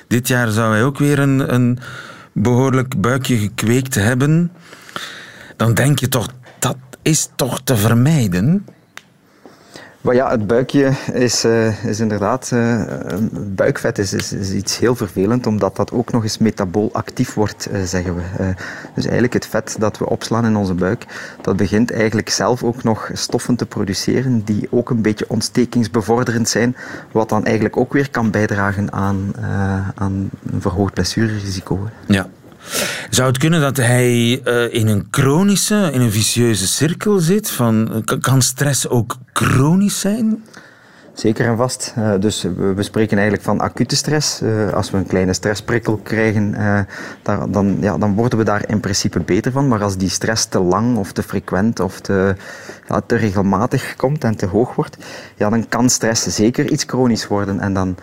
Dit 0.08 0.28
jaar 0.28 0.50
zou 0.50 0.74
hij 0.74 0.84
ook 0.84 0.98
weer 0.98 1.20
een, 1.20 1.54
een 1.54 1.80
behoorlijk 2.34 3.02
buikje 3.02 3.38
gekweekt 3.38 3.96
hebben. 3.96 4.52
Dan 5.56 5.74
denk 5.74 6.00
je 6.00 6.08
toch, 6.08 6.28
dat 6.60 6.78
is 7.02 7.30
toch 7.36 7.62
te 7.64 7.78
vermijden? 7.78 8.66
Ja, 10.02 10.30
het 10.30 10.48
buikje 10.48 10.92
is, 11.14 11.46
uh, 11.46 11.84
is 11.86 12.00
inderdaad... 12.00 12.52
Uh, 12.54 12.82
buikvet 13.32 13.98
is, 13.98 14.14
is, 14.14 14.52
iets 14.52 14.80
heel 14.80 14.96
vervelend, 14.96 15.48
omdat 15.48 15.76
dat 15.76 15.92
ook 15.92 16.12
nog 16.12 16.24
eens 16.24 16.38
metabool 16.38 16.90
actief 16.94 17.34
wordt, 17.34 17.68
uh, 17.72 17.82
zeggen 17.84 18.16
we. 18.16 18.22
dus 18.94 19.04
eigenlijk 19.04 19.34
het 19.34 19.46
vet 19.46 19.76
dat 19.80 19.98
we 19.98 20.10
opslaan 20.10 20.46
in 20.46 20.56
onze 20.56 20.74
buik, 20.74 21.06
dat 21.42 21.56
begint 21.56 21.92
eigenlijk 21.92 22.30
zelf 22.30 22.64
ook 22.64 22.84
nog 22.84 23.10
stoffen 23.14 23.56
te 23.56 23.66
produceren 23.66 24.42
die 24.46 24.68
ook 24.70 24.90
een 24.90 25.02
beetje 25.02 25.30
ontstekingsbevorderend 25.30 26.50
zijn, 26.50 26.76
wat 27.12 27.30
dan 27.30 27.46
eigenlijk 27.46 27.78
ook 27.78 27.94
weer 27.94 28.10
kan 28.10 28.32
bijdragen 28.32 28.94
aan, 28.94 29.34
aan 29.96 30.30
een 30.52 30.62
verhoogd 30.62 30.94
blessurerisico. 30.94 31.90
Ja, 32.06 32.30
zou 33.10 33.28
het 33.28 33.38
kunnen 33.38 33.62
dat 33.62 33.78
hij 33.78 34.42
uh, 34.44 34.74
in 34.74 34.88
een 34.88 35.08
chronische, 35.12 35.90
in 35.94 36.02
een 36.02 36.12
vicieuze 36.12 36.68
cirkel 36.68 37.20
zit? 37.20 37.52
Van, 37.52 38.04
kan 38.20 38.42
stress 38.42 38.88
ook 38.88 39.16
chronisch 39.34 40.00
zijn? 40.00 40.44
Zeker 41.14 41.46
en 41.46 41.58
vast. 41.58 41.94
Uh, 41.98 42.14
dus 42.20 42.42
we 42.76 42.84
spreken 42.84 43.18
eigenlijk 43.18 43.46
van 43.46 43.60
acute 43.60 43.96
stress. 43.96 44.42
Als 44.74 44.92
we 44.92 44.98
een 44.98 45.08
kleine 45.08 45.34
stressprikkel 45.34 46.00
krijgen, 46.04 46.56
daar, 47.24 47.52
dan, 47.52 47.78
ja, 47.80 47.98
dan 47.98 48.14
worden 48.16 48.38
we 48.38 48.46
daar 48.46 48.70
in 48.70 48.80
principe 48.80 49.20
beter 49.20 49.52
van. 49.52 49.68
Maar 49.68 49.84
als 49.84 49.98
die 49.98 50.10
stress 50.10 50.46
te 50.46 50.60
lang 50.60 50.98
of 50.98 51.12
te 51.12 51.24
frequent 51.24 51.80
of 51.80 52.00
te, 52.00 52.36
ja, 52.88 53.02
te 53.06 53.16
regelmatig 53.16 53.96
komt 53.96 54.24
en 54.24 54.36
te 54.36 54.46
hoog 54.46 54.76
wordt, 54.76 54.98
ja, 55.36 55.50
dan 55.50 55.68
kan 55.70 55.90
stress 55.90 56.36
zeker 56.36 56.72
iets 56.72 56.84
chronisch 56.88 57.28
worden. 57.28 57.60
En 57.60 57.74
dan 57.74 57.98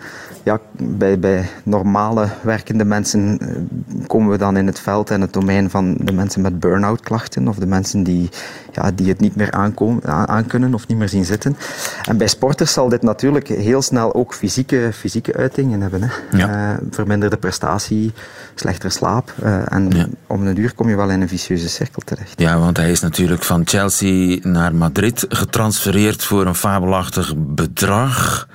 ja, 0.45 0.59
bij, 0.77 1.19
bij 1.19 1.49
normale 1.63 2.27
werkende 2.41 2.85
mensen 2.85 3.39
komen 4.07 4.31
we 4.31 4.37
dan 4.37 4.57
in 4.57 4.65
het 4.65 4.79
veld 4.79 5.09
en 5.09 5.21
het 5.21 5.33
domein 5.33 5.69
van 5.69 5.95
de 5.99 6.11
mensen 6.11 6.41
met 6.41 6.59
burn-out 6.59 7.01
klachten 7.01 7.47
of 7.47 7.55
de 7.55 7.65
mensen 7.65 8.03
die, 8.03 8.29
ja, 8.71 8.91
die 8.91 9.07
het 9.07 9.19
niet 9.19 9.35
meer 9.35 9.51
aankomen, 9.51 10.03
aankunnen 10.27 10.73
of 10.73 10.87
niet 10.87 10.97
meer 10.97 11.09
zien 11.09 11.25
zitten. 11.25 11.57
En 12.03 12.17
bij 12.17 12.27
sporters 12.27 12.73
zal 12.73 12.89
dit 12.89 13.01
natuurlijk 13.01 13.47
heel 13.47 13.81
snel 13.81 14.13
ook 14.15 14.33
fysieke, 14.33 14.89
fysieke 14.93 15.35
uitingen 15.35 15.81
hebben. 15.81 16.01
Hè. 16.03 16.37
Ja. 16.37 16.71
Uh, 16.71 16.77
verminderde 16.91 17.37
prestatie, 17.37 18.13
slechtere 18.55 18.91
slaap. 18.91 19.33
Uh, 19.43 19.71
en 19.73 19.89
Ja. 19.89 20.05
om 20.27 20.47
een 20.47 20.59
uur 20.59 20.73
kom 20.73 20.89
je 20.89 20.95
wel 20.95 21.09
in 21.09 21.21
een 21.21 21.27
vicieuze 21.27 21.69
cirkel 21.69 22.01
terecht. 22.05 22.39
Ja, 22.39 22.59
want 22.59 22.77
hij 22.77 22.91
is 22.91 22.99
natuurlijk 23.01 23.43
van 23.43 23.61
Chelsea 23.65 24.39
naar 24.41 24.75
Madrid 24.75 25.25
getransfereerd 25.29 26.23
voor 26.23 26.45
een 26.45 26.55
fabelachtig 26.55 27.33
bedrag. 27.37 28.47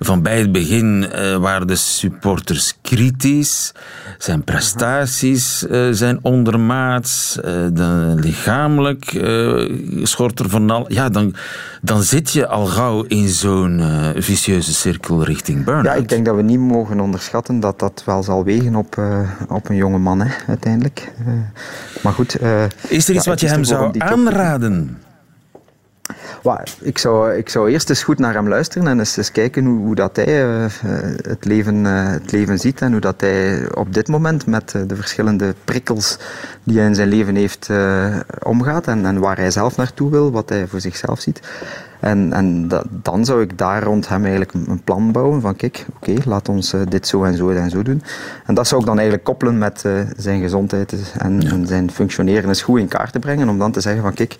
Van 0.00 0.22
bij 0.22 0.38
het 0.38 0.52
begin 0.52 1.06
uh, 1.14 1.36
waren 1.36 1.66
de 1.66 1.76
supporters 1.76 2.78
kritisch. 2.82 3.72
Zijn 4.18 4.44
prestaties 4.44 5.66
uh, 5.70 5.88
zijn 5.90 6.18
ondermaats. 6.22 7.36
Uh, 7.36 7.44
de, 7.72 8.12
lichamelijk 8.16 9.04
schort 10.02 10.38
er 10.38 10.48
van 10.48 10.70
al. 10.70 10.92
Ja, 10.92 11.08
dan, 11.08 11.34
dan 11.82 12.02
zit 12.02 12.30
je 12.30 12.46
al 12.46 12.66
gauw 12.66 13.02
in 13.02 13.28
zo'n 13.28 13.82
vicieuze 14.16 14.74
cirkel 14.74 15.24
richting 15.24 15.64
burn 15.64 15.84
Ja, 15.84 15.94
ik 15.94 16.08
denk 16.08 16.24
dat 16.24 16.36
we 16.36 16.42
niet 16.42 16.58
mogen 16.58 17.00
onderschatten 17.00 17.60
dat 17.60 17.78
dat 17.78 18.02
wel 18.06 18.22
zal 18.22 18.44
wegen 18.44 18.74
op, 18.74 19.02
op 19.48 19.68
een 19.68 19.76
jonge 19.76 19.98
man, 19.98 20.20
hè, 20.20 20.34
uiteindelijk. 20.46 21.12
maar 22.02 22.12
goed. 22.12 22.38
Is 22.88 23.08
er 23.08 23.14
iets 23.14 23.26
wat 23.26 23.40
je 23.40 23.48
hem 23.48 23.64
zou 23.64 23.98
aanraden? 23.98 24.98
Ik, 26.80 26.98
zou, 26.98 27.34
ik 27.34 27.48
zou 27.48 27.70
eerst 27.70 27.88
eens 27.88 28.02
goed 28.02 28.18
naar 28.18 28.34
hem 28.34 28.48
luisteren 28.48 28.88
en 28.88 28.98
eens, 28.98 29.16
eens 29.16 29.32
kijken 29.32 29.64
hoe, 29.64 29.78
hoe 29.78 29.94
dat 29.94 30.16
hij 30.16 30.44
uh, 30.44 30.66
het, 31.22 31.44
leven, 31.44 31.84
uh, 31.84 32.10
het 32.10 32.32
leven 32.32 32.58
ziet 32.58 32.80
en 32.80 32.92
hoe 32.92 33.00
dat 33.00 33.20
hij 33.20 33.74
op 33.74 33.94
dit 33.94 34.08
moment 34.08 34.46
met 34.46 34.70
de 34.86 34.96
verschillende 34.96 35.54
prikkels 35.64 36.18
die 36.64 36.78
hij 36.78 36.86
in 36.86 36.94
zijn 36.94 37.08
leven 37.08 37.34
heeft 37.34 37.70
omgaat 38.42 38.86
en, 38.86 39.06
en 39.06 39.18
waar 39.18 39.36
hij 39.36 39.50
zelf 39.50 39.76
naartoe 39.76 40.10
wil, 40.10 40.30
wat 40.30 40.48
hij 40.48 40.66
voor 40.66 40.80
zichzelf 40.80 41.20
ziet. 41.20 41.40
En, 42.00 42.32
en 42.32 42.68
dat, 42.68 42.84
dan 42.90 43.24
zou 43.24 43.42
ik 43.42 43.58
daar 43.58 43.82
rond 43.82 44.08
hem 44.08 44.20
eigenlijk 44.20 44.52
een 44.52 44.82
plan 44.84 45.12
bouwen 45.12 45.40
van 45.40 45.56
kijk, 45.56 45.86
oké, 45.96 46.14
laat 46.24 46.48
ons 46.48 46.74
uh, 46.74 46.80
dit 46.88 47.06
zo 47.06 47.24
en 47.24 47.36
zo 47.36 47.48
en 47.48 47.70
zo 47.70 47.82
doen. 47.82 48.02
En 48.46 48.54
dat 48.54 48.68
zou 48.68 48.80
ik 48.80 48.86
dan 48.86 48.96
eigenlijk 48.96 49.26
koppelen 49.26 49.58
met 49.58 49.82
uh, 49.86 50.00
zijn 50.16 50.40
gezondheid 50.40 50.94
en, 51.18 51.40
en, 51.50 51.66
zijn 51.66 51.90
functioneren 51.90 52.48
eens 52.48 52.62
goed 52.62 52.80
in 52.80 52.88
kaart 52.88 53.12
te 53.12 53.18
brengen. 53.18 53.48
Om 53.48 53.58
dan 53.58 53.72
te 53.72 53.80
zeggen 53.80 54.02
van 54.02 54.14
kijk, 54.14 54.36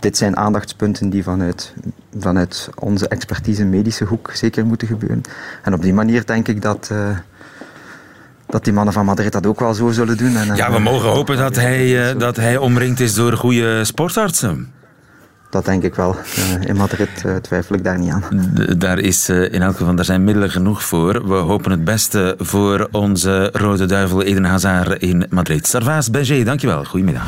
dit 0.00 0.16
zijn 0.16 0.36
aandachtspunten 0.36 1.10
die 1.10 1.22
vanuit, 1.22 1.74
vanuit 2.18 2.70
onze 2.78 3.08
expertise 3.08 3.64
medische 3.64 4.04
hoek 4.04 4.30
zeker 4.34 4.66
moeten 4.66 4.88
gebeuren. 4.88 5.22
En 5.62 5.74
op 5.74 5.82
die 5.82 5.94
manier 5.94 6.26
denk 6.26 6.48
ik 6.48 6.62
dat... 6.62 6.88
Uh, 6.92 6.98
dat 8.48 8.64
die 8.64 8.72
mannen 8.72 8.94
van 8.94 9.04
Madrid 9.04 9.32
dat 9.32 9.46
ook 9.46 9.60
wel 9.60 9.74
zo 9.74 9.90
zullen 9.90 10.16
doen. 10.16 10.36
En, 10.36 10.56
ja, 10.56 10.72
we 10.72 10.78
mogen 10.78 11.08
hopen 11.08 11.36
dat 11.36 11.56
hij, 11.56 12.14
dat 12.16 12.36
hij 12.36 12.56
omringd 12.56 13.00
is 13.00 13.14
door 13.14 13.32
goede 13.32 13.84
sportartsen. 13.84 14.72
Dat 15.50 15.64
denk 15.64 15.82
ik 15.82 15.94
wel. 15.94 16.16
Eh, 16.36 16.68
in 16.68 16.76
Madrid 16.76 17.08
uh, 17.26 17.36
twijfel 17.36 17.74
ik 17.74 17.84
daar 17.84 17.98
niet 17.98 18.10
aan. 18.10 18.22
daar 18.78 18.98
is 18.98 19.28
uh, 19.28 19.52
in 19.52 19.62
elk 19.62 19.76
geval 19.76 19.94
daar 19.94 20.04
zijn 20.04 20.24
middelen 20.24 20.50
genoeg 20.50 20.84
voor. 20.84 21.28
We 21.28 21.34
hopen 21.34 21.70
het 21.70 21.84
beste 21.84 22.34
voor 22.38 22.88
onze 22.90 23.50
rode 23.52 23.86
duivel 23.86 24.22
Eden 24.22 24.44
Hazard 24.44 25.02
in 25.02 25.26
Madrid. 25.30 25.66
Sarvaas 25.66 26.10
Berger, 26.10 26.44
dankjewel. 26.44 26.84
Goedemiddag. 26.84 27.24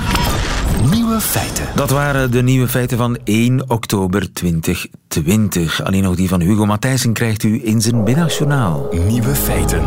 Nieuwe 0.91 1.21
feiten. 1.21 1.64
Dat 1.75 1.91
waren 1.91 2.31
de 2.31 2.43
nieuwe 2.43 2.69
feiten 2.69 2.99
van 2.99 3.19
1 3.25 3.71
oktober 3.71 4.33
2020. 4.33 5.85
Alleen 5.85 6.03
nog 6.03 6.16
die 6.16 6.29
van 6.29 6.41
Hugo 6.41 6.66
Matthijssen 6.66 7.12
krijgt 7.12 7.43
u 7.43 7.61
in 7.64 7.81
zijn 7.81 8.03
middagjournaal. 8.03 8.89
Nieuwe 9.07 9.35
feiten. 9.35 9.83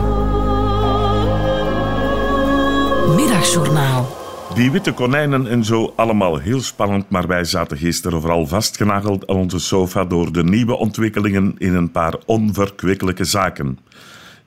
Middagjournaal. 3.16 4.21
Die 4.56 4.72
witte 4.72 4.92
konijnen 4.92 5.48
en 5.48 5.64
zo, 5.64 5.94
allemaal 5.96 6.38
heel 6.38 6.62
spannend, 6.62 7.10
maar 7.10 7.28
wij 7.28 7.44
zaten 7.44 7.78
gisteren 7.78 8.22
vooral 8.22 8.48
vastgenageld 8.48 9.28
aan 9.28 9.36
onze 9.36 9.60
sofa 9.60 10.06
door 10.06 10.32
de 10.32 10.44
nieuwe 10.44 10.78
ontwikkelingen 10.78 11.56
in 11.58 11.74
een 11.74 11.92
paar 11.92 12.16
onverkwikkelijke 12.26 13.24
zaken. 13.24 13.80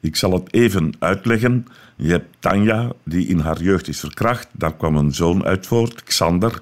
Ik 0.00 0.16
zal 0.16 0.32
het 0.32 0.52
even 0.54 0.92
uitleggen. 0.98 1.66
Je 1.96 2.10
hebt 2.10 2.36
Tanja, 2.38 2.92
die 3.04 3.26
in 3.26 3.38
haar 3.38 3.62
jeugd 3.62 3.88
is 3.88 4.00
verkracht. 4.00 4.48
Daar 4.52 4.74
kwam 4.74 4.96
een 4.96 5.14
zoon 5.14 5.44
uit 5.44 5.66
voort, 5.66 6.02
Xander. 6.02 6.58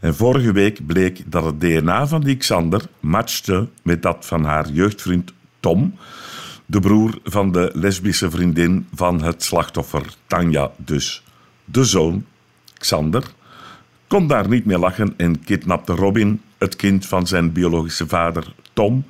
En 0.00 0.14
vorige 0.14 0.52
week 0.52 0.86
bleek 0.86 1.22
dat 1.26 1.44
het 1.44 1.60
DNA 1.60 2.06
van 2.06 2.20
die 2.20 2.36
Xander 2.36 2.82
matchte 3.00 3.68
met 3.82 4.02
dat 4.02 4.26
van 4.26 4.44
haar 4.44 4.70
jeugdvriend 4.70 5.32
Tom, 5.60 5.94
de 6.66 6.80
broer 6.80 7.18
van 7.24 7.52
de 7.52 7.70
lesbische 7.74 8.30
vriendin 8.30 8.86
van 8.94 9.22
het 9.22 9.42
slachtoffer, 9.42 10.02
Tanja 10.26 10.70
dus. 10.76 11.22
De 11.64 11.84
zoon 11.84 12.24
Xander, 12.78 13.24
kon 14.06 14.26
daar 14.26 14.48
niet 14.48 14.64
meer 14.64 14.78
lachen 14.78 15.14
en 15.16 15.44
kidnapte 15.44 15.92
Robin, 15.92 16.40
het 16.58 16.76
kind 16.76 17.06
van 17.06 17.26
zijn 17.26 17.52
biologische 17.52 18.08
vader 18.08 18.52
Tom, 18.72 19.04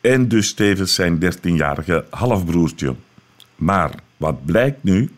en 0.00 0.28
dus 0.28 0.54
tevens 0.54 0.94
zijn 0.94 1.18
dertienjarige 1.18 2.04
halfbroertje. 2.10 2.94
Maar 3.56 3.90
wat 4.16 4.44
blijkt 4.44 4.82
nu? 4.82 5.10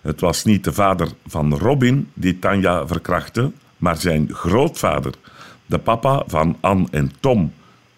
Het 0.00 0.20
was 0.20 0.44
niet 0.44 0.64
de 0.64 0.72
vader 0.72 1.08
van 1.26 1.54
Robin 1.54 2.08
die 2.14 2.38
Tanja 2.38 2.86
verkrachtte, 2.86 3.52
maar 3.76 3.96
zijn 3.96 4.28
grootvader, 4.32 5.14
de 5.66 5.78
papa 5.78 6.22
van 6.26 6.56
Anne 6.60 6.86
en 6.90 7.12
Tom. 7.20 7.52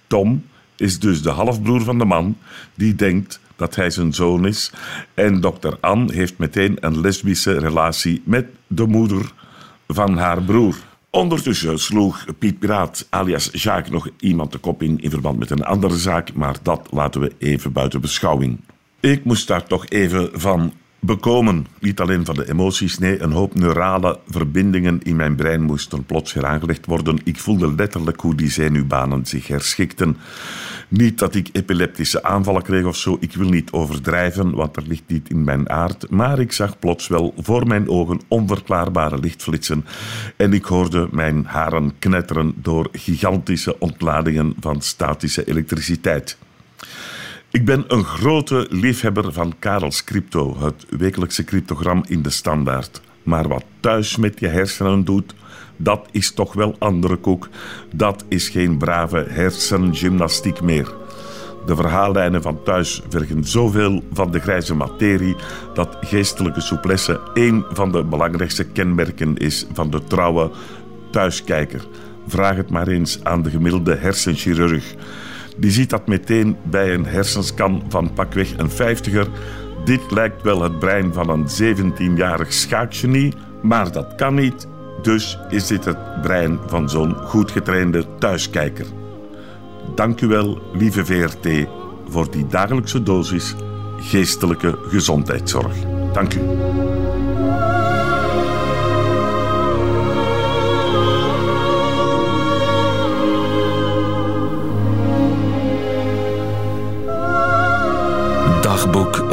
Tom 0.07 0.45
is 0.77 0.99
dus 0.99 1.23
de 1.23 1.31
halfbroer 1.31 1.83
van 1.83 1.99
de 1.99 2.05
man 2.05 2.37
die 2.75 2.95
denkt 2.95 3.41
dat 3.57 3.75
hij 3.75 3.91
zijn 3.91 4.13
zoon 4.13 4.47
is. 4.47 4.73
En 5.15 5.41
dokter 5.41 5.77
Anne 5.81 6.13
heeft 6.13 6.39
meteen 6.39 6.77
een 6.81 7.01
lesbische 7.01 7.59
relatie 7.59 8.23
met 8.25 8.47
de 8.67 8.87
moeder 8.87 9.33
van 9.89 10.17
haar 10.17 10.43
broer. 10.43 10.77
Ondertussen 11.11 11.79
sloeg 11.79 12.25
Piet 12.39 12.59
Piraat 12.59 13.07
alias 13.11 13.49
Jacques 13.53 13.91
nog 13.91 14.09
iemand 14.19 14.53
de 14.53 14.59
kop 14.59 14.83
in 14.83 15.01
in 15.01 15.11
verband 15.11 15.39
met 15.39 15.51
een 15.51 15.65
andere 15.65 15.97
zaak, 15.97 16.35
maar 16.35 16.57
dat 16.63 16.89
laten 16.91 17.21
we 17.21 17.33
even 17.39 17.73
buiten 17.73 18.01
beschouwing. 18.01 18.61
Ik 19.01 19.25
moest 19.25 19.49
daar 19.49 19.67
toch 19.67 19.89
even 19.89 20.31
van 20.33 20.73
bekomen. 21.01 21.67
Niet 21.81 22.01
alleen 22.01 22.25
van 22.25 22.35
de 22.35 22.49
emoties, 22.49 22.99
nee, 22.99 23.21
een 23.21 23.33
hoop 23.33 23.55
neurale 23.55 24.19
verbindingen 24.29 25.01
in 25.03 25.17
mijn 25.17 25.37
brein 25.37 25.63
moesten 25.63 26.05
plots 26.05 26.33
weer 26.33 26.47
aangelegd 26.47 26.87
worden. 26.87 27.19
Ik 27.25 27.39
voelde 27.39 27.75
letterlijk 27.75 28.21
hoe 28.21 28.35
die 28.35 28.51
zenuwbanen 28.51 29.27
zich 29.27 29.47
herschikten. 29.47 30.17
Niet 30.89 31.19
dat 31.19 31.35
ik 31.35 31.49
epileptische 31.53 32.23
aanvallen 32.23 32.63
kreeg 32.63 32.85
of 32.85 32.97
zo, 32.97 33.17
ik 33.21 33.35
wil 33.35 33.49
niet 33.49 33.71
overdrijven, 33.71 34.55
want 34.55 34.75
dat 34.75 34.87
ligt 34.87 35.03
niet 35.07 35.31
in 35.31 35.45
mijn 35.45 35.71
aard. 35.71 36.11
Maar 36.11 36.39
ik 36.39 36.53
zag 36.53 36.79
plots 36.79 37.09
wel 37.09 37.35
voor 37.39 37.67
mijn 37.67 37.89
ogen 37.89 38.21
onverklaarbare 38.29 39.19
lichtflitsen 39.19 39.85
en 40.37 40.53
ik 40.53 40.65
hoorde 40.65 41.09
mijn 41.11 41.45
haren 41.45 41.99
knetteren 41.99 42.55
door 42.57 42.89
gigantische 42.93 43.79
ontladingen 43.79 44.55
van 44.61 44.81
statische 44.81 45.45
elektriciteit. 45.45 46.39
Ik 47.51 47.65
ben 47.65 47.85
een 47.89 48.05
grote 48.05 48.67
liefhebber 48.71 49.33
van 49.33 49.55
Karels 49.59 50.05
Crypto, 50.05 50.57
het 50.61 50.87
wekelijkse 50.89 51.45
cryptogram 51.45 52.05
in 52.09 52.23
de 52.23 52.31
standaard. 52.31 53.01
Maar 53.23 53.49
wat 53.49 53.65
thuis 53.81 54.17
met 54.17 54.41
je 54.41 54.47
hersenen 54.47 55.05
doet, 55.05 55.35
dat 55.77 56.09
is 56.11 56.33
toch 56.33 56.53
wel 56.53 56.75
andere 56.79 57.17
koek. 57.17 57.49
Dat 57.95 58.25
is 58.29 58.49
geen 58.49 58.79
brave 58.79 59.27
hersengymnastiek 59.29 60.61
meer. 60.61 60.95
De 61.67 61.77
verhaallijnen 61.77 62.43
van 62.43 62.63
thuis 62.63 63.03
vergen 63.09 63.45
zoveel 63.45 64.03
van 64.13 64.31
de 64.31 64.41
grijze 64.41 64.75
materie 64.75 65.37
dat 65.75 65.97
geestelijke 66.01 66.61
souplesse 66.61 67.21
één 67.35 67.65
van 67.73 67.93
de 67.93 68.05
belangrijkste 68.05 68.65
kenmerken 68.65 69.37
is 69.37 69.67
van 69.73 69.91
de 69.91 70.05
trouwe 70.05 70.51
thuiskijker. 71.11 71.87
Vraag 72.27 72.57
het 72.57 72.71
maar 72.71 72.89
eens 72.89 73.25
aan 73.25 73.43
de 73.43 73.51
gemiddelde 73.51 73.95
hersenchirurg. 73.95 74.95
Die 75.57 75.71
ziet 75.71 75.91
dat 75.91 76.07
meteen 76.07 76.57
bij 76.63 76.95
een 76.95 77.07
hersenscan 77.07 77.83
van 77.89 78.13
pakweg 78.13 78.59
een 78.59 78.71
vijftiger. 78.71 79.27
Dit 79.85 80.11
lijkt 80.11 80.43
wel 80.43 80.63
het 80.63 80.79
brein 80.79 81.13
van 81.13 81.29
een 81.29 81.47
17-jarig 81.63 82.53
schaakgenie, 82.53 83.35
maar 83.63 83.93
dat 83.93 84.15
kan 84.15 84.35
niet. 84.35 84.67
Dus 85.03 85.39
is 85.49 85.67
dit 85.67 85.85
het 85.85 86.23
brein 86.23 86.59
van 86.67 86.91
zo'n 86.91 87.15
goed 87.15 87.51
getrainde 87.51 88.05
thuiskijker. 88.19 88.87
Dank 89.95 90.21
u 90.21 90.27
wel, 90.27 90.59
lieve 90.73 91.05
VRT, 91.05 91.67
voor 92.09 92.31
die 92.31 92.47
dagelijkse 92.47 93.03
dosis 93.03 93.55
geestelijke 93.99 94.79
gezondheidszorg. 94.89 95.75
Dank 96.13 96.35
u. 96.35 96.41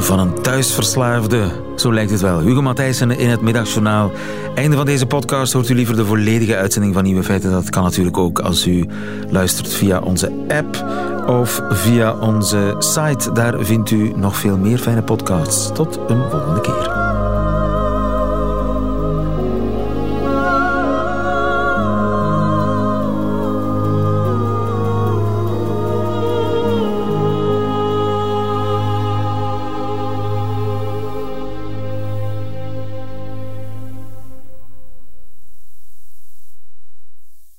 van 0.03 0.19
een 0.19 0.41
thuisverslaafde. 0.41 1.51
Zo 1.75 1.93
lijkt 1.93 2.11
het 2.11 2.21
wel. 2.21 2.39
Hugo 2.39 2.61
Matthijssen 2.61 3.11
in 3.11 3.29
het 3.29 3.41
Middagjournaal. 3.41 4.11
Einde 4.55 4.75
van 4.75 4.85
deze 4.85 5.05
podcast. 5.05 5.53
Hoort 5.53 5.69
u 5.69 5.75
liever 5.75 5.95
de 5.95 6.05
volledige 6.05 6.55
uitzending 6.55 6.93
van 6.93 7.03
Nieuwe 7.03 7.23
Feiten? 7.23 7.51
Dat 7.51 7.69
kan 7.69 7.83
natuurlijk 7.83 8.17
ook 8.17 8.39
als 8.39 8.67
u 8.67 8.85
luistert 9.29 9.73
via 9.73 9.99
onze 9.99 10.31
app 10.47 10.85
of 11.27 11.61
via 11.69 12.19
onze 12.19 12.75
site. 12.79 13.31
Daar 13.31 13.65
vindt 13.65 13.91
u 13.91 14.11
nog 14.15 14.35
veel 14.35 14.57
meer 14.57 14.77
fijne 14.77 15.01
podcasts. 15.01 15.71
Tot 15.73 15.99
een 16.07 16.29
volgende 16.29 16.61
keer. 16.61 17.02